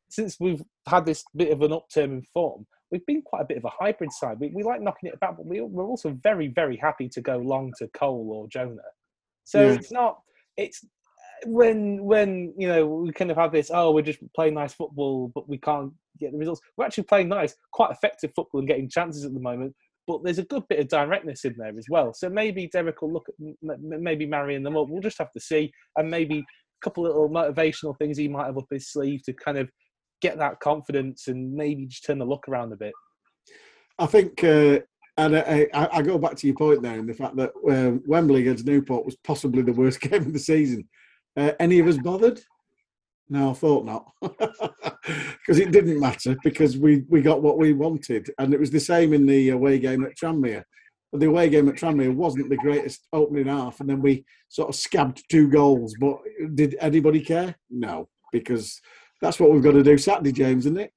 since 0.09 0.37
we've 0.39 0.61
had 0.87 1.05
this 1.05 1.23
bit 1.35 1.51
of 1.51 1.61
an 1.61 1.71
upturn 1.71 2.11
in 2.11 2.21
form 2.33 2.65
we've 2.91 3.05
been 3.05 3.21
quite 3.21 3.41
a 3.41 3.45
bit 3.45 3.57
of 3.57 3.65
a 3.65 3.69
hybrid 3.69 4.11
side. 4.11 4.37
We, 4.39 4.49
we 4.53 4.63
like 4.63 4.81
knocking 4.81 5.07
it 5.09 5.15
about 5.15 5.37
but 5.37 5.45
we, 5.45 5.61
we're 5.61 5.85
also 5.85 6.11
very 6.21 6.49
very 6.49 6.77
happy 6.77 7.09
to 7.09 7.21
go 7.21 7.37
long 7.37 7.71
to 7.79 7.87
Cole 7.89 8.29
or 8.31 8.47
Jonah. 8.49 8.81
So 9.45 9.61
Yeah. 9.61 9.73
it's 9.73 9.91
not 9.91 10.19
it's 10.57 10.85
when 11.45 12.03
when 12.03 12.53
you 12.57 12.67
know 12.67 12.85
we 12.85 13.11
kind 13.11 13.31
of 13.31 13.37
have 13.37 13.51
this 13.51 13.71
oh 13.73 13.91
we're 13.91 14.03
just 14.03 14.19
playing 14.35 14.53
nice 14.53 14.73
football 14.73 15.31
but 15.33 15.49
we 15.49 15.57
can't 15.57 15.91
get 16.19 16.31
the 16.31 16.37
results. 16.37 16.61
We're 16.77 16.85
actually 16.85 17.05
playing 17.05 17.29
nice 17.29 17.55
quite 17.71 17.91
effective 17.91 18.31
football 18.35 18.59
and 18.59 18.67
getting 18.67 18.89
chances 18.89 19.25
at 19.25 19.33
the 19.33 19.39
moment 19.39 19.73
but 20.07 20.23
there's 20.23 20.39
a 20.39 20.45
good 20.45 20.63
bit 20.69 20.79
of 20.79 20.87
directness 20.87 21.45
in 21.45 21.55
there 21.57 21.77
as 21.77 21.85
well 21.89 22.13
so 22.13 22.29
maybe 22.29 22.69
Derek 22.71 23.01
will 23.01 23.13
look 23.13 23.27
at 23.29 23.79
maybe 23.81 24.25
marrying 24.25 24.63
them 24.63 24.77
up 24.77 24.87
we'll 24.89 25.01
just 25.01 25.19
have 25.19 25.31
to 25.31 25.39
see 25.39 25.71
and 25.97 26.09
maybe 26.09 26.39
a 26.39 26.43
couple 26.83 27.05
of 27.05 27.13
little 27.13 27.29
motivational 27.29 27.97
things 27.97 28.17
he 28.17 28.27
might 28.27 28.45
have 28.45 28.57
up 28.57 28.65
his 28.69 28.91
sleeve 28.91 29.21
to 29.23 29.33
kind 29.33 29.57
of 29.57 29.69
get 30.21 30.37
that 30.37 30.59
confidence 30.59 31.27
and 31.27 31.53
maybe 31.53 31.85
just 31.85 32.05
turn 32.05 32.19
the 32.19 32.25
look 32.25 32.47
around 32.47 32.71
a 32.71 32.75
bit 32.75 32.93
I 34.01 34.07
think, 34.07 34.43
uh, 34.43 34.79
and 35.17 35.37
I, 35.37 35.67
I, 35.73 35.97
I 35.97 36.01
go 36.01 36.17
back 36.17 36.35
to 36.37 36.47
your 36.47 36.55
point 36.55 36.81
there, 36.81 36.97
and 36.97 37.07
the 37.07 37.13
fact 37.13 37.35
that 37.35 37.51
uh, 37.69 37.99
Wembley 38.07 38.41
against 38.41 38.65
Newport 38.65 39.05
was 39.05 39.15
possibly 39.17 39.61
the 39.61 39.73
worst 39.73 40.01
game 40.01 40.23
of 40.23 40.33
the 40.33 40.39
season. 40.39 40.89
Uh, 41.37 41.51
any 41.59 41.79
of 41.79 41.87
us 41.87 41.97
bothered? 41.97 42.41
No, 43.29 43.51
I 43.51 43.53
thought 43.53 43.85
not, 43.85 44.11
because 44.21 45.59
it 45.59 45.71
didn't 45.71 45.99
matter 45.99 46.35
because 46.43 46.77
we 46.77 47.03
we 47.07 47.21
got 47.21 47.41
what 47.41 47.57
we 47.57 47.71
wanted, 47.71 48.29
and 48.37 48.53
it 48.53 48.59
was 48.59 48.71
the 48.71 48.79
same 48.79 49.13
in 49.13 49.25
the 49.25 49.49
away 49.49 49.79
game 49.79 50.03
at 50.03 50.17
Tranmere. 50.17 50.63
The 51.13 51.27
away 51.27 51.49
game 51.49 51.69
at 51.69 51.75
Tranmere 51.75 52.13
wasn't 52.13 52.49
the 52.49 52.57
greatest 52.57 53.07
opening 53.13 53.47
half, 53.47 53.79
and 53.79 53.89
then 53.89 54.01
we 54.01 54.25
sort 54.49 54.69
of 54.69 54.75
scabbed 54.75 55.23
two 55.29 55.49
goals. 55.49 55.95
But 55.99 56.17
did 56.55 56.75
anybody 56.79 57.21
care? 57.21 57.55
No, 57.69 58.09
because 58.31 58.81
that's 59.21 59.39
what 59.39 59.51
we've 59.51 59.63
got 59.63 59.73
to 59.73 59.83
do 59.83 59.97
Saturday, 59.97 60.31
James, 60.31 60.65
isn't 60.65 60.79
it? 60.79 60.91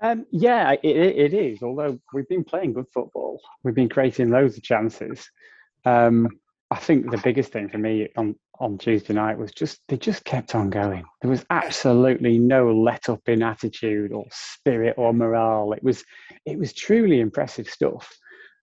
Um, 0.00 0.26
yeah, 0.30 0.72
it, 0.72 0.84
it 0.84 1.34
is. 1.34 1.62
Although 1.62 1.98
we've 2.12 2.28
been 2.28 2.44
playing 2.44 2.74
good 2.74 2.86
football, 2.92 3.40
we've 3.64 3.74
been 3.74 3.88
creating 3.88 4.30
loads 4.30 4.56
of 4.56 4.62
chances. 4.62 5.28
Um, 5.84 6.28
I 6.70 6.76
think 6.76 7.10
the 7.10 7.18
biggest 7.18 7.52
thing 7.52 7.68
for 7.68 7.78
me 7.78 8.08
on, 8.16 8.34
on 8.58 8.76
Tuesday 8.78 9.14
night 9.14 9.38
was 9.38 9.52
just 9.52 9.80
they 9.88 9.96
just 9.96 10.24
kept 10.24 10.54
on 10.54 10.68
going. 10.68 11.04
There 11.22 11.30
was 11.30 11.44
absolutely 11.50 12.38
no 12.38 12.72
let 12.74 13.08
up 13.08 13.22
in 13.28 13.42
attitude 13.42 14.12
or 14.12 14.26
spirit 14.32 14.94
or 14.96 15.12
morale. 15.12 15.72
It 15.72 15.82
was 15.82 16.02
it 16.44 16.58
was 16.58 16.72
truly 16.72 17.20
impressive 17.20 17.68
stuff. 17.68 18.16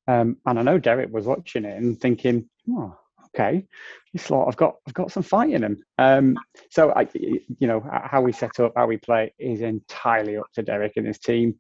Um, 0.08 0.38
and 0.46 0.60
I 0.60 0.64
know 0.64 0.80
Derek 0.80 1.14
was 1.14 1.26
watching 1.26 1.64
it 1.64 1.78
and 1.78 2.00
thinking, 2.00 2.50
oh, 2.72 2.94
okay, 3.28 3.66
this 4.12 4.30
lot, 4.30 4.50
I've 4.50 4.58
got 4.58 4.76
I've 4.86 4.94
got 4.94 5.12
some 5.12 5.24
fight 5.24 5.52
in 5.52 5.62
them. 5.62 5.82
Um, 5.98 6.38
so 6.70 6.92
I, 6.92 7.08
you 7.14 7.68
know, 7.68 7.86
how 7.90 8.22
we 8.22 8.34
set 8.34 8.60
up, 8.60 8.74
how 8.76 8.86
we 8.86 8.98
play 8.98 9.34
is 9.40 9.62
entirely 9.62 10.36
up 10.36 10.48
to 10.56 10.62
Derek 10.62 10.94
and 10.98 11.08
his 11.08 11.20
team. 11.20 11.56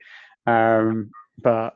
Um, 0.45 1.11
but 1.41 1.75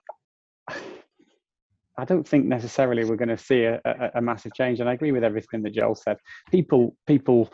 I 1.98 2.06
don't 2.06 2.28
think 2.28 2.46
necessarily 2.46 3.06
we're 3.06 3.16
going 3.16 3.30
to 3.30 3.38
see 3.38 3.64
a, 3.64 3.82
a, 3.86 4.12
a 4.16 4.22
massive 4.22 4.54
change. 4.54 4.80
And 4.80 4.90
I 4.90 4.94
agree 4.94 5.12
with 5.12 5.24
everything 5.24 5.64
that 5.64 5.74
Joel 5.74 5.96
said. 5.96 6.18
People, 6.52 6.96
people 7.08 7.52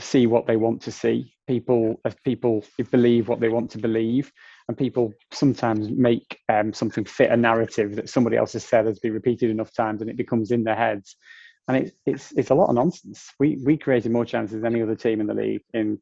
see 0.00 0.26
what 0.26 0.46
they 0.46 0.56
want 0.56 0.80
to 0.82 0.92
see. 0.92 1.34
People, 1.46 2.00
people 2.24 2.64
believe 2.90 3.28
what 3.28 3.40
they 3.40 3.48
want 3.48 3.70
to 3.72 3.78
believe, 3.78 4.32
and 4.68 4.78
people 4.78 5.12
sometimes 5.32 5.90
make 5.90 6.38
um, 6.48 6.72
something 6.72 7.04
fit 7.04 7.30
a 7.30 7.36
narrative 7.36 7.96
that 7.96 8.08
somebody 8.08 8.36
else 8.36 8.54
has 8.54 8.64
said 8.64 8.86
has 8.86 9.00
been 9.00 9.12
repeated 9.12 9.50
enough 9.50 9.72
times, 9.72 10.00
and 10.00 10.08
it 10.08 10.16
becomes 10.16 10.50
in 10.50 10.64
their 10.64 10.76
heads. 10.76 11.16
And 11.68 11.76
it's 11.76 11.92
it's 12.06 12.32
it's 12.32 12.50
a 12.50 12.54
lot 12.54 12.68
of 12.68 12.74
nonsense. 12.74 13.30
We 13.38 13.58
we 13.64 13.76
created 13.76 14.12
more 14.12 14.24
chances 14.24 14.62
than 14.62 14.72
any 14.72 14.82
other 14.82 14.96
team 14.96 15.20
in 15.20 15.26
the 15.26 15.34
league 15.34 15.62
in 15.74 16.00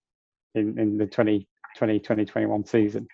in, 0.55 0.79
in 0.79 0.99
the 0.99 1.07
2020 1.07 1.99
2021 1.99 2.67
season. 2.67 3.09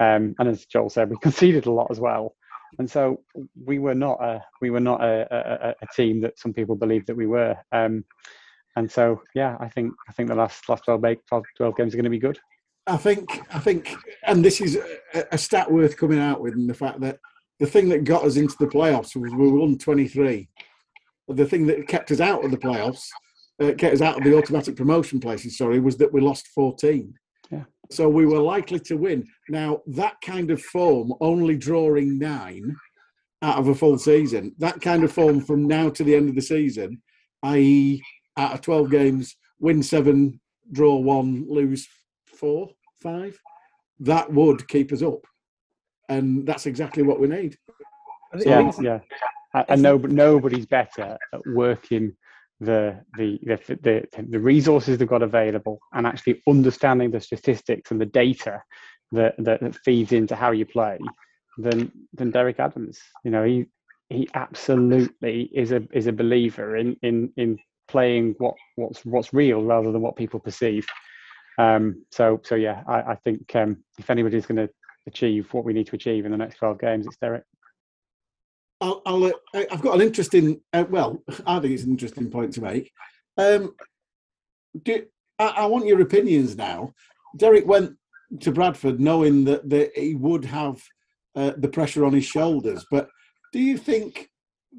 Um, 0.00 0.34
and 0.38 0.48
as 0.48 0.66
Joel 0.66 0.90
said, 0.90 1.10
we 1.10 1.16
conceded 1.22 1.66
a 1.66 1.72
lot 1.72 1.90
as 1.90 2.00
well. 2.00 2.34
And 2.78 2.90
so 2.90 3.22
we 3.64 3.78
were 3.78 3.94
not 3.94 4.22
a 4.22 4.42
we 4.60 4.70
were 4.70 4.80
not 4.80 5.02
a, 5.02 5.26
a, 5.30 5.74
a 5.82 5.86
team 5.94 6.20
that 6.20 6.38
some 6.38 6.52
people 6.52 6.76
believe 6.76 7.06
that 7.06 7.16
we 7.16 7.26
were. 7.26 7.56
Um, 7.72 8.04
and 8.76 8.90
so 8.90 9.22
yeah, 9.34 9.56
I 9.60 9.68
think 9.68 9.92
I 10.08 10.12
think 10.12 10.28
the 10.28 10.34
last 10.34 10.68
last 10.68 10.84
12, 10.84 11.02
12 11.28 11.76
games 11.76 11.94
are 11.94 11.96
going 11.96 12.04
to 12.04 12.10
be 12.10 12.18
good. 12.18 12.38
I 12.88 12.96
think, 12.96 13.42
I 13.54 13.58
think, 13.58 13.94
and 14.26 14.42
this 14.42 14.60
is 14.60 14.78
a, 15.14 15.24
a 15.32 15.38
stat 15.38 15.70
worth 15.70 15.96
coming 15.96 16.18
out 16.18 16.40
with, 16.40 16.54
and 16.54 16.68
the 16.68 16.74
fact 16.74 17.00
that 17.00 17.18
the 17.60 17.66
thing 17.66 17.88
that 17.90 18.04
got 18.04 18.24
us 18.24 18.36
into 18.36 18.56
the 18.58 18.66
playoffs 18.66 19.14
was 19.14 19.32
we 19.34 19.50
won 19.50 19.76
23. 19.76 20.48
The 21.28 21.46
thing 21.46 21.66
that 21.66 21.86
kept 21.86 22.10
us 22.10 22.20
out 22.20 22.44
of 22.44 22.50
the 22.50 22.56
playoffs, 22.56 23.04
uh, 23.62 23.74
kept 23.74 23.94
us 23.94 24.00
out 24.00 24.16
of 24.16 24.24
the 24.24 24.36
automatic 24.36 24.76
promotion 24.76 25.20
places, 25.20 25.58
sorry, 25.58 25.80
was 25.80 25.98
that 25.98 26.12
we 26.12 26.22
lost 26.22 26.48
14. 26.48 27.12
Yeah. 27.90 27.96
So 27.96 28.08
we 28.08 28.26
were 28.26 28.40
likely 28.40 28.80
to 28.80 28.96
win. 28.96 29.26
Now, 29.48 29.80
that 29.86 30.16
kind 30.20 30.50
of 30.50 30.60
form, 30.62 31.12
only 31.20 31.56
drawing 31.56 32.18
nine 32.18 32.74
out 33.42 33.58
of 33.58 33.68
a 33.68 33.74
full 33.74 33.98
season, 33.98 34.54
that 34.58 34.80
kind 34.80 35.04
of 35.04 35.12
form 35.12 35.40
from 35.40 35.66
now 35.66 35.88
to 35.90 36.04
the 36.04 36.14
end 36.14 36.28
of 36.28 36.34
the 36.34 36.42
season, 36.42 37.00
i.e., 37.44 38.02
out 38.36 38.54
of 38.54 38.60
12 38.62 38.90
games, 38.90 39.36
win 39.60 39.82
seven, 39.82 40.40
draw 40.72 40.96
one, 40.96 41.46
lose 41.48 41.88
four, 42.26 42.68
five, 43.02 43.38
that 44.00 44.32
would 44.32 44.66
keep 44.68 44.92
us 44.92 45.02
up. 45.02 45.24
And 46.08 46.46
that's 46.46 46.66
exactly 46.66 47.02
what 47.02 47.20
we 47.20 47.28
need. 47.28 47.56
I 48.32 48.38
Yeah, 48.46 48.60
yeah. 48.82 49.00
And- 49.54 49.64
And 49.70 49.82
no, 49.82 49.96
nobody's 49.96 50.66
better 50.66 51.16
at 51.32 51.40
working 51.46 52.14
the, 52.60 53.00
the 53.16 53.38
the 53.42 53.78
the 53.82 54.26
the 54.28 54.38
resources 54.40 54.98
they've 54.98 55.08
got 55.08 55.22
available 55.22 55.78
and 55.92 56.06
actually 56.06 56.42
understanding 56.48 57.10
the 57.10 57.20
statistics 57.20 57.90
and 57.90 58.00
the 58.00 58.06
data 58.06 58.62
that 59.12 59.34
that, 59.38 59.60
that 59.60 59.76
feeds 59.76 60.12
into 60.12 60.34
how 60.34 60.50
you 60.50 60.66
play 60.66 60.98
than 61.58 61.90
than 62.14 62.30
Derek 62.30 62.58
Adams. 62.60 62.98
You 63.24 63.30
know, 63.30 63.44
he 63.44 63.66
he 64.08 64.28
absolutely 64.34 65.50
is 65.54 65.72
a 65.72 65.86
is 65.92 66.06
a 66.06 66.12
believer 66.12 66.76
in 66.76 66.96
in 67.02 67.32
in 67.36 67.58
playing 67.88 68.34
what 68.38 68.54
what's 68.76 69.04
what's 69.04 69.32
real 69.32 69.62
rather 69.62 69.92
than 69.92 70.00
what 70.00 70.16
people 70.16 70.40
perceive. 70.40 70.86
Um, 71.58 72.04
so 72.10 72.40
so 72.44 72.54
yeah, 72.54 72.82
I, 72.86 73.12
I 73.12 73.14
think 73.24 73.54
um, 73.54 73.84
if 73.98 74.10
anybody's 74.10 74.46
going 74.46 74.66
to 74.66 74.72
achieve 75.06 75.52
what 75.52 75.64
we 75.64 75.72
need 75.72 75.86
to 75.88 75.96
achieve 75.96 76.24
in 76.24 76.32
the 76.32 76.38
next 76.38 76.56
12 76.56 76.78
games, 76.78 77.06
it's 77.06 77.16
Derek. 77.16 77.44
I'll, 78.80 79.02
I'll, 79.06 79.24
uh, 79.24 79.32
I've 79.54 79.82
got 79.82 79.96
an 79.96 80.02
interesting, 80.02 80.60
uh, 80.72 80.84
well, 80.88 81.22
I 81.46 81.58
think 81.58 81.74
it's 81.74 81.84
an 81.84 81.90
interesting 81.90 82.30
point 82.30 82.52
to 82.54 82.62
make. 82.62 82.92
Um, 83.36 83.74
do, 84.82 85.04
I, 85.38 85.46
I 85.48 85.66
want 85.66 85.86
your 85.86 86.00
opinions 86.00 86.56
now. 86.56 86.92
Derek 87.36 87.66
went 87.66 87.96
to 88.40 88.52
Bradford 88.52 89.00
knowing 89.00 89.44
that, 89.44 89.68
that 89.68 89.90
he 89.96 90.14
would 90.14 90.44
have 90.44 90.80
uh, 91.34 91.52
the 91.56 91.68
pressure 91.68 92.04
on 92.04 92.12
his 92.12 92.24
shoulders, 92.24 92.84
but 92.90 93.08
do 93.52 93.58
you 93.58 93.78
think, 93.78 94.28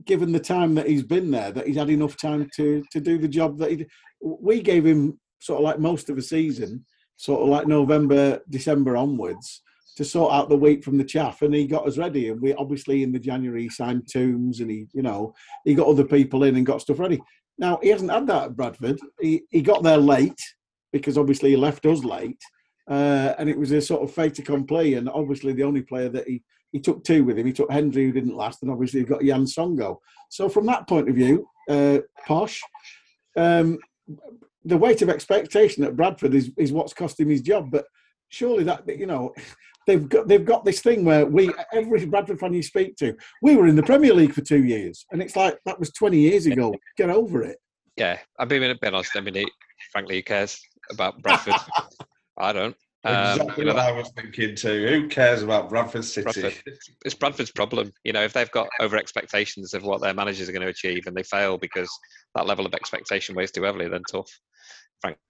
given 0.05 0.31
the 0.31 0.39
time 0.39 0.75
that 0.75 0.87
he's 0.87 1.03
been 1.03 1.31
there, 1.31 1.51
that 1.51 1.65
he's 1.65 1.77
had 1.77 1.89
enough 1.89 2.15
time 2.17 2.49
to 2.55 2.83
to 2.91 2.99
do 2.99 3.17
the 3.17 3.27
job 3.27 3.57
that 3.57 3.71
he? 3.71 3.85
We 4.21 4.61
gave 4.61 4.85
him 4.85 5.19
sort 5.39 5.59
of 5.59 5.63
like 5.63 5.79
most 5.79 6.09
of 6.09 6.15
the 6.15 6.21
season, 6.21 6.85
sort 7.15 7.41
of 7.41 7.47
like 7.47 7.67
November, 7.67 8.39
December 8.49 8.97
onwards, 8.97 9.61
to 9.99 10.05
sort 10.05 10.31
out 10.31 10.47
the 10.47 10.55
wheat 10.55 10.81
from 10.81 10.97
the 10.97 11.03
chaff, 11.03 11.41
and 11.41 11.53
he 11.53 11.67
got 11.67 11.85
us 11.85 11.97
ready. 11.97 12.29
And 12.29 12.41
we 12.41 12.53
obviously 12.53 13.03
in 13.03 13.11
the 13.11 13.19
January 13.19 13.63
he 13.63 13.69
signed 13.69 14.07
Tombs, 14.09 14.61
and 14.61 14.71
he, 14.71 14.87
you 14.93 15.01
know, 15.01 15.33
he 15.65 15.75
got 15.75 15.89
other 15.89 16.05
people 16.05 16.45
in 16.45 16.55
and 16.55 16.65
got 16.65 16.79
stuff 16.79 16.99
ready. 16.99 17.19
Now 17.57 17.79
he 17.83 17.89
hasn't 17.89 18.09
had 18.09 18.25
that 18.27 18.45
at 18.45 18.55
Bradford. 18.55 18.97
He 19.19 19.41
he 19.49 19.61
got 19.61 19.83
there 19.83 19.97
late 19.97 20.39
because 20.93 21.17
obviously 21.17 21.49
he 21.49 21.57
left 21.57 21.85
us 21.85 22.05
late, 22.05 22.39
uh, 22.89 23.33
and 23.37 23.49
it 23.49 23.59
was 23.59 23.73
a 23.73 23.81
sort 23.81 24.01
of 24.01 24.13
fait 24.13 24.39
accompli. 24.39 24.93
And 24.93 25.09
obviously 25.09 25.51
the 25.51 25.65
only 25.65 25.81
player 25.81 26.07
that 26.07 26.29
he 26.29 26.43
he 26.71 26.79
took 26.79 27.03
two 27.03 27.25
with 27.25 27.37
him, 27.37 27.47
he 27.47 27.51
took 27.51 27.69
Hendry 27.69 28.05
who 28.05 28.13
didn't 28.13 28.37
last, 28.37 28.63
and 28.63 28.71
obviously 28.71 29.01
he 29.01 29.05
got 29.05 29.25
Yann 29.25 29.43
Songo'o. 29.43 29.97
So 30.29 30.47
from 30.47 30.65
that 30.67 30.87
point 30.87 31.09
of 31.09 31.15
view, 31.15 31.45
uh, 31.69 31.99
Posh. 32.25 32.61
Um, 33.35 33.79
the 34.63 34.77
weight 34.77 35.01
of 35.01 35.09
expectation 35.09 35.83
at 35.83 35.97
Bradford 35.97 36.33
is, 36.33 36.51
is 36.57 36.71
what's 36.71 36.93
cost 36.93 37.19
him 37.19 37.29
his 37.29 37.41
job. 37.41 37.69
But 37.69 37.85
surely 38.29 38.63
that 38.63 38.87
you 38.87 39.07
know 39.07 39.33
they've 39.89 40.07
got 40.07 40.27
they've 40.27 40.45
got 40.45 40.63
this 40.63 40.81
thing 40.81 41.03
where 41.03 41.25
we 41.25 41.51
every 41.73 42.05
Bradford 42.05 42.39
fan 42.39 42.53
you 42.53 42.61
speak 42.61 42.95
to, 42.97 43.15
we 43.41 43.55
were 43.55 43.67
in 43.67 43.75
the 43.75 43.83
Premier 43.83 44.13
League 44.13 44.33
for 44.33 44.41
two 44.41 44.63
years, 44.63 45.05
and 45.11 45.21
it's 45.21 45.35
like 45.35 45.57
that 45.65 45.79
was 45.79 45.91
twenty 45.91 46.19
years 46.19 46.45
ago. 46.45 46.73
Get 46.95 47.09
over 47.09 47.41
it. 47.41 47.57
Yeah, 47.97 48.19
I'm 48.37 48.47
being 48.47 48.63
a 48.63 48.75
bit 48.79 48.93
honest. 48.93 49.11
I 49.15 49.21
mean, 49.21 49.35
he, 49.35 49.51
frankly, 49.91 50.17
who 50.17 50.23
cares 50.23 50.61
about 50.91 51.21
Bradford? 51.21 51.55
I 52.37 52.53
don't. 52.53 52.75
Um, 53.03 53.15
Exactly 53.15 53.63
you 53.63 53.69
know, 53.69 53.75
what 53.75 53.83
I 53.83 53.91
was 53.91 54.11
thinking 54.15 54.55
too. 54.55 54.87
Who 54.87 55.07
cares 55.07 55.41
about 55.41 55.69
Bradford 55.69 56.05
City? 56.05 56.41
Bradford. 56.41 56.77
it's 57.05 57.15
Bradford's 57.15 57.51
problem. 57.51 57.91
You 58.03 58.13
know, 58.13 58.23
if 58.23 58.33
they've 58.33 58.51
got 58.51 58.67
over 58.79 58.95
expectations 58.95 59.73
of 59.73 59.83
what 59.83 60.01
their 60.01 60.13
managers 60.13 60.47
are 60.47 60.51
going 60.51 60.61
to 60.61 60.69
achieve 60.69 61.07
and 61.07 61.15
they 61.15 61.23
fail 61.23 61.57
because 61.57 61.89
that 62.35 62.45
level 62.45 62.65
of 62.65 62.73
expectation 62.73 63.35
weighs 63.35 63.51
too 63.51 63.63
heavily, 63.63 63.87
then 63.87 64.03
tough. 64.09 64.29
Frankly, 65.01 65.21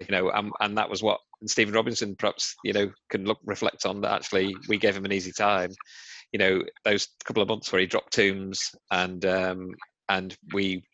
you 0.00 0.08
know, 0.10 0.30
um, 0.30 0.52
and 0.60 0.76
that 0.76 0.90
was 0.90 1.02
what 1.02 1.20
Stephen 1.46 1.74
Robinson 1.74 2.16
perhaps 2.16 2.54
you 2.64 2.72
know 2.72 2.90
can 3.10 3.24
look 3.24 3.38
reflect 3.44 3.86
on 3.86 4.00
that. 4.02 4.12
Actually, 4.12 4.54
we 4.68 4.78
gave 4.78 4.96
him 4.96 5.04
an 5.04 5.12
easy 5.12 5.32
time. 5.32 5.70
You 6.32 6.38
know, 6.38 6.62
those 6.84 7.08
couple 7.24 7.42
of 7.42 7.48
months 7.48 7.70
where 7.72 7.80
he 7.80 7.86
dropped 7.86 8.14
Tombs 8.14 8.74
and 8.90 9.24
um, 9.24 9.68
and 10.08 10.36
we 10.52 10.84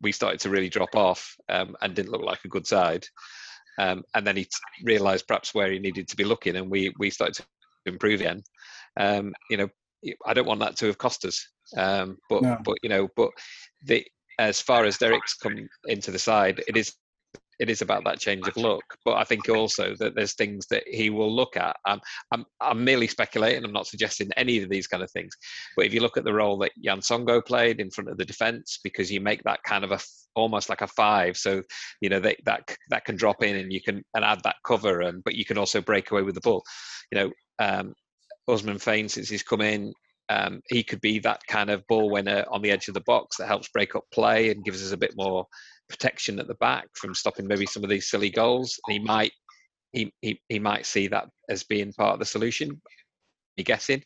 we 0.00 0.12
started 0.12 0.40
to 0.40 0.50
really 0.50 0.68
drop 0.68 0.94
off 0.94 1.34
um, 1.48 1.74
and 1.80 1.94
didn't 1.94 2.12
look 2.12 2.22
like 2.22 2.44
a 2.44 2.48
good 2.48 2.66
side. 2.66 3.06
Um, 3.78 4.04
and 4.14 4.26
then 4.26 4.36
he 4.36 4.48
realised 4.84 5.26
perhaps 5.26 5.54
where 5.54 5.70
he 5.70 5.78
needed 5.78 6.08
to 6.08 6.16
be 6.16 6.24
looking, 6.24 6.56
and 6.56 6.70
we 6.70 6.92
we 6.98 7.10
started 7.10 7.34
to 7.34 7.44
improve 7.86 8.20
again. 8.20 8.42
Um, 8.98 9.34
you 9.50 9.56
know, 9.56 9.68
I 10.24 10.34
don't 10.34 10.46
want 10.46 10.60
that 10.60 10.76
to 10.76 10.86
have 10.86 10.98
cost 10.98 11.24
us. 11.24 11.46
Um, 11.76 12.18
but 12.28 12.42
No. 12.42 12.56
but 12.64 12.78
you 12.82 12.88
know, 12.88 13.08
but 13.16 13.30
the 13.82 14.06
as 14.38 14.60
far 14.60 14.84
as 14.84 14.98
Derek's 14.98 15.34
come 15.34 15.68
into 15.86 16.10
the 16.10 16.18
side, 16.18 16.62
it 16.68 16.76
is 16.76 16.94
it 17.58 17.70
is 17.70 17.82
about 17.82 18.04
that 18.04 18.18
change 18.18 18.46
of 18.46 18.56
look. 18.56 18.84
But 19.04 19.14
I 19.14 19.24
think 19.24 19.48
also 19.48 19.94
that 19.98 20.14
there's 20.14 20.34
things 20.34 20.66
that 20.68 20.84
he 20.86 21.10
will 21.10 21.34
look 21.34 21.56
at. 21.56 21.76
Um, 21.86 22.00
I'm 22.32 22.44
I'm 22.60 22.84
merely 22.84 23.06
speculating. 23.06 23.64
I'm 23.64 23.72
not 23.72 23.86
suggesting 23.86 24.30
any 24.36 24.62
of 24.62 24.68
these 24.68 24.86
kind 24.86 25.02
of 25.02 25.10
things. 25.10 25.34
But 25.76 25.86
if 25.86 25.94
you 25.94 26.00
look 26.00 26.16
at 26.16 26.24
the 26.24 26.34
role 26.34 26.58
that 26.58 26.72
Yann 26.76 27.00
Songo'o 27.00 27.44
played 27.44 27.80
in 27.80 27.90
front 27.90 28.10
of 28.10 28.18
the 28.18 28.24
defence, 28.24 28.78
because 28.82 29.10
you 29.10 29.20
make 29.20 29.42
that 29.44 29.62
kind 29.62 29.84
of 29.84 29.92
a 29.92 29.98
almost 30.34 30.68
like 30.68 30.82
a 30.82 30.86
five, 30.88 31.36
so 31.36 31.62
you 32.00 32.08
know 32.08 32.20
that 32.20 32.36
that 32.44 32.76
that 32.90 33.04
can 33.04 33.16
drop 33.16 33.42
in 33.42 33.56
and 33.56 33.72
you 33.72 33.80
can 33.80 34.02
and 34.14 34.24
add 34.24 34.42
that 34.44 34.56
cover, 34.64 35.00
and 35.00 35.22
but 35.24 35.34
you 35.34 35.44
can 35.44 35.58
also 35.58 35.80
break 35.80 36.10
away 36.10 36.22
with 36.22 36.34
the 36.34 36.40
ball. 36.40 36.62
You 37.10 37.18
know, 37.18 37.30
um, 37.58 37.94
Ousmane 38.48 38.82
Fané 38.82 39.10
since 39.10 39.28
he's 39.28 39.42
come 39.42 39.60
in, 39.60 39.92
um, 40.28 40.60
he 40.68 40.82
could 40.82 41.00
be 41.00 41.18
that 41.20 41.40
kind 41.46 41.70
of 41.70 41.86
ball 41.86 42.10
winner 42.10 42.44
on 42.50 42.62
the 42.62 42.70
edge 42.70 42.88
of 42.88 42.94
the 42.94 43.00
box 43.00 43.36
that 43.36 43.46
helps 43.46 43.68
break 43.68 43.94
up 43.94 44.04
play 44.12 44.50
and 44.50 44.64
gives 44.64 44.84
us 44.84 44.92
a 44.92 44.96
bit 44.96 45.14
more 45.16 45.46
protection 45.88 46.38
at 46.38 46.48
the 46.48 46.54
back 46.54 46.88
from 46.94 47.14
stopping 47.14 47.46
maybe 47.46 47.66
some 47.66 47.84
of 47.84 47.90
these 47.90 48.08
silly 48.08 48.30
goals. 48.30 48.78
He 48.88 48.98
might 48.98 49.32
he, 49.92 50.12
he, 50.20 50.40
he 50.48 50.58
might 50.58 50.84
see 50.84 51.08
that 51.08 51.28
as 51.48 51.64
being 51.64 51.92
part 51.92 52.14
of 52.14 52.18
the 52.18 52.24
solution. 52.24 52.80
Be 53.56 53.62
guessing. 53.62 54.02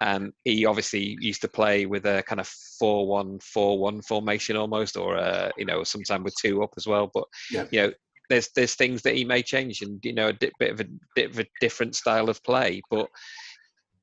Um, 0.00 0.32
he 0.44 0.64
obviously 0.64 1.18
used 1.20 1.42
to 1.42 1.48
play 1.48 1.84
with 1.84 2.06
a 2.06 2.22
kind 2.22 2.40
of 2.40 2.46
four-one-four-one 2.78 4.00
formation 4.02 4.56
almost, 4.56 4.96
or 4.96 5.16
uh, 5.16 5.50
you 5.58 5.64
know, 5.64 5.82
sometime 5.84 6.22
with 6.22 6.34
two 6.40 6.62
up 6.62 6.70
as 6.76 6.86
well. 6.86 7.10
But 7.12 7.24
Yeah. 7.50 7.66
you 7.70 7.82
know, 7.82 7.92
there's 8.30 8.48
there's 8.54 8.74
things 8.74 9.02
that 9.02 9.16
he 9.16 9.24
may 9.24 9.42
change, 9.42 9.82
and 9.82 9.98
you 10.04 10.14
know, 10.14 10.28
a 10.28 10.32
di- 10.32 10.52
bit 10.58 10.72
of 10.72 10.80
a 10.80 10.86
bit 11.14 11.30
of 11.30 11.38
a 11.40 11.46
different 11.60 11.96
style 11.96 12.30
of 12.30 12.42
play. 12.44 12.80
But 12.90 13.08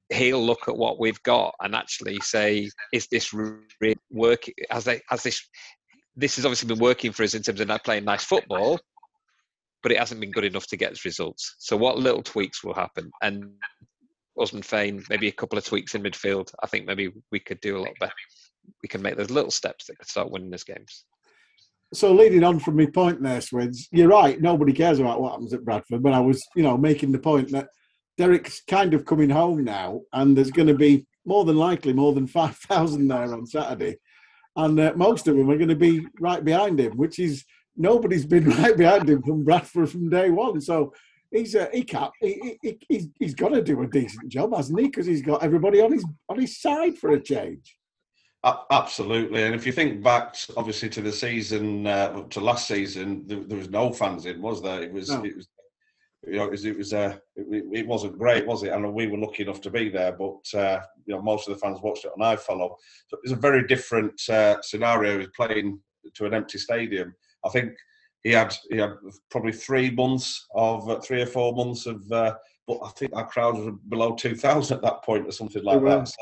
he'll 0.09 0.45
look 0.45 0.67
at 0.67 0.77
what 0.77 0.99
we've 0.99 1.21
got 1.23 1.55
and 1.61 1.73
actually 1.73 2.19
say, 2.19 2.69
is 2.93 3.07
this 3.07 3.33
really 3.33 3.97
working? 4.11 4.53
Has 4.69 4.83
they 4.83 5.01
has 5.09 5.23
this 5.23 5.41
this 6.15 6.35
has 6.37 6.45
obviously 6.45 6.67
been 6.67 6.79
working 6.79 7.11
for 7.11 7.23
us 7.23 7.33
in 7.33 7.41
terms 7.41 7.59
of 7.59 7.67
not 7.67 7.83
playing 7.83 8.05
nice 8.05 8.23
football, 8.23 8.79
but 9.83 9.91
it 9.91 9.99
hasn't 9.99 10.21
been 10.21 10.31
good 10.31 10.45
enough 10.45 10.67
to 10.67 10.77
get 10.77 11.03
results. 11.03 11.55
So 11.59 11.75
what 11.77 11.97
little 11.97 12.23
tweaks 12.23 12.63
will 12.63 12.73
happen? 12.73 13.11
And 13.21 13.51
Ousmane 14.37 14.65
Fané, 14.65 15.03
maybe 15.09 15.27
a 15.27 15.33
couple 15.33 15.57
of 15.57 15.65
tweaks 15.65 15.95
in 15.95 16.03
midfield. 16.03 16.51
I 16.63 16.67
think 16.67 16.85
maybe 16.85 17.11
we 17.31 17.39
could 17.39 17.59
do 17.61 17.77
a 17.77 17.79
lot 17.79 17.93
better. 17.99 18.13
We 18.81 18.89
can 18.89 19.01
make 19.01 19.15
those 19.15 19.29
little 19.29 19.51
steps 19.51 19.85
that 19.85 19.97
could 19.97 20.09
start 20.09 20.31
winning 20.31 20.53
us 20.53 20.63
games. 20.63 21.05
So 21.93 22.11
leading 22.11 22.43
on 22.43 22.59
from 22.59 22.77
my 22.77 22.87
point 22.87 23.21
there, 23.21 23.39
Swids, 23.41 23.87
you're 23.91 24.09
right. 24.09 24.41
Nobody 24.41 24.73
cares 24.73 24.99
about 24.99 25.21
what 25.21 25.31
happens 25.31 25.53
at 25.53 25.63
Bradford, 25.63 26.01
but 26.01 26.13
I 26.13 26.19
was, 26.19 26.43
you 26.55 26.63
know, 26.63 26.77
making 26.77 27.11
the 27.11 27.19
point 27.19 27.51
that 27.51 27.67
Derek's 28.17 28.61
kind 28.67 28.93
of 28.93 29.05
coming 29.05 29.29
home 29.29 29.63
now, 29.63 30.01
and 30.13 30.35
there's 30.35 30.51
going 30.51 30.67
to 30.67 30.73
be 30.73 31.05
more 31.25 31.45
than 31.45 31.57
likely 31.57 31.93
more 31.93 32.13
than 32.13 32.27
five 32.39 32.57
thousand 32.57 33.07
there 33.07 33.33
on 33.33 33.45
Saturday, 33.45 33.97
and 34.55 34.79
uh, 34.79 34.93
most 34.95 35.27
of 35.27 35.35
them 35.35 35.49
are 35.49 35.57
going 35.57 35.69
to 35.69 35.75
be 35.75 36.05
right 36.19 36.43
behind 36.43 36.79
him, 36.79 36.95
which 36.97 37.19
is 37.19 37.43
nobody's 37.75 38.25
been 38.25 38.49
right 38.61 38.77
behind 38.77 39.09
him 39.09 39.21
from 39.21 39.43
Bradford 39.43 39.89
from 39.89 40.09
day 40.09 40.29
one. 40.29 40.61
So 40.61 40.93
he's 41.31 41.55
uh, 41.55 41.67
he 41.73 41.83
can't 41.83 42.11
he, 42.21 42.57
he, 42.61 42.79
he's, 42.87 43.07
he's 43.19 43.35
got 43.35 43.49
to 43.49 43.61
do 43.61 43.81
a 43.81 43.87
decent 43.87 44.29
job, 44.29 44.55
hasn't 44.55 44.79
he? 44.79 44.85
Because 44.87 45.05
he's 45.05 45.21
got 45.21 45.43
everybody 45.43 45.81
on 45.81 45.91
his 45.91 46.05
on 46.29 46.39
his 46.39 46.59
side 46.59 46.97
for 46.97 47.11
a 47.11 47.19
change. 47.19 47.77
Absolutely, 48.69 49.41
and 49.41 49.55
if 49.55 49.65
you 49.65 49.71
think 49.71 50.03
back, 50.03 50.35
obviously 50.55 50.87
to 50.89 51.01
the 51.01 51.11
season 51.11 51.87
uh, 51.87 52.21
to 52.29 52.39
last 52.39 52.67
season, 52.67 53.23
there, 53.25 53.39
there 53.39 53.57
was 53.57 53.71
no 53.71 53.91
fans 53.91 54.27
in, 54.27 54.39
was 54.39 54.61
there? 54.61 54.83
It 54.83 54.93
was, 54.93 55.09
No. 55.09 55.23
it 55.23 55.35
was, 55.35 55.47
you 56.27 56.37
know, 56.37 56.45
it 56.45 56.51
was, 56.51 56.65
it 56.65 56.77
was, 56.77 56.93
uh, 56.93 57.15
it, 57.35 57.63
it 57.71 57.87
wasn't 57.87 58.17
great, 58.17 58.45
was 58.45 58.63
it? 58.63 58.73
And 58.73 58.93
we 58.93 59.07
were 59.07 59.17
lucky 59.17 59.43
enough 59.43 59.61
to 59.61 59.69
be 59.69 59.89
there, 59.89 60.11
but 60.13 60.41
uh, 60.53 60.79
you 61.05 61.15
know, 61.15 61.21
most 61.21 61.47
of 61.47 61.53
the 61.53 61.59
fans 61.59 61.79
watched 61.81 62.05
it 62.05 62.11
on 62.17 62.35
iFollow. 62.35 62.75
So 63.07 63.17
it's 63.23 63.33
a 63.33 63.37
very 63.37 63.67
different 63.67 64.19
uh, 64.29 64.61
scenario. 64.61 65.19
He's 65.19 65.29
playing 65.35 65.79
to 66.13 66.25
an 66.25 66.33
empty 66.33 66.57
stadium. 66.57 67.13
I 67.45 67.49
think 67.49 67.73
he 68.23 68.31
had 68.31 68.55
he 68.71 68.77
had 68.77 68.93
probably 69.29 69.51
three 69.51 69.91
months 69.91 70.47
of 70.55 70.89
uh, 70.89 70.99
three 70.99 71.21
or 71.21 71.27
four 71.27 71.53
months 71.53 71.85
of, 71.85 72.11
uh, 72.11 72.35
but 72.67 72.79
I 72.83 72.89
think 72.89 73.15
our 73.15 73.27
crowd 73.27 73.57
was 73.57 73.75
below 73.89 74.15
two 74.15 74.35
thousand 74.35 74.77
at 74.77 74.83
that 74.83 75.03
point 75.03 75.27
or 75.27 75.31
something 75.31 75.63
like 75.63 75.79
were. 75.79 75.89
that. 75.89 76.07
So 76.07 76.15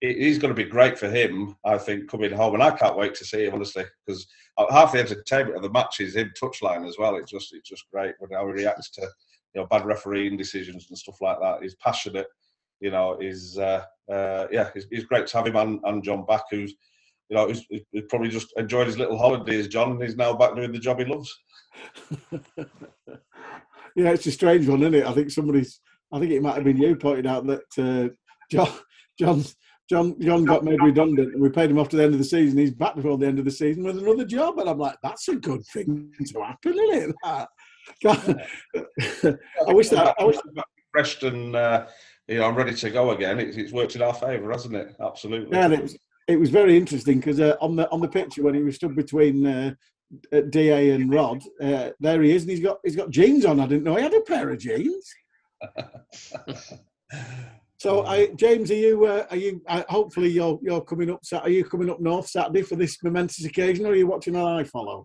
it 0.00 0.16
is 0.16 0.38
going 0.38 0.54
to 0.54 0.62
be 0.62 0.70
great 0.70 0.96
for 0.96 1.10
him, 1.10 1.56
I 1.64 1.76
think, 1.76 2.08
coming 2.08 2.32
home, 2.32 2.54
and 2.54 2.62
I 2.62 2.70
can't 2.70 2.96
wait 2.96 3.16
to 3.16 3.24
see 3.24 3.46
him 3.46 3.54
honestly 3.54 3.84
because 4.06 4.28
half 4.70 4.92
the 4.92 5.00
entertainment 5.00 5.56
of 5.56 5.62
the 5.62 5.70
match 5.70 5.98
is 5.98 6.14
him 6.14 6.32
touchline 6.40 6.86
as 6.86 6.96
well. 6.98 7.16
It's 7.16 7.32
just 7.32 7.52
it's 7.52 7.68
just 7.68 7.90
great 7.92 8.14
when 8.20 8.30
how 8.30 8.46
he 8.46 8.52
reacts 8.52 8.90
to 8.90 9.08
you 9.54 9.60
know 9.60 9.66
bad 9.66 9.84
refereeing 9.84 10.36
decisions 10.36 10.86
and 10.88 10.98
stuff 10.98 11.20
like 11.20 11.38
that. 11.40 11.62
He's 11.62 11.76
passionate, 11.76 12.26
you 12.80 12.90
know. 12.90 13.16
He's 13.20 13.58
uh, 13.58 13.84
uh, 14.10 14.46
yeah, 14.50 14.70
it's 14.74 15.04
great 15.04 15.26
to 15.28 15.36
have 15.36 15.46
him 15.46 15.56
and, 15.56 15.80
and 15.84 16.02
John 16.04 16.24
back, 16.26 16.42
who's 16.50 16.74
you 17.28 17.36
know 17.36 17.48
he's, 17.48 17.64
he's 17.68 18.04
probably 18.08 18.30
just 18.30 18.52
enjoyed 18.56 18.86
his 18.86 18.98
little 18.98 19.18
holidays, 19.18 19.68
John, 19.68 19.92
and 19.92 20.02
he's 20.02 20.16
now 20.16 20.34
back 20.34 20.54
doing 20.54 20.72
the 20.72 20.78
job 20.78 20.98
he 20.98 21.04
loves. 21.04 21.32
Yeah, 23.98 24.10
it's 24.10 24.26
a 24.26 24.30
strange 24.30 24.68
one, 24.68 24.80
isn't 24.82 24.94
it? 24.94 25.04
I 25.04 25.12
think 25.12 25.30
somebody's. 25.30 25.80
I 26.12 26.20
think 26.20 26.30
it 26.30 26.40
might 26.40 26.54
have 26.54 26.62
been 26.62 26.76
you 26.76 26.94
pointed 26.94 27.26
out 27.26 27.46
that 27.48 27.62
uh, 27.78 28.08
John, 28.48 28.72
John, 29.18 29.44
John, 29.90 30.20
John 30.20 30.44
got 30.44 30.64
made 30.64 30.80
redundant, 30.80 31.34
and 31.34 31.42
we 31.42 31.50
paid 31.50 31.70
him 31.70 31.80
off 31.80 31.88
to 31.88 31.96
the 31.96 32.04
end 32.04 32.14
of 32.14 32.18
the 32.18 32.24
season. 32.24 32.58
He's 32.58 32.72
back 32.72 32.94
before 32.94 33.18
the 33.18 33.26
end 33.26 33.40
of 33.40 33.44
the 33.44 33.50
season 33.50 33.82
with 33.82 33.98
another 33.98 34.24
job, 34.24 34.58
and 34.60 34.70
I'm 34.70 34.78
like, 34.78 34.96
that's 35.02 35.26
a 35.28 35.34
good 35.34 35.64
thing 35.72 36.12
to 36.24 36.42
happen, 36.44 36.74
isn't 36.74 37.10
it? 37.10 37.16
That- 37.24 37.48
I 38.06 39.72
wish 39.72 39.88
that. 39.90 40.14
I 40.18 40.24
wish. 40.24 40.36
refreshed 40.94 41.22
and 41.22 41.54
uh, 41.54 41.86
you 42.26 42.38
know 42.38 42.46
I'm 42.46 42.54
ready 42.54 42.74
to 42.74 42.90
go 42.90 43.10
again. 43.10 43.38
It's, 43.38 43.56
it's 43.56 43.72
worked 43.72 43.96
in 43.96 44.02
our 44.02 44.14
favour, 44.14 44.50
hasn't 44.50 44.74
it? 44.74 44.94
Absolutely. 45.00 45.56
Yeah, 45.56 45.70
it 45.70 45.82
was 45.82 45.96
it 46.26 46.38
was 46.38 46.50
very 46.50 46.76
interesting 46.76 47.18
because 47.18 47.40
uh, 47.40 47.56
on 47.60 47.76
the 47.76 47.90
on 47.90 48.00
the 48.00 48.08
picture 48.08 48.42
when 48.42 48.54
he 48.54 48.62
was 48.62 48.76
stood 48.76 48.94
between 48.94 49.46
uh, 49.46 49.74
uh, 50.32 50.40
Da 50.50 50.92
and 50.92 51.12
Rod, 51.12 51.42
uh, 51.60 51.90
there 52.00 52.22
he 52.22 52.32
is, 52.32 52.42
and 52.42 52.50
he's 52.50 52.60
got 52.60 52.78
he's 52.84 52.96
got 52.96 53.10
jeans 53.10 53.44
on. 53.44 53.60
I 53.60 53.66
didn't 53.66 53.84
know 53.84 53.96
he 53.96 54.02
had 54.02 54.14
a 54.14 54.20
pair 54.20 54.50
of 54.50 54.58
jeans. 54.58 55.12
So, 57.80 58.04
I, 58.04 58.26
James, 58.34 58.72
are 58.72 58.74
you 58.74 59.06
uh, 59.06 59.24
are 59.30 59.36
you? 59.36 59.62
Uh, 59.68 59.84
hopefully, 59.88 60.30
you're 60.30 60.58
you're 60.62 60.80
coming 60.80 61.10
up. 61.10 61.20
Are 61.32 61.48
you 61.48 61.64
coming 61.64 61.88
up 61.88 62.00
north 62.00 62.28
Saturday 62.28 62.62
for 62.62 62.74
this 62.74 63.00
momentous 63.04 63.44
occasion, 63.44 63.86
or 63.86 63.90
are 63.90 63.94
you 63.94 64.08
watching 64.08 64.34
on 64.34 64.64
iFollow? 64.64 65.04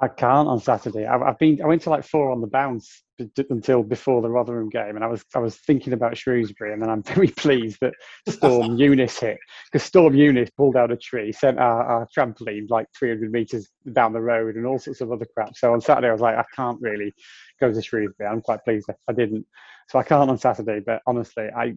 I 0.00 0.08
can't 0.08 0.48
on 0.48 0.60
Saturday. 0.60 1.06
I've, 1.06 1.22
I've 1.22 1.38
been. 1.38 1.62
I 1.62 1.66
went 1.66 1.82
to 1.82 1.90
like 1.90 2.04
four 2.04 2.30
on 2.30 2.40
the 2.40 2.48
bounce 2.48 3.04
until 3.48 3.84
before 3.84 4.22
the 4.22 4.28
Rotherham 4.28 4.68
game, 4.68 4.96
and 4.96 5.04
I 5.04 5.06
was 5.06 5.24
I 5.34 5.38
was 5.38 5.56
thinking 5.56 5.92
about 5.92 6.16
Shrewsbury, 6.16 6.72
and 6.72 6.82
then 6.82 6.90
I'm 6.90 7.02
very 7.14 7.28
pleased 7.28 7.78
that 7.80 7.94
Storm 8.28 8.76
Eunice 8.78 9.18
hit 9.20 9.38
because 9.70 9.86
Storm 9.86 10.16
Eunice 10.16 10.50
pulled 10.50 10.76
out 10.76 10.90
a 10.90 10.96
tree, 10.96 11.30
sent 11.30 11.60
our, 11.60 11.84
our 11.84 12.08
trampoline 12.16 12.68
like 12.70 12.86
300 12.98 13.30
meters 13.30 13.68
down 13.92 14.12
the 14.12 14.20
road, 14.20 14.56
and 14.56 14.66
all 14.66 14.80
sorts 14.80 15.00
of 15.00 15.12
other 15.12 15.26
crap. 15.32 15.56
So 15.56 15.72
on 15.72 15.80
Saturday, 15.80 16.08
I 16.08 16.12
was 16.12 16.20
like, 16.20 16.36
I 16.36 16.44
can't 16.56 16.80
really 16.80 17.14
go 17.60 17.72
to 17.72 17.80
Shrewsbury. 17.82 18.28
I'm 18.28 18.42
quite 18.42 18.64
pleased 18.64 18.88
that 18.88 18.96
I 19.08 19.12
didn't. 19.12 19.46
So 19.88 19.98
I 20.00 20.02
can't 20.02 20.30
on 20.30 20.38
Saturday, 20.38 20.80
but 20.84 21.02
honestly, 21.06 21.48
I. 21.56 21.76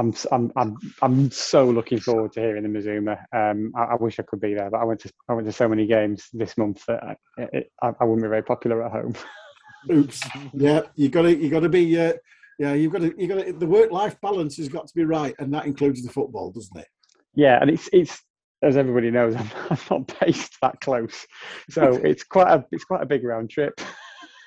I'm, 0.00 0.14
I'm 0.32 0.52
I'm 0.56 0.76
I'm 1.02 1.30
so 1.30 1.66
looking 1.66 2.00
forward 2.00 2.32
to 2.32 2.40
hearing 2.40 2.62
the 2.62 2.68
Mazuma. 2.70 3.18
Um, 3.34 3.72
I, 3.76 3.82
I 3.82 3.94
wish 3.96 4.18
I 4.18 4.22
could 4.22 4.40
be 4.40 4.54
there, 4.54 4.70
but 4.70 4.78
I 4.78 4.84
went 4.84 5.00
to 5.00 5.10
I 5.28 5.34
went 5.34 5.46
to 5.46 5.52
so 5.52 5.68
many 5.68 5.86
games 5.86 6.28
this 6.32 6.56
month 6.56 6.84
that 6.86 7.04
I, 7.04 7.16
it, 7.36 7.70
I, 7.82 7.92
I 8.00 8.04
wouldn't 8.04 8.22
be 8.22 8.28
very 8.28 8.42
popular 8.42 8.82
at 8.82 8.92
home. 8.92 9.14
Oops. 9.92 10.20
yeah, 10.54 10.82
you 10.94 11.10
got 11.10 11.22
to 11.22 11.36
you 11.36 11.50
got 11.50 11.60
to 11.60 11.68
be. 11.68 11.98
Uh, 11.98 12.14
yeah, 12.58 12.72
you've 12.72 12.92
got 12.92 13.02
to 13.02 13.14
you 13.18 13.28
got 13.28 13.44
to. 13.44 13.52
The 13.52 13.66
work 13.66 13.90
life 13.90 14.18
balance 14.22 14.56
has 14.56 14.68
got 14.68 14.86
to 14.86 14.94
be 14.94 15.04
right, 15.04 15.34
and 15.38 15.52
that 15.52 15.66
includes 15.66 16.02
the 16.02 16.10
football, 16.10 16.50
doesn't 16.50 16.78
it? 16.78 16.88
Yeah, 17.34 17.58
and 17.60 17.70
it's 17.70 17.88
it's 17.92 18.22
as 18.62 18.78
everybody 18.78 19.10
knows, 19.10 19.36
I'm, 19.36 19.50
I'm 19.70 19.78
not 19.90 20.20
based 20.20 20.56
that 20.62 20.80
close, 20.80 21.26
so 21.68 22.00
it's 22.04 22.24
quite 22.24 22.48
a 22.48 22.64
it's 22.72 22.84
quite 22.84 23.02
a 23.02 23.06
big 23.06 23.22
round 23.24 23.50
trip. 23.50 23.78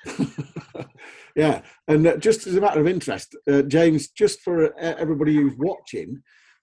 yeah, 1.34 1.62
and 1.88 2.06
uh, 2.06 2.16
just 2.16 2.46
as 2.46 2.56
a 2.56 2.60
matter 2.60 2.80
of 2.80 2.86
interest, 2.86 3.36
uh, 3.50 3.62
James, 3.62 4.08
just 4.10 4.40
for 4.40 4.66
uh, 4.66 4.94
everybody 4.98 5.34
who's 5.34 5.56
watching, 5.58 6.22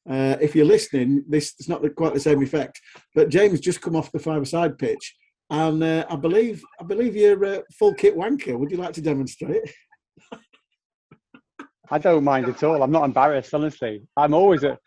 uh, 0.10 0.38
if 0.42 0.56
you're 0.56 0.66
listening, 0.66 1.24
this 1.28 1.54
is 1.60 1.68
not 1.68 1.84
quite 1.96 2.14
the 2.14 2.20
same 2.20 2.42
effect. 2.42 2.80
But 3.14 3.30
James 3.30 3.60
just 3.60 3.82
come 3.82 3.96
off 3.96 4.12
the 4.12 4.20
five-a-side 4.20 4.78
pitch, 4.78 5.16
and 5.50 5.84
uh, 5.84 6.06
I 6.10 6.16
believe 6.16 6.64
I 6.80 6.84
believe 6.84 7.16
you're 7.16 7.46
uh, 7.46 7.60
full 7.78 7.94
kit 7.94 8.16
wanker. 8.16 8.58
Would 8.58 8.72
you 8.72 8.78
like 8.78 8.94
to 8.94 9.02
demonstrate? 9.02 9.62
I 11.94 11.98
don't 11.98 12.24
mind 12.24 12.48
at 12.48 12.64
all. 12.64 12.82
I'm 12.82 12.92
not 12.92 13.04
embarrassed, 13.04 13.54
honestly. 13.54 14.02
I'm 14.16 14.34
always 14.34 14.64
a 14.64 14.78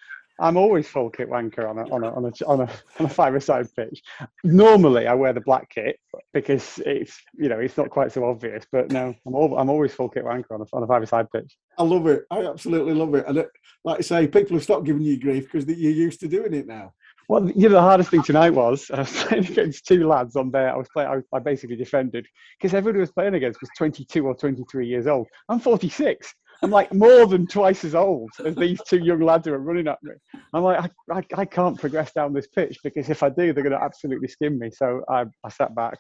I'm 0.41 0.57
always 0.57 0.89
full 0.89 1.11
kit 1.11 1.31
wanker 1.31 1.69
on 1.69 1.79
a 1.79 1.95
on 1.95 2.03
a 2.03 2.11
on 2.13 2.25
a 2.25 2.45
on 2.47 2.61
a, 2.63 2.71
on 2.99 3.07
a 3.07 3.09
five-a-side 3.09 3.67
pitch. 3.77 4.03
Normally, 4.43 5.07
I 5.07 5.15
wear 5.15 5.33
the 5.33 5.41
black 5.41 5.71
kit 5.71 5.99
because 6.33 6.81
it's 6.85 7.21
you 7.35 7.49
know 7.49 7.61
it's 7.61 7.77
not 7.77 7.91
quite 7.91 8.11
so 8.11 8.25
obvious. 8.25 8.65
But 8.73 8.91
no, 8.91 9.15
I'm 9.27 9.35
all, 9.35 9.57
I'm 9.57 9.71
always 9.71 9.95
full 9.95 10.09
kit 10.09 10.25
wanker 10.25 10.53
on 10.53 10.61
a 10.63 10.67
on 10.73 10.83
a 10.83 10.87
five-a-side 10.87 11.31
pitch. 11.31 11.57
I 11.79 11.85
love 11.85 12.07
it. 12.09 12.25
I 12.31 12.45
absolutely 12.45 12.95
love 12.95 13.15
it. 13.15 13.27
And 13.29 13.39
uh, 13.39 13.45
like 13.85 13.99
I 13.99 14.03
say, 14.03 14.27
people 14.27 14.57
have 14.57 14.65
stopped 14.65 14.85
giving 14.85 15.03
you 15.03 15.21
grief 15.21 15.51
because 15.51 15.67
you're 15.67 15.93
used 15.93 16.21
to 16.21 16.29
doing 16.29 16.55
it 16.55 16.67
now. 16.67 16.93
Well, 17.29 17.51
you 17.51 17.69
know, 17.69 17.77
the 17.77 17.81
hardest 17.81 18.11
thing 18.11 18.23
tonight 18.23 18.51
was 18.51 18.91
I 18.95 19.01
was 19.01 19.25
playing 19.25 19.47
against 19.47 19.87
two 19.87 20.07
lads 20.07 20.37
on 20.37 20.51
there. 20.51 20.73
I 20.73 20.77
was 20.77 20.89
playing. 20.93 21.25
I, 21.33 21.37
I 21.37 21.39
basically 21.39 21.77
defended 21.77 22.27
because 22.59 22.75
everybody 22.75 23.01
was 23.01 23.13
playing 23.13 23.35
against 23.35 23.61
was 23.61 23.71
22 23.79 24.27
or 24.27 24.35
23 24.35 24.87
years 24.87 25.07
old. 25.07 25.29
I'm 25.49 25.61
46. 25.61 26.35
I'm 26.65 26.71
like 26.71 26.95
more 26.95 27.27
than 27.27 27.47
twice 27.47 27.85
as 27.85 27.95
old 27.95 28.31
as 28.45 28.57
these 28.57 28.81
two 28.89 28.99
young 28.99 29.21
lads 29.21 29.47
who 29.47 29.53
are 29.53 29.59
running 29.59 29.87
at 29.87 30.03
me. 30.03 30.15
I'm 30.55 30.63
like, 30.63 30.91
I, 31.11 31.19
I, 31.19 31.23
I 31.43 31.45
can't 31.45 31.79
progress 31.79 32.13
down 32.13 32.33
this 32.33 32.47
pitch 32.47 32.79
because 32.83 33.11
if 33.11 33.23
I 33.23 33.29
do, 33.29 33.53
they're 33.53 33.63
going 33.63 33.79
to 33.79 33.83
absolutely 33.83 34.29
skim 34.29 34.59
me. 34.59 34.71
So 34.71 35.03
I, 35.07 35.27
I 35.45 35.51
sat 35.51 35.75
back. 35.75 35.99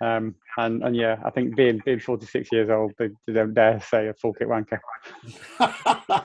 Um, 0.00 0.34
and, 0.56 0.82
and 0.82 0.96
yeah, 0.96 1.16
I 1.24 1.30
think 1.30 1.56
being 1.56 1.82
being 1.84 2.00
46 2.00 2.50
years 2.52 2.70
old, 2.70 2.92
they, 2.98 3.10
they 3.26 3.34
don't 3.34 3.52
dare 3.52 3.80
say 3.80 4.08
a 4.08 4.14
full 4.14 4.32
kit 4.32 4.48
wanker. 4.48 4.78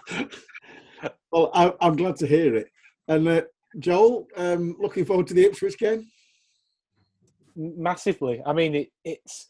well, 1.31 1.51
I, 1.53 1.73
I'm 1.81 1.97
glad 1.97 2.15
to 2.17 2.27
hear 2.27 2.55
it. 2.55 2.67
And 3.09 3.27
uh, 3.27 3.41
Joel, 3.79 4.27
um, 4.37 4.77
looking 4.79 5.03
forward 5.03 5.27
to 5.27 5.33
the 5.33 5.43
Ipswich 5.43 5.77
game. 5.77 6.07
massively. 7.55 8.41
I 8.45 8.53
mean, 8.53 8.75
it, 8.75 8.89
it's 9.03 9.47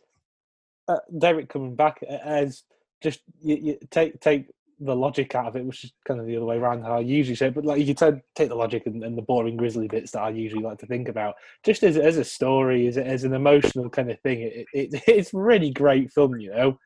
uh, 0.87 0.97
Derek 1.19 1.49
coming 1.49 1.75
back 1.75 2.01
as 2.03 2.63
just 3.03 3.19
you, 3.41 3.55
you 3.55 3.77
take 3.91 4.19
take 4.21 4.47
the 4.79 4.95
logic 4.95 5.35
out 5.35 5.47
of 5.47 5.55
it, 5.55 5.65
which 5.65 5.83
is 5.83 5.93
kind 6.07 6.19
of 6.19 6.25
the 6.25 6.35
other 6.35 6.45
way 6.45 6.57
around 6.57 6.83
how 6.83 6.97
I 6.97 7.01
usually 7.01 7.35
say. 7.35 7.47
it, 7.47 7.53
But 7.53 7.65
like 7.65 7.85
you 7.85 7.95
said, 7.97 8.21
take 8.35 8.49
the 8.49 8.55
logic 8.55 8.83
and, 8.85 9.03
and 9.03 9.17
the 9.17 9.21
boring 9.21 9.57
grizzly 9.57 9.87
bits 9.87 10.11
that 10.11 10.21
I 10.21 10.29
usually 10.29 10.63
like 10.63 10.79
to 10.79 10.87
think 10.87 11.07
about, 11.07 11.35
just 11.63 11.83
as 11.83 11.97
as 11.97 12.17
a 12.17 12.23
story, 12.23 12.87
as 12.87 12.97
as 12.97 13.23
an 13.23 13.33
emotional 13.33 13.89
kind 13.89 14.09
of 14.09 14.19
thing. 14.21 14.41
It, 14.41 14.67
it 14.73 15.03
it's 15.07 15.33
really 15.33 15.71
great 15.71 16.11
film, 16.11 16.39
you 16.39 16.51
know. 16.51 16.79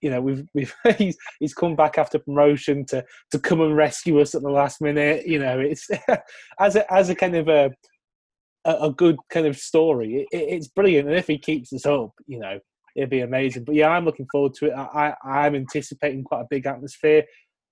You 0.00 0.10
know, 0.10 0.20
we've 0.20 0.46
we've 0.54 0.74
he's, 0.98 1.16
he's 1.38 1.54
come 1.54 1.76
back 1.76 1.98
after 1.98 2.18
promotion 2.18 2.84
to 2.86 3.04
to 3.32 3.38
come 3.38 3.60
and 3.60 3.76
rescue 3.76 4.20
us 4.20 4.34
at 4.34 4.42
the 4.42 4.50
last 4.50 4.80
minute. 4.80 5.26
You 5.26 5.38
know, 5.38 5.58
it's 5.58 5.88
as 6.60 6.76
a 6.76 6.92
as 6.92 7.10
a 7.10 7.14
kind 7.14 7.36
of 7.36 7.48
a 7.48 7.70
a, 8.66 8.90
good 8.90 9.16
kind 9.30 9.46
of 9.46 9.56
story. 9.56 10.26
It, 10.30 10.36
it's 10.38 10.68
brilliant, 10.68 11.08
and 11.08 11.16
if 11.16 11.26
he 11.26 11.38
keeps 11.38 11.70
this 11.70 11.86
up, 11.86 12.12
you 12.26 12.38
know, 12.38 12.60
it'd 12.96 13.10
be 13.10 13.20
amazing. 13.20 13.64
But 13.64 13.74
yeah, 13.74 13.88
I'm 13.88 14.04
looking 14.04 14.26
forward 14.30 14.54
to 14.54 14.66
it. 14.66 14.72
I, 14.72 15.14
I 15.22 15.46
I'm 15.46 15.54
anticipating 15.54 16.24
quite 16.24 16.42
a 16.42 16.48
big 16.50 16.66
atmosphere. 16.66 17.24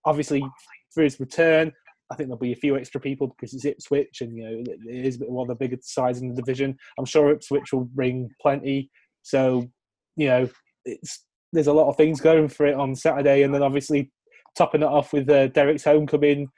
Obviously, 0.04 0.44
for 0.92 1.02
his 1.02 1.20
return, 1.20 1.72
I 2.10 2.14
think 2.14 2.28
there'll 2.28 2.38
be 2.38 2.52
a 2.52 2.56
few 2.56 2.76
extra 2.76 3.00
people 3.00 3.28
because 3.28 3.52
it's 3.52 3.64
Ipswich, 3.64 4.20
and 4.20 4.36
you 4.36 4.44
know 4.44 4.62
it 4.66 5.06
is 5.06 5.18
one 5.18 5.44
of 5.44 5.48
the 5.48 5.54
bigger 5.54 5.78
sides 5.82 6.20
in 6.20 6.28
the 6.28 6.34
division. 6.34 6.76
I'm 6.98 7.04
sure 7.04 7.30
Ipswich 7.30 7.72
will 7.72 7.84
bring 7.84 8.30
plenty. 8.40 8.90
So, 9.22 9.68
you 10.16 10.28
know, 10.28 10.48
it's 10.84 11.24
there's 11.52 11.66
a 11.66 11.72
lot 11.72 11.88
of 11.88 11.96
things 11.96 12.20
going 12.20 12.48
for 12.48 12.66
it 12.66 12.74
on 12.74 12.94
Saturday, 12.94 13.42
and 13.42 13.54
then 13.54 13.62
obviously 13.62 14.10
topping 14.56 14.82
it 14.82 14.88
off 14.88 15.12
with 15.12 15.28
uh, 15.28 15.48
Derek's 15.48 15.84
homecoming 15.84 16.48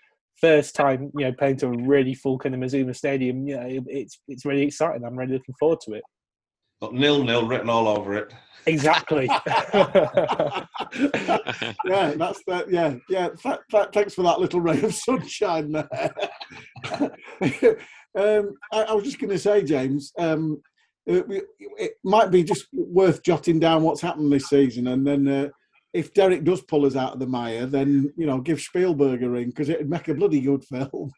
first 0.40 0.74
time, 0.74 1.10
you 1.16 1.26
know, 1.26 1.32
playing 1.32 1.56
to 1.58 1.66
a 1.66 1.78
really 1.86 2.14
full 2.14 2.38
kind 2.38 2.54
of 2.54 2.60
Mazuma 2.60 2.94
Stadium. 2.94 3.46
You 3.46 3.56
know, 3.56 3.66
it, 3.66 3.84
it's 3.86 4.20
it's 4.28 4.44
really 4.44 4.62
exciting. 4.62 5.04
I'm 5.04 5.18
really 5.18 5.34
looking 5.34 5.54
forward 5.58 5.80
to 5.86 5.94
it. 5.94 6.04
Got 6.80 6.94
nil 6.94 7.22
nil 7.24 7.46
written 7.46 7.68
all 7.68 7.88
over 7.88 8.16
it. 8.16 8.32
Exactly. 8.66 9.26
yeah, 9.74 10.64
that's 12.16 12.42
that. 12.46 12.66
Yeah, 12.68 12.94
yeah. 13.08 13.28
Th- 13.42 13.58
th- 13.70 13.88
thanks 13.92 14.14
for 14.14 14.22
that 14.22 14.40
little 14.40 14.60
ray 14.60 14.80
of 14.82 14.94
sunshine 14.94 15.72
there. 15.72 16.10
um, 18.16 18.54
I, 18.72 18.82
I 18.82 18.92
was 18.92 19.04
just 19.04 19.18
going 19.18 19.30
to 19.30 19.38
say, 19.38 19.62
James. 19.62 20.12
Um, 20.18 20.62
uh, 21.10 21.20
we- 21.26 21.42
it 21.78 21.92
might 22.04 22.30
be 22.30 22.42
just 22.42 22.66
worth 22.72 23.22
jotting 23.22 23.58
down 23.60 23.82
what's 23.82 24.00
happened 24.00 24.32
this 24.32 24.48
season, 24.48 24.86
and 24.88 25.06
then 25.06 25.28
uh, 25.28 25.48
if 25.92 26.14
Derek 26.14 26.44
does 26.44 26.62
pull 26.62 26.86
us 26.86 26.96
out 26.96 27.12
of 27.14 27.18
the 27.18 27.26
mire, 27.26 27.66
then 27.66 28.10
you 28.16 28.26
know 28.26 28.40
give 28.40 28.60
Spielberg 28.60 29.22
a 29.22 29.28
ring 29.28 29.48
because 29.48 29.68
it'd 29.68 29.90
make 29.90 30.08
a 30.08 30.14
bloody 30.14 30.40
good 30.40 30.64
film. 30.64 31.12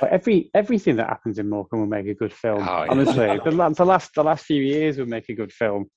But 0.00 0.10
every 0.10 0.50
everything 0.54 0.96
that 0.96 1.08
happens 1.08 1.38
in 1.38 1.48
Morecambe 1.48 1.80
will 1.80 1.86
make 1.86 2.06
a 2.08 2.14
good 2.14 2.32
film. 2.32 2.62
Oh, 2.68 2.84
yeah. 2.84 2.90
Honestly, 2.90 3.40
the, 3.44 3.72
the 3.76 3.84
last 3.84 4.14
the 4.14 4.24
last 4.24 4.44
few 4.44 4.62
years 4.62 4.98
will 4.98 5.06
make 5.06 5.28
a 5.28 5.34
good 5.34 5.52
film. 5.52 5.90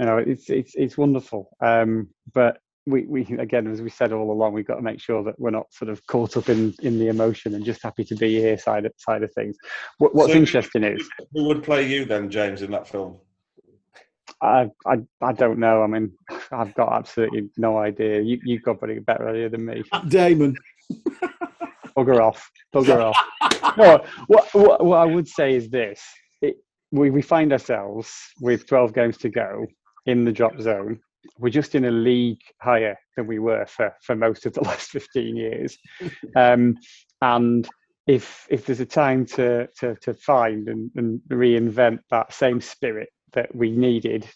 You 0.00 0.06
know, 0.06 0.18
it's 0.18 0.48
it's 0.48 0.72
it's 0.74 0.96
wonderful. 0.96 1.50
Um, 1.60 2.08
but 2.32 2.58
we 2.86 3.04
we 3.06 3.22
again, 3.38 3.66
as 3.66 3.82
we 3.82 3.90
said 3.90 4.12
all 4.12 4.30
along, 4.30 4.54
we've 4.54 4.66
got 4.66 4.76
to 4.76 4.82
make 4.82 5.00
sure 5.00 5.22
that 5.24 5.38
we're 5.38 5.50
not 5.50 5.72
sort 5.72 5.90
of 5.90 6.06
caught 6.06 6.36
up 6.36 6.48
in 6.48 6.74
in 6.82 6.98
the 6.98 7.08
emotion 7.08 7.54
and 7.54 7.64
just 7.64 7.82
happy 7.82 8.04
to 8.04 8.14
be 8.14 8.34
here 8.40 8.56
side 8.56 8.86
of 8.86 8.92
side 8.96 9.22
of 9.22 9.32
things. 9.34 9.56
What, 9.98 10.14
what's 10.14 10.32
So- 10.32 10.38
interesting 10.38 10.84
is 10.84 11.06
Who 11.32 11.44
would 11.44 11.62
play 11.62 11.86
you 11.86 12.04
then, 12.04 12.30
James, 12.30 12.62
in 12.62 12.70
that 12.70 12.88
film? 12.88 13.18
I, 14.40 14.70
I 14.86 14.98
I 15.22 15.32
don't 15.32 15.58
know. 15.58 15.82
I 15.82 15.86
mean, 15.86 16.12
I've 16.50 16.74
got 16.74 16.92
absolutely 16.92 17.50
no 17.56 17.78
idea. 17.78 18.20
You 18.20 18.40
you've 18.44 18.62
got 18.62 18.78
probably 18.78 18.98
a 18.98 19.02
better 19.02 19.28
idea 19.28 19.48
than 19.50 19.64
me. 19.64 19.82
Damon. 20.08 20.54
Bugger 21.96 22.20
off, 22.28 22.50
bugger 22.74 23.12
off. 23.12 23.76
No, 23.76 24.04
what, 24.26 24.48
what 24.54 24.84
what 24.84 24.98
I 24.98 25.04
would 25.04 25.28
say 25.28 25.54
is 25.54 25.68
this: 25.70 26.02
it, 26.42 26.56
we 26.90 27.10
we 27.10 27.22
find 27.22 27.52
ourselves 27.52 28.12
with 28.40 28.66
12 28.66 28.94
games 28.94 29.16
to 29.18 29.28
go 29.28 29.66
in 30.06 30.24
the 30.24 30.32
drop 30.32 30.60
zone. 30.60 31.00
We're 31.38 31.50
just 31.50 31.74
in 31.74 31.86
a 31.86 31.90
league 31.90 32.40
higher 32.60 32.96
than 33.16 33.26
we 33.26 33.38
were 33.38 33.66
for 33.66 33.94
for 34.02 34.14
most 34.14 34.46
of 34.46 34.52
the 34.52 34.60
last 34.64 34.90
15 34.90 35.36
years, 35.36 35.76
um, 36.36 36.76
and 37.22 37.68
if 38.06 38.46
if 38.50 38.66
there's 38.66 38.80
a 38.80 38.86
time 38.86 39.24
to 39.24 39.66
to 39.78 39.94
to 39.96 40.14
find 40.14 40.68
and, 40.68 40.90
and 40.96 41.20
reinvent 41.30 42.00
that 42.10 42.32
same 42.32 42.60
spirit 42.60 43.08
that 43.32 43.54
we 43.54 43.70
needed 43.70 44.28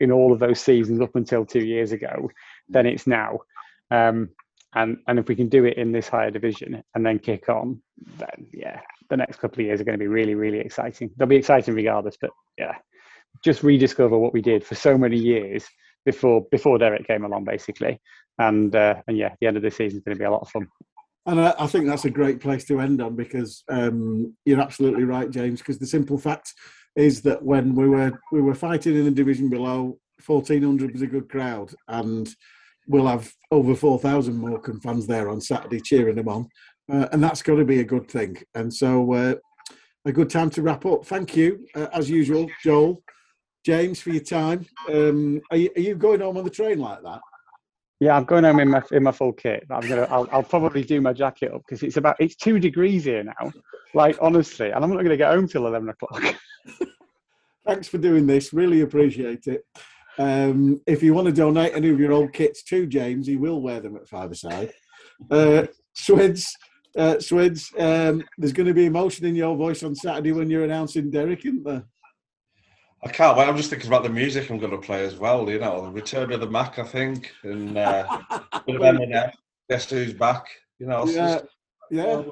in 0.00 0.10
all 0.10 0.32
of 0.32 0.38
those 0.38 0.60
seasons 0.60 1.00
up 1.00 1.14
until 1.16 1.44
two 1.44 1.64
years 1.64 1.92
ago, 1.92 2.30
then 2.68 2.86
it's 2.86 3.06
now. 3.06 3.38
Um, 3.90 4.30
and 4.76 4.98
and 5.08 5.18
if 5.18 5.26
we 5.26 5.34
can 5.34 5.48
do 5.48 5.64
it 5.64 5.76
in 5.76 5.90
this 5.90 6.08
higher 6.08 6.30
division 6.30 6.82
and 6.94 7.04
then 7.04 7.18
kick 7.18 7.48
on, 7.48 7.82
then 8.18 8.46
yeah, 8.52 8.80
the 9.10 9.16
next 9.16 9.40
couple 9.40 9.60
of 9.60 9.66
years 9.66 9.80
are 9.80 9.84
going 9.84 9.98
to 9.98 10.02
be 10.02 10.06
really 10.06 10.34
really 10.34 10.58
exciting. 10.58 11.10
They'll 11.16 11.26
be 11.26 11.36
exciting 11.36 11.74
regardless, 11.74 12.16
but 12.20 12.30
yeah, 12.58 12.76
just 13.44 13.62
rediscover 13.62 14.18
what 14.18 14.32
we 14.32 14.42
did 14.42 14.64
for 14.64 14.74
so 14.74 14.96
many 14.96 15.16
years 15.16 15.66
before 16.04 16.46
before 16.50 16.78
Derek 16.78 17.06
came 17.06 17.24
along, 17.24 17.44
basically. 17.44 18.00
And 18.38 18.74
uh, 18.76 19.02
and 19.08 19.16
yeah, 19.16 19.34
the 19.40 19.46
end 19.46 19.56
of 19.56 19.62
the 19.62 19.70
season 19.70 19.98
is 19.98 20.04
going 20.04 20.16
to 20.16 20.20
be 20.20 20.26
a 20.26 20.30
lot 20.30 20.42
of 20.42 20.50
fun. 20.50 20.68
And 21.26 21.40
I, 21.40 21.66
think 21.66 21.86
that's 21.86 22.04
a 22.04 22.10
great 22.10 22.38
place 22.38 22.64
to 22.66 22.78
end 22.78 23.02
on 23.02 23.16
because 23.16 23.64
um, 23.68 24.36
you're 24.44 24.60
absolutely 24.60 25.02
right, 25.02 25.28
James. 25.28 25.58
Because 25.58 25.80
the 25.80 25.86
simple 25.86 26.18
fact 26.18 26.54
is 26.94 27.20
that 27.22 27.42
when 27.42 27.74
we 27.74 27.88
were 27.88 28.20
we 28.30 28.40
were 28.40 28.54
fighting 28.54 28.94
in 28.94 29.04
the 29.04 29.10
division 29.10 29.50
below, 29.50 29.98
1400 30.24 30.92
was 30.92 31.02
a 31.02 31.06
good 31.08 31.28
crowd, 31.28 31.74
and 31.88 32.28
we'll 32.86 33.06
have 33.06 33.32
over 33.50 33.74
4,000 33.74 34.36
Morecambe 34.36 34.80
fans 34.80 35.06
there 35.06 35.28
on 35.28 35.40
Saturday 35.40 35.80
cheering 35.80 36.16
them 36.16 36.28
on, 36.28 36.48
uh, 36.92 37.08
and 37.12 37.22
that's 37.22 37.42
got 37.42 37.56
to 37.56 37.64
be 37.64 37.80
a 37.80 37.84
good 37.84 38.08
thing. 38.08 38.36
And 38.54 38.72
so, 38.72 39.12
uh, 39.12 39.34
a 40.04 40.12
good 40.12 40.30
time 40.30 40.50
to 40.50 40.62
wrap 40.62 40.86
up. 40.86 41.04
Thank 41.04 41.36
you, 41.36 41.66
uh, 41.74 41.88
as 41.92 42.08
usual, 42.08 42.48
Joel, 42.62 43.02
James, 43.64 44.00
for 44.00 44.10
your 44.10 44.22
time. 44.22 44.64
Um, 44.88 45.40
are, 45.50 45.56
you, 45.56 45.70
are 45.76 45.80
you 45.80 45.94
going 45.96 46.20
home 46.20 46.36
on 46.36 46.44
the 46.44 46.50
train 46.50 46.78
like 46.78 47.02
that? 47.02 47.20
Yeah, 47.98 48.16
I'm 48.16 48.24
going 48.24 48.44
home 48.44 48.60
in 48.60 48.68
my 48.68 48.82
in 48.92 49.02
my 49.02 49.12
full 49.12 49.32
kit. 49.32 49.66
I'm 49.70 49.88
gonna. 49.88 50.06
I'll, 50.10 50.28
I'll 50.30 50.42
probably 50.42 50.84
do 50.84 51.00
my 51.00 51.14
jacket 51.14 51.52
up 51.52 51.62
because 51.66 51.82
it's 51.82 51.96
about 51.96 52.16
it's 52.20 52.36
two 52.36 52.58
degrees 52.60 53.04
here 53.04 53.24
now. 53.24 53.50
Like 53.94 54.18
honestly, 54.20 54.70
and 54.70 54.84
I'm 54.84 54.90
not 54.90 54.96
going 54.96 55.08
to 55.08 55.16
get 55.16 55.32
home 55.32 55.48
till 55.48 55.66
eleven 55.66 55.88
o'clock. 55.88 56.22
Thanks 57.66 57.88
for 57.88 57.96
doing 57.96 58.26
this. 58.26 58.52
Really 58.52 58.82
appreciate 58.82 59.46
it. 59.46 59.64
Um, 60.18 60.80
if 60.86 61.02
you 61.02 61.12
want 61.14 61.26
to 61.26 61.32
donate 61.32 61.74
any 61.74 61.90
of 61.90 62.00
your 62.00 62.12
old 62.12 62.32
kits 62.32 62.62
to 62.64 62.86
James, 62.86 63.26
he 63.26 63.36
will 63.36 63.60
wear 63.60 63.80
them 63.80 63.96
at 63.96 64.08
five 64.08 64.30
aside. 64.30 64.72
Uh, 65.30 65.66
Swids, 65.94 66.54
uh, 66.96 67.18
Swids, 67.20 67.70
um, 67.78 68.22
there's 68.38 68.52
going 68.52 68.66
to 68.66 68.74
be 68.74 68.86
emotion 68.86 69.26
in 69.26 69.34
your 69.36 69.56
voice 69.56 69.82
on 69.82 69.94
Saturday 69.94 70.32
when 70.32 70.48
you're 70.50 70.64
announcing 70.64 71.10
Derek, 71.10 71.44
isn't 71.44 71.64
there? 71.64 71.84
I 73.04 73.08
can't 73.08 73.36
wait. 73.36 73.46
I'm 73.46 73.56
just 73.56 73.70
thinking 73.70 73.88
about 73.88 74.02
the 74.02 74.08
music 74.08 74.50
I'm 74.50 74.58
going 74.58 74.72
to 74.72 74.78
play 74.78 75.04
as 75.04 75.16
well. 75.16 75.48
You 75.50 75.58
know, 75.58 75.84
the 75.84 75.90
Return 75.90 76.32
of 76.32 76.40
the 76.40 76.48
Mac, 76.50 76.78
I 76.78 76.82
think, 76.84 77.30
and 77.44 77.76
uh, 77.76 78.06
a 78.52 78.62
bit 78.66 78.76
of 78.76 78.82
Eminem. 78.82 79.30
Guess 79.68 79.90
who's 79.90 80.12
back? 80.14 80.46
You 80.78 80.86
know, 80.86 81.06
yeah, 81.06 81.34
just- 81.34 81.44
yeah, 81.90 82.22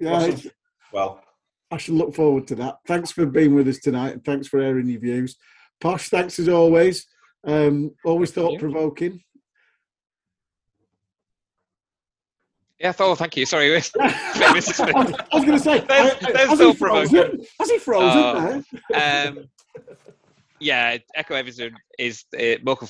yeah. 0.00 0.10
Awesome. 0.12 0.30
it's- 0.30 0.46
well, 0.92 1.22
I 1.70 1.76
shall 1.76 1.94
look 1.96 2.14
forward 2.14 2.46
to 2.48 2.54
that. 2.56 2.78
Thanks 2.86 3.10
for 3.12 3.26
being 3.26 3.54
with 3.54 3.68
us 3.68 3.78
tonight, 3.78 4.14
and 4.14 4.24
thanks 4.24 4.48
for 4.48 4.58
airing 4.58 4.88
your 4.88 5.00
views. 5.00 5.36
Posh, 5.80 6.08
thanks 6.08 6.38
as 6.38 6.48
always. 6.48 7.06
Um, 7.44 7.92
always 8.04 8.30
thought 8.30 8.58
provoking. 8.58 9.22
Yeah, 12.80 12.92
oh, 13.00 13.14
thank 13.16 13.36
you. 13.36 13.44
Sorry, 13.44 13.74
I 14.00 14.52
was, 14.52 15.44
going 15.44 15.52
to 15.52 15.58
say, 15.58 15.80
There's- 15.80 16.16
there's 16.20 16.48
has 16.48 16.60
he 16.60 16.74
frozen? 16.74 17.40
Has 17.58 17.70
he 17.70 17.78
frozen 17.78 18.64
Oh. 18.94 19.28
um, 19.28 19.48
yeah, 20.60 20.96
Echo 21.14 21.34
Everton 21.34 21.76
is 21.98 22.24
uh, 22.38 22.56
Morecambe 22.62 22.88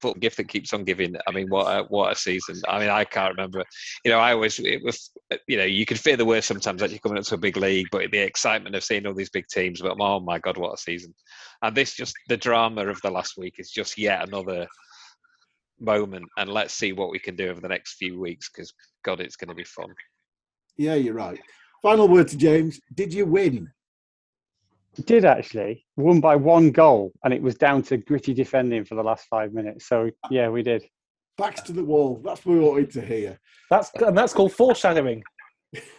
foot 0.00 0.20
gift 0.20 0.36
that 0.36 0.48
keeps 0.48 0.72
on 0.72 0.84
giving. 0.84 1.16
I 1.26 1.32
mean, 1.32 1.48
what 1.48 1.66
a, 1.66 1.84
what 1.84 2.12
a 2.12 2.16
season! 2.16 2.60
I 2.68 2.78
mean, 2.78 2.88
I 2.88 3.04
can't 3.04 3.34
remember. 3.36 3.64
You 4.04 4.10
know, 4.10 4.18
I 4.18 4.32
always 4.32 4.58
it 4.58 4.82
was. 4.82 5.10
You 5.46 5.58
know, 5.58 5.64
you 5.64 5.84
could 5.84 6.00
fear 6.00 6.16
the 6.16 6.24
worst 6.24 6.48
sometimes 6.48 6.80
you're 6.80 6.98
coming 7.00 7.18
up 7.18 7.24
to 7.24 7.34
a 7.34 7.38
big 7.38 7.56
league, 7.56 7.88
but 7.92 8.10
the 8.10 8.18
excitement 8.18 8.74
of 8.74 8.84
seeing 8.84 9.06
all 9.06 9.14
these 9.14 9.30
big 9.30 9.46
teams. 9.48 9.80
But 9.80 9.96
oh 10.00 10.20
my 10.20 10.38
god, 10.38 10.56
what 10.56 10.74
a 10.74 10.78
season! 10.78 11.14
And 11.62 11.76
this 11.76 11.94
just 11.94 12.14
the 12.28 12.36
drama 12.36 12.86
of 12.86 13.00
the 13.02 13.10
last 13.10 13.36
week 13.36 13.54
is 13.58 13.70
just 13.70 13.98
yet 13.98 14.26
another 14.26 14.66
moment. 15.80 16.26
And 16.36 16.50
let's 16.50 16.74
see 16.74 16.92
what 16.92 17.10
we 17.10 17.18
can 17.18 17.36
do 17.36 17.48
over 17.48 17.60
the 17.60 17.68
next 17.68 17.94
few 17.94 18.20
weeks 18.20 18.50
because 18.50 18.72
God, 19.04 19.20
it's 19.20 19.36
going 19.36 19.48
to 19.48 19.54
be 19.54 19.64
fun. 19.64 19.88
Yeah, 20.76 20.94
you're 20.94 21.14
right. 21.14 21.40
Final 21.82 22.08
word 22.08 22.28
to 22.28 22.36
James. 22.36 22.80
Did 22.94 23.12
you 23.12 23.26
win? 23.26 23.70
Did 25.06 25.24
actually 25.24 25.86
won 25.96 26.20
by 26.20 26.34
one 26.36 26.70
goal, 26.70 27.12
and 27.24 27.32
it 27.32 27.40
was 27.40 27.54
down 27.54 27.82
to 27.84 27.98
gritty 27.98 28.34
defending 28.34 28.84
for 28.84 28.94
the 28.96 29.02
last 29.02 29.26
five 29.28 29.52
minutes. 29.52 29.88
So 29.88 30.10
yeah, 30.30 30.48
we 30.48 30.62
did. 30.62 30.84
Backs 31.36 31.62
to 31.62 31.72
the 31.72 31.84
wall. 31.84 32.20
That's 32.24 32.44
what 32.44 32.54
we 32.54 32.60
wanted 32.60 32.90
to 32.92 33.00
hear. 33.00 33.38
That's 33.70 33.90
and 33.94 34.18
that's 34.18 34.32
called 34.32 34.52
foreshadowing. 34.52 35.22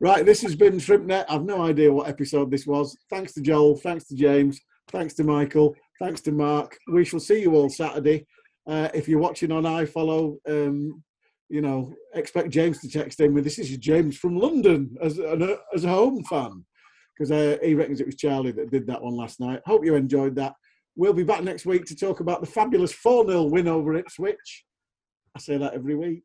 right, 0.00 0.24
this 0.24 0.40
has 0.42 0.54
been 0.54 0.78
ShrimpNet. 0.78 1.26
I've 1.28 1.44
no 1.44 1.62
idea 1.62 1.92
what 1.92 2.08
episode 2.08 2.50
this 2.50 2.66
was. 2.66 2.96
Thanks 3.10 3.34
to 3.34 3.42
Joel. 3.42 3.76
Thanks 3.76 4.06
to 4.06 4.14
James. 4.14 4.58
Thanks 4.90 5.14
to 5.14 5.24
Michael. 5.24 5.74
Thanks 6.00 6.20
to 6.22 6.32
Mark. 6.32 6.78
We 6.90 7.04
shall 7.04 7.20
see 7.20 7.42
you 7.42 7.54
all 7.56 7.68
Saturday. 7.68 8.26
Uh, 8.66 8.88
if 8.94 9.06
you're 9.08 9.20
watching 9.20 9.52
on 9.52 9.64
iFollow, 9.64 10.36
um, 10.48 11.02
you 11.48 11.60
know, 11.60 11.92
expect 12.14 12.50
James 12.50 12.80
to 12.80 12.88
text 12.88 13.20
in 13.20 13.34
with 13.34 13.44
this 13.44 13.58
is 13.58 13.76
James 13.76 14.16
from 14.16 14.38
London 14.38 14.96
as 15.02 15.18
a, 15.18 15.58
as 15.74 15.84
a 15.84 15.88
home 15.88 16.24
fan 16.24 16.64
because 17.16 17.30
uh, 17.30 17.56
he 17.62 17.74
reckons 17.74 18.00
it 18.00 18.06
was 18.06 18.16
Charlie 18.16 18.52
that 18.52 18.70
did 18.70 18.86
that 18.86 19.02
one 19.02 19.16
last 19.16 19.40
night. 19.40 19.62
Hope 19.64 19.84
you 19.84 19.94
enjoyed 19.94 20.34
that. 20.36 20.54
We'll 20.96 21.12
be 21.12 21.24
back 21.24 21.42
next 21.42 21.66
week 21.66 21.84
to 21.86 21.96
talk 21.96 22.20
about 22.20 22.40
the 22.40 22.46
fabulous 22.46 22.92
4 22.92 23.26
0 23.26 23.44
win 23.44 23.68
over 23.68 23.94
Ipswich. 23.94 24.64
I 25.34 25.38
say 25.38 25.58
that 25.58 25.74
every 25.74 25.94
week. 25.94 26.24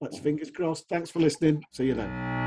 Let's 0.00 0.18
fingers 0.18 0.50
crossed. 0.50 0.88
Thanks 0.88 1.10
for 1.10 1.20
listening. 1.20 1.64
See 1.72 1.86
you 1.86 1.94
then. 1.94 2.37